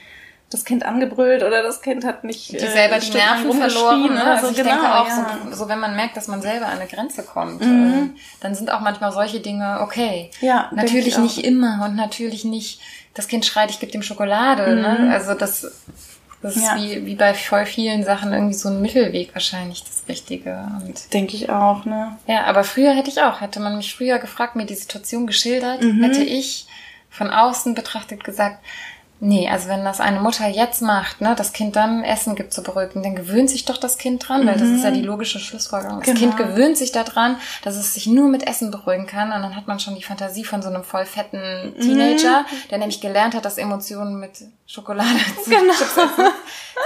[0.49, 4.13] das Kind angebrüllt oder das Kind hat nicht die selber die Nerven verloren.
[4.13, 4.23] Ne?
[4.23, 4.51] Also so.
[4.51, 5.37] ich genau, denke auch, ja.
[5.51, 8.71] so, so wenn man merkt, dass man selber an eine Grenze kommt, äh, dann sind
[8.71, 10.31] auch manchmal solche Dinge okay.
[10.39, 12.79] Ja, natürlich nicht immer und natürlich nicht
[13.13, 14.73] das Kind schreit, ich gebe dem Schokolade.
[14.75, 14.81] Mhm.
[14.81, 15.09] Ne?
[15.11, 15.69] Also das,
[16.41, 16.75] das Ja.
[16.75, 20.65] ist wie, wie bei voll vielen Sachen irgendwie so ein Mittelweg wahrscheinlich das Richtige.
[20.81, 22.17] Und Denke ich auch, ne?
[22.25, 25.81] ja, aber früher hätte ich auch, hätte man mich früher gefragt, mir die Situation geschildert,
[25.81, 26.03] Mhm.
[26.03, 26.67] hätte ich
[27.09, 28.63] von außen betrachtet gesagt,
[29.19, 32.63] nee, also wenn das eine Mutter jetzt macht, ne, das Kind dann Essen gibt zur
[32.63, 35.99] Beruhigung, dann gewöhnt sich doch das Kind dran, weil das ist ja die logische Schlussfolgerung.
[36.01, 36.13] Das Mhm.
[36.19, 36.35] Genau.
[36.35, 39.67] Kind gewöhnt sich daran, dass es sich nur mit Essen beruhigen kann und dann hat
[39.67, 42.69] man schon die Fantasie von so einem voll fetten Teenager, Mhm.
[42.69, 44.33] der nämlich gelernt hat, dass Emotionen mit
[44.65, 45.09] Schokolade
[45.43, 45.73] zu Genau.
[45.73, 46.09] Essen.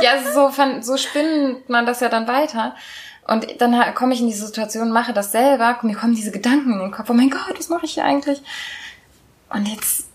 [0.02, 2.76] Ja, so, fan- so spinnt man das ja dann weiter.
[3.28, 6.80] Und dann komme ich in die Situation, mache das selber, mir kommen diese Gedanken in
[6.80, 8.42] den Kopf, oh mein Gott, was mache ich hier eigentlich?
[9.50, 10.06] Und jetzt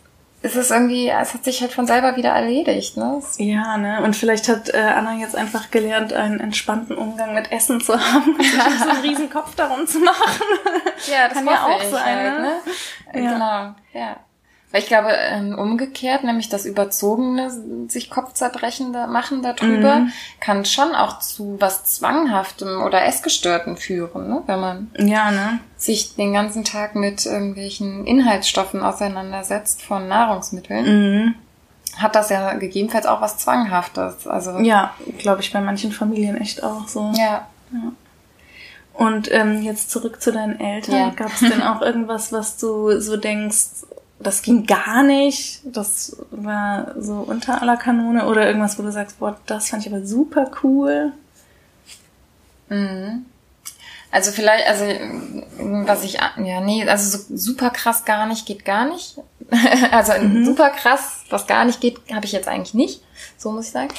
[0.47, 3.21] ist es irgendwie, es hat sich halt von selber wieder erledigt, ne?
[3.39, 4.01] Ja, ne?
[4.03, 8.35] Und vielleicht hat äh, Anna jetzt einfach gelernt, einen entspannten Umgang mit Essen zu haben
[8.35, 10.45] und nicht so einen riesen Kopf darum zu machen.
[11.11, 12.61] Ja, das Kann ja auch sein, halt, ne?
[13.13, 13.23] ne?
[13.25, 13.33] Ja.
[13.33, 14.17] Genau, ja.
[14.77, 17.51] Weil ich glaube, ähm, umgekehrt, nämlich das Überzogene,
[17.89, 20.13] sich Kopfzerbrechen da machen darüber, Mhm.
[20.39, 24.43] kann schon auch zu was Zwanghaftem oder Essgestörten führen, ne?
[24.45, 25.61] wenn man Ja, ne?
[25.79, 30.85] sich den ganzen Tag mit irgendwelchen Inhaltsstoffen auseinandersetzt von Nahrungsmitteln,
[31.25, 31.35] Mhm.
[31.97, 34.27] hat das ja gegebenenfalls auch was Zwanghaftes.
[34.27, 37.13] Also Ja, glaube ich bei manchen Familien echt auch so.
[37.17, 37.47] ja.
[38.93, 40.95] Und ähm, jetzt zurück zu deinen Eltern.
[40.95, 41.09] Ja.
[41.17, 43.87] Gab es denn auch irgendwas, was du so denkst,
[44.19, 49.19] das ging gar nicht, das war so unter aller Kanone oder irgendwas, wo du sagst,
[49.19, 51.13] boah, das fand ich aber super cool.
[52.69, 53.27] Mhm.
[54.11, 54.85] Also vielleicht, also
[55.87, 59.19] was ich, ja, nee, also so super krass gar nicht geht gar nicht.
[59.91, 60.13] also
[60.45, 63.03] super krass, was gar nicht geht, habe ich jetzt eigentlich nicht.
[63.37, 63.93] So muss ich sagen.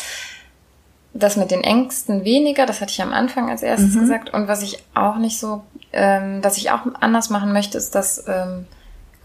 [1.14, 4.00] Das mit den Ängsten weniger, das hatte ich am Anfang als erstes Mhm.
[4.02, 4.34] gesagt.
[4.34, 5.64] Und was ich auch nicht so,
[5.94, 8.66] ähm, was ich auch anders machen möchte, ist, dass ähm,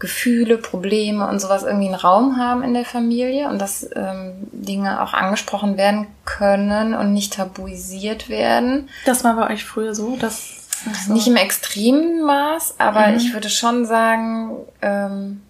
[0.03, 5.01] Gefühle, Probleme und sowas irgendwie einen Raum haben in der Familie und dass ähm, Dinge
[5.01, 8.89] auch angesprochen werden können und nicht tabuisiert werden.
[9.05, 10.67] Das war bei euch früher so, dass
[11.07, 11.13] so.
[11.13, 13.15] Nicht im extremen Maß, aber Mhm.
[13.15, 15.41] ich würde schon sagen, ähm,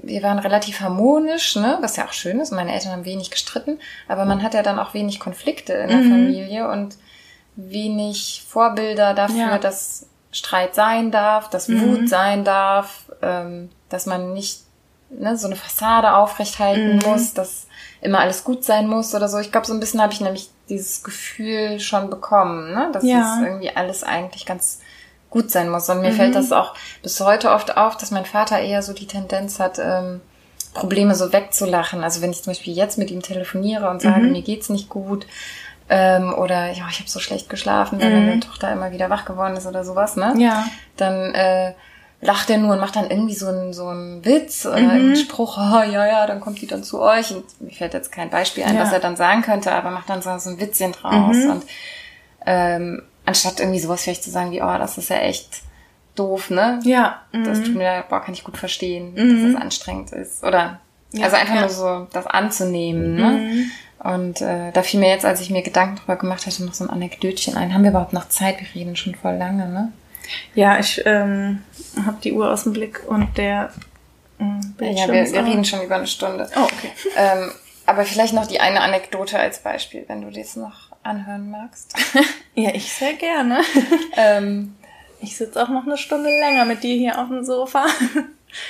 [0.00, 1.78] wir waren relativ harmonisch, ne?
[1.80, 2.52] was ja auch schön ist.
[2.52, 5.98] Meine Eltern haben wenig gestritten, aber man hat ja dann auch wenig Konflikte in der
[5.98, 6.08] Mhm.
[6.10, 6.96] Familie und
[7.56, 9.58] wenig Vorbilder dafür, Ja.
[9.58, 11.80] dass Streit sein darf, dass Mhm.
[11.82, 14.60] Wut sein darf, ähm, dass man nicht
[15.10, 17.02] ne, so eine Fassade aufrechthalten Mhm.
[17.02, 17.66] muss, dass
[18.00, 19.38] immer alles gut sein muss oder so.
[19.38, 22.90] Ich glaube, so ein bisschen habe ich nämlich dieses Gefühl schon bekommen, ne?
[22.92, 23.36] dass Ja.
[23.38, 24.80] es irgendwie alles eigentlich ganz
[25.30, 25.88] gut sein muss.
[25.88, 26.16] Und mir Mhm.
[26.16, 29.78] fällt das auch bis heute oft auf, dass mein Vater eher so die Tendenz hat,
[29.78, 30.20] ähm,
[30.74, 32.02] Probleme so wegzulachen.
[32.02, 34.32] Also wenn ich zum Beispiel jetzt mit ihm telefoniere und sage, Mhm.
[34.32, 35.26] mir geht's nicht gut,
[35.88, 38.26] ähm, oder ja, ich habe so schlecht geschlafen, weil Mhm.
[38.26, 40.34] meine Tochter immer wieder wach geworden ist oder sowas, ne?
[40.38, 40.66] Ja.
[40.96, 41.74] Dann äh,
[42.24, 44.90] lacht er nur und macht dann irgendwie so einen so einen Witz oder Mhm.
[44.90, 47.32] einen Spruch, oh, ja, ja, dann kommt die dann zu euch.
[47.34, 48.82] Und mir fällt jetzt kein Beispiel ein, Ja.
[48.82, 51.36] was er dann sagen könnte, aber macht dann so, so ein Witzchen draus.
[51.36, 51.50] Mhm.
[51.50, 51.62] Und
[52.46, 55.60] ähm, anstatt irgendwie sowas vielleicht zu sagen wie, oh, das ist ja echt
[56.16, 56.80] doof, ne?
[56.84, 57.20] Ja.
[57.32, 57.64] Das mhm.
[57.64, 59.42] tut mir boah, kann ich gut verstehen, Mhm.
[59.44, 60.44] dass es anstrengend ist.
[60.44, 60.80] Oder
[61.12, 61.60] Ja, also einfach ja.
[61.62, 63.30] nur so das anzunehmen, ne?
[63.30, 63.70] Mhm.
[63.98, 66.84] Und äh, da fiel mir jetzt, als ich mir Gedanken drüber gemacht hatte, noch so
[66.84, 67.72] ein Anekdötchen ein.
[67.72, 68.60] Haben wir überhaupt noch Zeit?
[68.60, 69.92] Wir reden schon voll lange, ne?
[70.54, 71.62] Ja, ich ähm,
[72.04, 73.72] habe die Uhr aus dem Blick und der
[74.40, 76.48] ähm, Ja, wir, wir reden schon über eine Stunde.
[76.56, 76.92] Oh, okay.
[77.16, 77.50] Ähm,
[77.86, 81.94] aber vielleicht noch die eine Anekdote als Beispiel, wenn du das noch anhören magst.
[82.56, 83.62] Ja, ich sehr gerne.
[84.16, 84.76] ähm,
[85.20, 87.84] Ich sitze auch noch eine Stunde länger mit dir hier auf dem Sofa.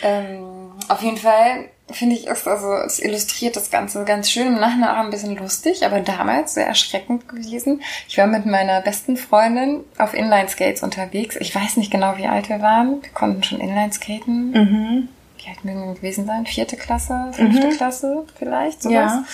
[0.02, 4.46] ähm, auf jeden Fall finde ich, ist also, es illustriert das Ganze ganz schön.
[4.48, 7.82] Im Nachhinein auch ein bisschen lustig, aber damals sehr erschreckend gewesen.
[8.08, 11.36] Ich war mit meiner besten Freundin auf Inline-Skates unterwegs.
[11.40, 13.02] Ich weiß nicht genau, wie alt wir waren.
[13.02, 14.50] Wir konnten schon Inline-Skaten.
[14.50, 15.08] Mhm.
[15.38, 16.46] Wie alt mögen wir gewesen sein?
[16.46, 17.72] Vierte Klasse, fünfte Mhm.
[17.72, 18.94] Klasse vielleicht, sowas.
[18.94, 19.24] Ja.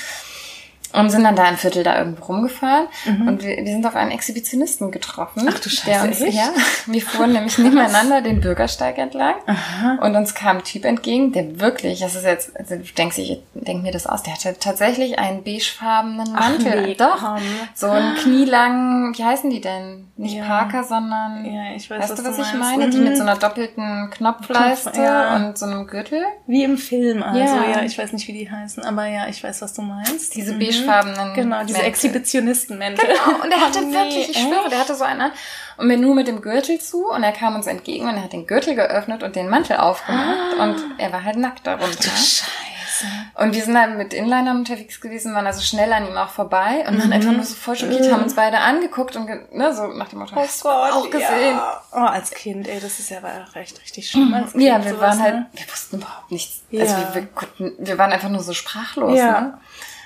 [0.93, 2.87] Und sind dann da ein Viertel da irgendwo rumgefahren.
[3.05, 3.29] Mhm.
[3.29, 5.47] Und wir, wir sind auf einen Exhibitionisten getroffen.
[5.49, 6.35] Ach du Scheiße, der uns, echt?
[6.37, 6.51] Ja,
[6.87, 9.35] wir fuhren nämlich nebeneinander den Bürgersteig entlang.
[9.47, 9.99] Aha.
[10.03, 13.41] Und uns kam ein Typ entgegen, der wirklich, das ist jetzt, also du denkst, ich
[13.55, 16.83] denk mir das aus, der hatte tatsächlich einen beigefarbenen Ach, Mantel.
[16.83, 17.39] nee, Doch, komm.
[17.75, 18.15] so einen
[18.51, 20.09] knielangen, wie heißen die denn?
[20.17, 20.45] Nicht Ja.
[20.45, 22.91] Parker, sondern, Ja, ich weiß, weißt was du, was du ich meine?
[22.91, 23.05] Die Mhm.
[23.05, 25.37] mit so einer doppelten Knopfleiste Knopf, ja.
[25.37, 26.23] und so einem Gürtel.
[26.47, 27.65] Wie im Film, also Ja.
[27.71, 27.83] ja.
[27.83, 30.35] ich weiß nicht, wie die heißen, aber ja, ich weiß, was du meinst.
[30.35, 30.59] Diese Mhm.
[30.87, 31.89] Beigefarbenen Genau, diese Mäntel.
[31.89, 33.07] Exhibitionistenmäntel.
[33.07, 34.73] Genau, und er hatte Oh, nee, wirklich, ich schwöre, echt?
[34.73, 35.33] der hatte so einen an.
[35.77, 38.33] Und mir nur mit dem Gürtel zu und er kam uns entgegen und er hat
[38.33, 41.87] den Gürtel geöffnet und den Mantel aufgemacht und er war halt nackt darunter.
[41.89, 42.45] Du Scheiße.
[42.45, 43.07] Scheiße.
[43.37, 46.85] Und wir sind dann mit Inlinern unterwegs gewesen, waren also schnell an ihm auch vorbei
[46.87, 47.13] und waren Mhm.
[47.15, 50.37] einfach nur so voll schockiert, haben uns beide angeguckt und ne, so nach dem Motto,
[50.37, 51.57] hast du auch gesehen.
[51.57, 51.83] Ja.
[51.93, 54.35] Oh, als Kind, ey, das ist ja aber recht richtig schlimm.
[54.51, 55.47] Kind, Ja, wir sowas, waren halt, ne?
[55.55, 56.61] wir wussten überhaupt nichts.
[56.71, 56.83] Ja.
[56.83, 59.17] Also wir, wir, konnten, wir waren einfach nur so sprachlos.
[59.17, 59.41] Ja.
[59.41, 59.59] Ne?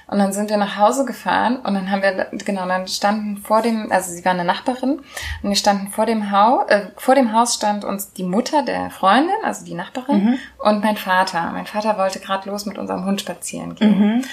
[0.06, 3.62] Und dann sind wir nach Hause gefahren und dann haben wir, genau, dann standen vor
[3.62, 4.98] dem, also sie war eine Nachbarin
[5.42, 8.90] und wir standen vor dem Haus, äh, vor dem Haus stand uns die Mutter der
[8.90, 10.38] Freundin, also die Nachbarin Mhm.
[10.58, 11.50] und mein Vater.
[11.52, 13.98] Mein Vater wollte gerade los mit unserem Hund spazieren gehen.
[13.98, 14.24] Mhm.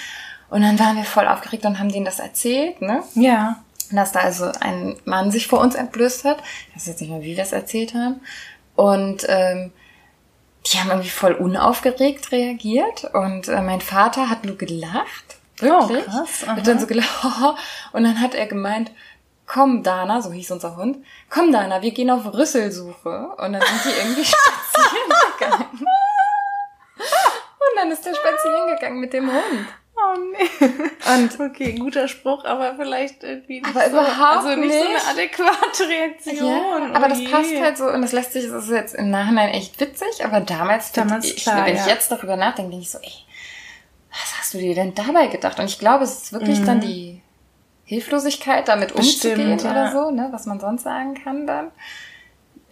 [0.50, 3.04] Und dann waren wir voll aufgeregt und haben denen das erzählt, ne?
[3.16, 3.58] Ja.
[3.94, 6.38] dass da also ein Mann sich vor uns entblößt hat.
[6.70, 8.22] Ich weiß jetzt nicht mehr, wie wir es erzählt haben.
[8.76, 9.72] Und ähm,
[10.66, 13.06] die haben irgendwie voll unaufgeregt reagiert.
[13.14, 15.40] Und äh, mein Vater hat nur gelacht.
[15.62, 16.04] Wirklich.
[16.08, 16.56] Oh, krass, aha.
[16.56, 17.58] Hat dann so gelacht.
[17.94, 18.92] Und dann hat er gemeint,
[19.46, 20.98] komm Dana, so hieß unser Hund,
[21.30, 23.30] komm Dana, wir gehen auf Rüsselsuche.
[23.38, 25.86] Und dann sind die irgendwie spazieren gegangen.
[26.98, 29.68] Und dann ist der spazieren gegangen mit dem Hund.
[29.94, 30.68] Oh nee.
[31.14, 34.90] Und Okay, guter Spruch, aber vielleicht irgendwie nicht Aber so, überhaupt also nicht, so nicht.
[34.90, 36.48] eine adäquate Reaktion.
[36.48, 39.12] Ja, aber Oh das passt halt so und das lässt sich, das ist jetzt im
[39.12, 41.82] Nachhinein echt witzig, aber damals, Damals, ich, klar, wenn ja.
[41.84, 43.12] ich jetzt darüber nachdenke, denke ich so, ey,
[44.12, 45.60] was hast du dir denn dabei gedacht?
[45.60, 47.22] Und ich glaube, es ist wirklich dann die
[47.86, 49.54] Hilflosigkeit, damit umzugehen Mhm.
[49.56, 49.92] Bestimmt, oder ja.
[49.92, 51.72] so, ne, was man sonst sagen kann dann.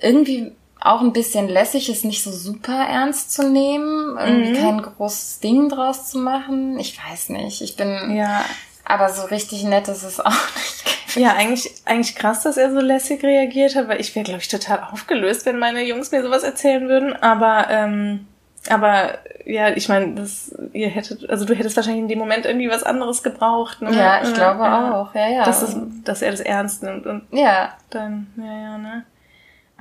[0.01, 4.55] Irgendwie auch ein bisschen lässig, es nicht so super ernst zu nehmen, irgendwie Mhm.
[4.55, 6.79] kein großes Ding draus zu machen.
[6.79, 8.45] Ich weiß nicht, ich bin, Ja.
[8.85, 11.17] aber so richtig nett ist es auch nicht.
[11.17, 14.47] Ja, eigentlich, eigentlich krass, dass er so lässig reagiert hat, weil ich wäre, glaube ich,
[14.47, 17.13] total aufgelöst, wenn meine Jungs mir sowas erzählen würden.
[17.13, 18.27] Aber, ähm,
[18.67, 22.69] aber ja, ich meine, das, ihr hättet, also du hättest wahrscheinlich in dem Moment irgendwie
[22.69, 23.81] was anderes gebraucht.
[23.81, 23.95] Ne?
[23.95, 24.93] Ja, ich glaube ja.
[24.93, 25.45] auch, ja, ja.
[25.45, 29.03] Dass, es, dass er das ernst nimmt und ja, dann, ja, ja, ne?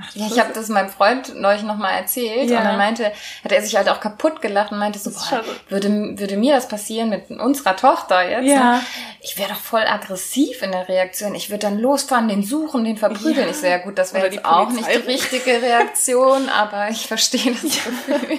[0.00, 2.58] Ach, Ja, ich habe das meinem Freund neulich nochmal erzählt Ja.
[2.58, 3.12] und dann meinte,
[3.44, 5.88] hat er sich halt auch kaputt gelacht und meinte so, boah, würde,
[6.18, 8.46] würde mir das passieren mit unserer Tochter jetzt?
[8.46, 8.74] Ja.
[8.74, 8.80] Ne?
[9.20, 11.34] Ich wäre doch voll aggressiv in der Reaktion.
[11.34, 13.46] Ich würde dann losfahren, den suchen, den verprügeln.
[13.46, 13.50] Ja.
[13.50, 17.52] Ich so, ja gut, das wäre jetzt auch nicht die richtige Reaktion, aber ich verstehe
[17.52, 18.38] das Gefühl.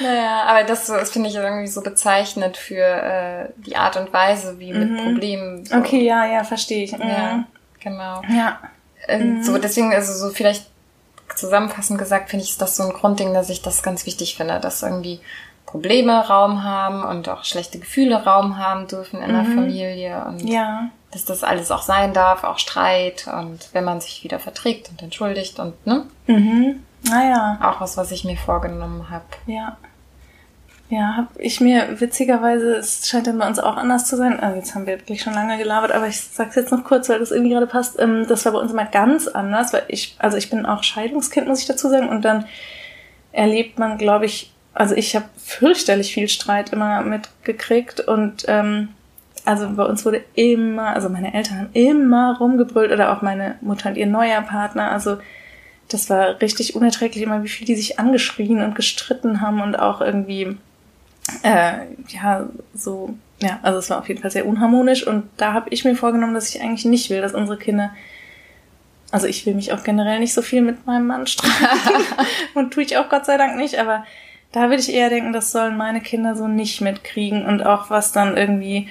[0.00, 4.58] Naja, aber das, das finde ich irgendwie so bezeichnend für äh, die Art und Weise,
[4.58, 5.66] wie mit Problemen.
[5.66, 5.74] So.
[5.76, 5.80] Mhm.
[5.82, 6.92] Okay, ja, ja, verstehe ich.
[6.92, 7.46] Ja, Mhm.
[7.78, 8.22] genau.
[8.30, 8.58] Ja.
[9.06, 10.66] Äh, So, deswegen, also so vielleicht
[11.36, 14.82] zusammenfassend gesagt, finde ich, das so ein Grundding, dass ich das ganz wichtig finde, dass
[14.82, 15.20] irgendwie
[15.66, 20.88] Probleme Raum haben und auch schlechte Gefühle Raum haben dürfen in der Familie und Ja.
[21.12, 25.02] dass das alles auch sein darf, auch Streit und wenn man sich wieder verträgt und
[25.02, 26.82] entschuldigt und ne, Mhm.
[27.04, 27.58] Naja.
[27.62, 29.24] auch was, was ich mir vorgenommen habe.
[29.46, 29.76] Ja.
[30.92, 34.38] Ja, habe ich mir witzigerweise, es scheint dann bei uns auch anders zu sein.
[34.38, 37.18] Also jetzt haben wir wirklich schon lange gelabert, aber ich sag's jetzt noch kurz, weil
[37.18, 37.98] das irgendwie gerade passt.
[37.98, 41.48] Ähm, das war bei uns immer ganz anders, weil ich, also ich bin auch Scheidungskind,
[41.48, 42.44] muss ich dazu sagen, und dann
[43.32, 48.88] erlebt man, glaube ich, also ich habe fürchterlich viel Streit immer mitgekriegt und ähm,
[49.46, 53.88] also bei uns wurde immer, also meine Eltern haben immer rumgebrüllt oder auch meine Mutter
[53.88, 55.16] und ihr neuer Partner, also
[55.88, 60.02] das war richtig unerträglich immer, wie viel die sich angeschrien und gestritten haben und auch
[60.02, 60.58] irgendwie,
[61.42, 65.70] äh, ja, so, ja, also es war auf jeden Fall sehr unharmonisch und da habe
[65.70, 67.92] ich mir vorgenommen, dass ich eigentlich nicht will, dass unsere Kinder,
[69.10, 72.04] also ich will mich auch generell nicht so viel mit meinem Mann streiten
[72.54, 74.04] und tue ich auch Gott sei Dank nicht, aber
[74.52, 78.12] da würde ich eher denken, das sollen meine Kinder so nicht mitkriegen und auch was
[78.12, 78.88] dann irgendwie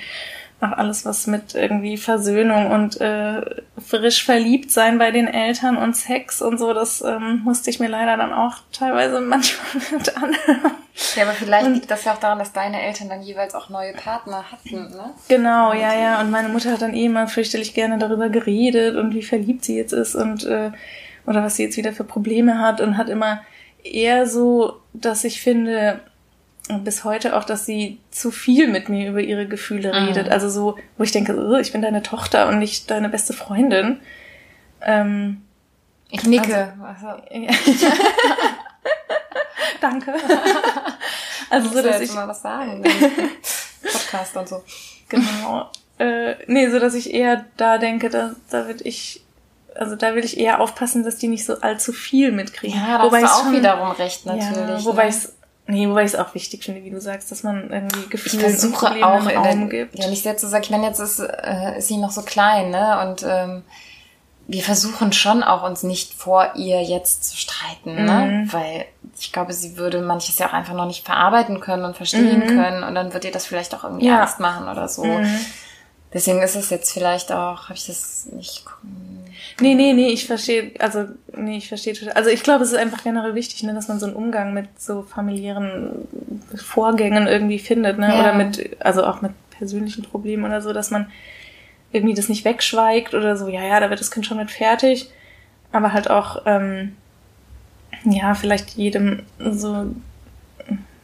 [0.61, 3.41] auch alles, was mit irgendwie Versöhnung und äh,
[3.83, 7.87] frisch verliebt sein bei den Eltern und Sex und so, das ähm, musste ich mir
[7.87, 10.75] leider dann auch teilweise manchmal mit anhören.
[11.15, 13.93] Ja, aber vielleicht liegt das ja auch daran, dass deine Eltern dann jeweils auch neue
[13.93, 15.11] Partner hatten, ne?
[15.27, 16.21] Genau, ja, ja.
[16.21, 19.77] Und meine Mutter hat dann eh immer fürchterlich gerne darüber geredet und wie verliebt sie
[19.77, 20.71] jetzt ist und äh,
[21.25, 23.41] oder was sie jetzt wieder für Probleme hat und hat immer
[23.83, 26.10] eher so, dass ich finde, und
[26.69, 30.29] bis heute auch, dass sie zu viel mit mir über ihre Gefühle redet.
[30.29, 33.99] Also so, wo ich denke, "Ugh, ich bin deine Tochter und nicht deine beste Freundin.
[34.81, 35.41] Ähm,
[36.09, 36.73] Ich nicke.
[36.83, 37.51] Also, ja.
[39.79, 40.13] Danke.
[41.49, 42.83] also so, dass ich mal was sagen.
[43.81, 44.63] Podcast und so.
[45.09, 45.69] Genau.
[45.99, 49.21] äh, nee, so dass ich eher da denke, da, da würde ich,
[49.75, 52.79] also da will ich eher aufpassen, dass die nicht so allzu viel mitkriegen.
[52.79, 54.85] Ja, da hast du auch schon- wiederum recht, Ja, natürlich.
[54.85, 55.09] wobei ne?
[55.09, 55.33] ich's,
[55.71, 58.45] nee, wobei ich es auch wichtig finde, wie du sagst, dass man irgendwie ich Gefühle
[58.45, 59.97] und versuche Probleme auch in Raum der, gibt.
[59.97, 62.69] ja nicht sehr zu sagen, ich meine, jetzt ist, äh, ist sie noch so klein,
[62.69, 62.99] ne?
[63.01, 63.63] Und ähm,
[64.47, 68.25] wir versuchen schon auch uns nicht vor ihr jetzt zu streiten, ne?
[68.25, 68.53] Mhm.
[68.53, 68.85] Weil
[69.17, 72.83] ich glaube, sie würde manches ja auch einfach noch nicht verarbeiten können und verstehen können
[72.83, 74.11] und dann wird ihr das vielleicht auch irgendwie Mhm.
[74.11, 74.21] Ja.
[74.21, 75.05] Angst machen oder so.
[76.13, 78.65] Deswegen ist es jetzt vielleicht auch, habe ich das nicht.
[79.59, 81.05] Nee, nee, nee, ich verstehe, also,
[81.35, 82.13] nee, ich verstehe total.
[82.13, 84.67] Also ich glaube, es ist einfach generell wichtig, ne, dass man so einen Umgang mit
[84.79, 86.07] so familiären
[86.55, 88.07] Vorgängen irgendwie findet, ne?
[88.07, 88.19] Ja.
[88.19, 91.07] Oder mit, also auch mit persönlichen Problemen oder so, dass man
[91.91, 95.09] irgendwie das nicht wegschweigt oder so, ja, ja, da wird das Kind schon mit fertig,
[95.71, 96.95] aber halt auch, ähm,
[98.05, 99.87] ja, vielleicht jedem so,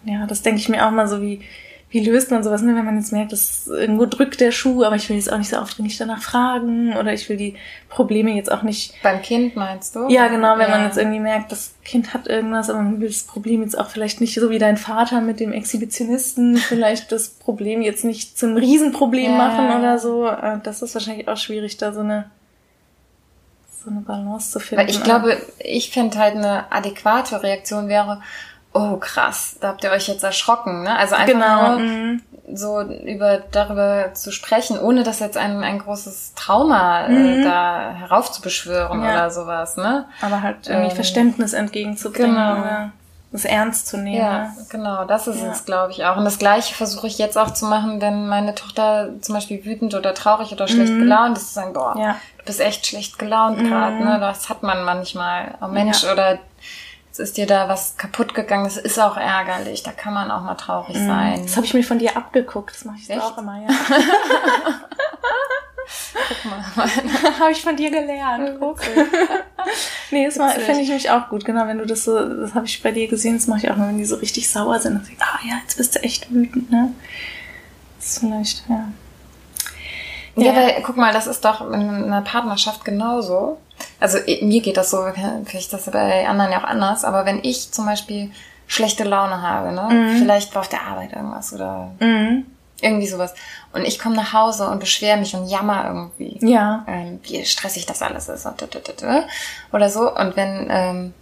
[0.05, 1.41] ja, das denke ich mir auch mal so, wie,
[1.89, 4.97] wie löst man sowas, ne, wenn man jetzt merkt, dass irgendwo drückt der Schuh, aber
[4.97, 7.55] ich will jetzt auch nicht so aufdringlich danach fragen oder ich will die
[7.87, 10.09] Probleme jetzt auch nicht Beim Kind meinst du?
[10.09, 10.85] ja, genau, wenn man Ja.
[10.87, 14.19] jetzt irgendwie merkt, das Kind hat irgendwas, aber man will das Problem jetzt auch vielleicht
[14.19, 19.31] nicht so wie dein Vater mit dem Exhibitionisten, vielleicht das Problem jetzt nicht zum Riesenproblem
[19.31, 20.27] Ja, machen oder so.
[20.27, 22.29] Äh, Das ist wahrscheinlich auch schwierig, da so eine,
[23.83, 24.83] so eine Balance zu finden.
[24.83, 28.21] Weil ich glaube, ich finde halt eine adäquate Reaktion wäre,
[28.77, 30.95] oh krass, da habt ihr euch jetzt erschrocken, ne?
[30.97, 31.69] Also einfach genau.
[31.71, 32.21] nur mhm.
[32.53, 37.41] so über darüber zu sprechen, ohne dass jetzt ein, ein großes Trauma Mhm.
[37.41, 39.09] äh, da heraufzubeschwören Ja.
[39.11, 40.05] oder sowas, ne?
[40.21, 42.51] Aber halt irgendwie Ähm, Verständnis entgegenzubringen genau.
[42.59, 42.91] oder
[43.33, 44.15] das ernst zu nehmen.
[44.21, 44.51] Ja, ne?
[44.69, 45.51] genau, das ist Ja.
[45.51, 46.15] es, glaube ich, auch.
[46.15, 49.93] Und das Gleiche versuche ich jetzt auch zu machen, wenn meine Tochter zum Beispiel wütend
[49.95, 50.99] oder traurig oder schlecht Mhm.
[50.99, 52.15] gelaunt ist, zu sagen, boah, Ja.
[52.39, 53.67] du bist echt schlecht gelaunt Mhm.
[53.69, 54.17] gerade, ne?
[54.21, 55.55] Das hat man manchmal.
[55.61, 56.13] Oh Mensch, Ja.
[56.13, 56.39] oder
[57.19, 60.55] ist dir da was kaputt gegangen, das ist auch ärgerlich, da kann man auch mal
[60.55, 61.07] traurig Mhm.
[61.07, 61.41] sein.
[61.43, 63.21] Das habe ich mir von dir abgeguckt, das mache ich Echt?
[63.21, 63.67] auch immer, ja.
[66.43, 66.59] Guck mal.
[67.39, 68.57] habe ich von dir gelernt.
[68.59, 68.79] Guck.
[70.11, 71.45] nee, das finde ich nämlich auch gut.
[71.45, 73.77] Genau, wenn du das so, das habe ich bei dir gesehen, das mache ich auch
[73.77, 74.95] nur, wenn die so richtig sauer sind.
[74.95, 76.93] Dann ich, ah ja, jetzt bist du echt wütend, ne?
[77.97, 78.89] Das ist vielleicht, ja.
[80.37, 81.73] Ja, weil, guck mal, das ist doch in
[82.05, 83.57] einer Partnerschaft genauso.
[83.99, 85.03] Also mir geht das so,
[85.45, 88.31] vielleicht das bei anderen ja auch anders, aber wenn ich zum Beispiel
[88.67, 89.87] schlechte Laune habe, ne?
[89.91, 90.17] Mhm.
[90.19, 92.45] Vielleicht war auf der Arbeit irgendwas oder Mhm.
[92.81, 93.33] irgendwie sowas.
[93.73, 96.83] Und ich komme nach Hause und beschwere mich und jammer irgendwie, Ja.
[96.87, 98.61] ähm, wie stressig das alles ist und
[99.71, 100.13] oder so.
[100.13, 101.13] Und wenn, ähm,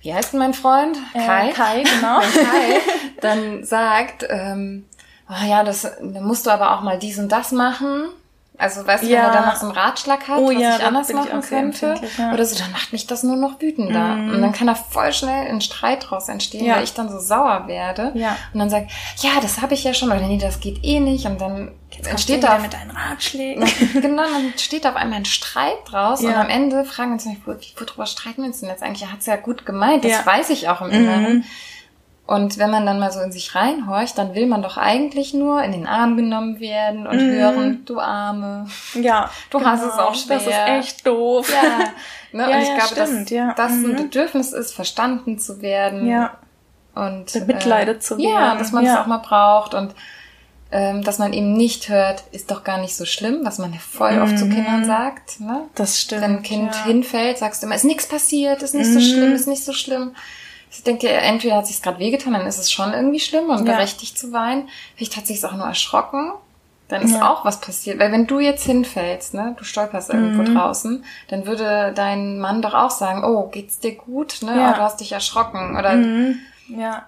[0.00, 0.96] wie heißt denn mein Freund?
[1.14, 2.20] Äh, Kai, genau.
[2.34, 2.80] Wenn Kai
[3.20, 4.86] dann sagt, ähm,
[5.30, 8.04] oh ja, das dann musst du aber auch mal dies und das machen.
[8.60, 9.18] Also weißt du, Ja.
[9.18, 11.14] wenn er dann noch so einen Ratschlag hat, Oh was ja, ich da anders ich
[11.14, 11.94] machen sehr könnte.
[12.18, 12.32] ja.
[12.32, 14.16] Oder so, dann macht mich das nur noch wütender.
[14.16, 14.30] Mhm.
[14.34, 17.68] Und dann kann da voll schnell ein Streit draus entstehen, weil ich dann so sauer
[17.68, 18.10] werde.
[18.14, 18.36] Ja.
[18.52, 18.88] Und dann sage,
[19.18, 21.24] ja, das habe ich ja schon, oder nee, das geht eh nicht.
[21.26, 21.70] Und dann
[22.10, 23.64] entsteht da da mit deinen Ratschlägen.
[24.02, 27.26] genau, dann steht auf einmal ein Streit draus und am Ende fragen wir uns
[27.76, 29.02] worüber streiten wir uns denn jetzt eigentlich?
[29.02, 31.32] Er hat es ja gut gemeint, das weiß ich auch im Inneren.
[31.36, 31.44] Mhm.
[32.28, 35.62] Und wenn man dann mal so in sich reinhorcht, dann will man doch eigentlich nur
[35.62, 37.30] in den Arm genommen werden und Mhm.
[37.32, 38.66] hören, du Arme.
[38.92, 39.30] Ja.
[39.48, 40.36] Du hast es auch schwer.
[40.36, 41.50] Das ist echt doof.
[41.50, 41.88] Ja, ne?
[42.50, 43.54] Ja, und ich ja, glaube, stimmt, dass ja.
[43.56, 43.96] das ein Mhm.
[43.96, 46.06] Bedürfnis ist, verstanden zu werden.
[46.06, 46.36] Ja.
[46.94, 48.58] Und Bemitleidet zu Ja, werden.
[48.58, 48.92] dass man Ja.
[48.94, 49.94] es auch mal braucht und
[50.70, 53.78] ähm, dass man eben nicht hört, ist doch gar nicht so schlimm, was man ja
[53.78, 54.54] voll oft zu Mhm.
[54.54, 55.40] Kindern sagt.
[55.40, 55.62] Ne?
[55.76, 56.20] Das stimmt.
[56.20, 56.84] Wenn ein Kind ja.
[56.84, 59.02] hinfällt, sagst du immer, ist nichts passiert, ist nicht so Mhm.
[59.02, 60.14] schlimm, ist nicht so schlimm.
[60.70, 63.74] Ich denke, entweder hat sich gerade wehgetan, dann ist es schon irgendwie schlimm und Ja.
[63.76, 64.68] berechtigt zu weinen.
[64.96, 66.32] Vielleicht hat sich auch nur erschrocken.
[66.88, 67.30] Dann ist Ja.
[67.30, 67.98] auch was passiert.
[67.98, 70.54] Weil wenn du jetzt hinfällst, ne, du stolperst irgendwo Mhm.
[70.54, 74.56] draußen, dann würde dein Mann doch auch sagen, oh, geht's dir gut, ne?
[74.58, 74.70] Ja.
[74.72, 75.76] Oh, du hast dich erschrocken.
[75.76, 76.38] Oder Mhm.
[76.68, 77.04] Ja.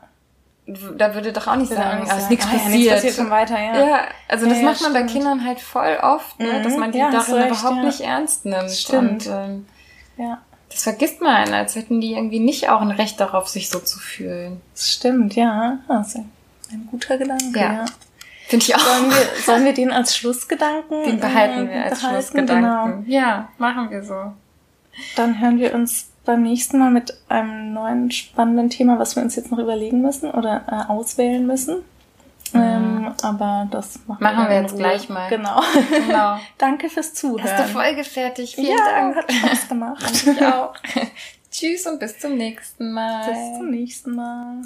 [0.66, 2.74] da würde doch auch nicht sagen, nicht sagen, nichts ah, ja, passiert.
[2.74, 3.74] nichts passiert schon weiter, ja.
[3.88, 5.12] Ja, also das Ja, ja, macht man bei stimmt.
[5.12, 6.62] Kindern halt voll oft, ne, Mhm.
[6.62, 7.82] dass man die Ja, darin recht, überhaupt ja.
[7.84, 8.70] nicht ernst nimmt.
[8.70, 9.26] Stimmt.
[9.26, 9.66] Und ähm,
[10.18, 10.38] Ja.
[10.70, 13.98] Das vergisst man, als hätten die irgendwie nicht auch ein Recht darauf, sich so zu
[13.98, 14.60] fühlen.
[14.74, 15.78] Das stimmt, ja.
[15.88, 16.16] Das ist
[16.72, 17.72] ein, guter Gedanke, Ja.
[17.72, 17.84] ja.
[18.46, 18.80] Finde ich auch.
[18.80, 22.16] Sollen wir, sollen wir den als Schlussgedanken Den behalten äh, wir als behalten?
[22.22, 23.04] Schlussgedanken.
[23.04, 23.16] Genau.
[23.16, 24.32] Ja, machen wir so.
[25.16, 29.36] Dann hören wir uns beim nächsten Mal mit einem neuen spannenden Thema, was wir uns
[29.36, 31.76] jetzt noch überlegen müssen oder äh, auswählen müssen.
[32.54, 34.22] Ähm, aber das machen.
[34.22, 34.78] Machen wir in jetzt Ruhe.
[34.78, 35.28] gleich mal.
[35.28, 35.60] Genau.
[35.90, 36.38] Genau.
[36.58, 37.44] Danke fürs Zuhören.
[37.44, 38.54] Hast du Folge fertig?
[38.54, 39.16] Vielen ja, Dank.
[39.16, 40.26] hat Spaß gemacht.
[40.26, 40.74] Ich auch.
[41.50, 43.28] Tschüss und bis zum nächsten Mal.
[43.28, 44.62] Bis zum nächsten Mal.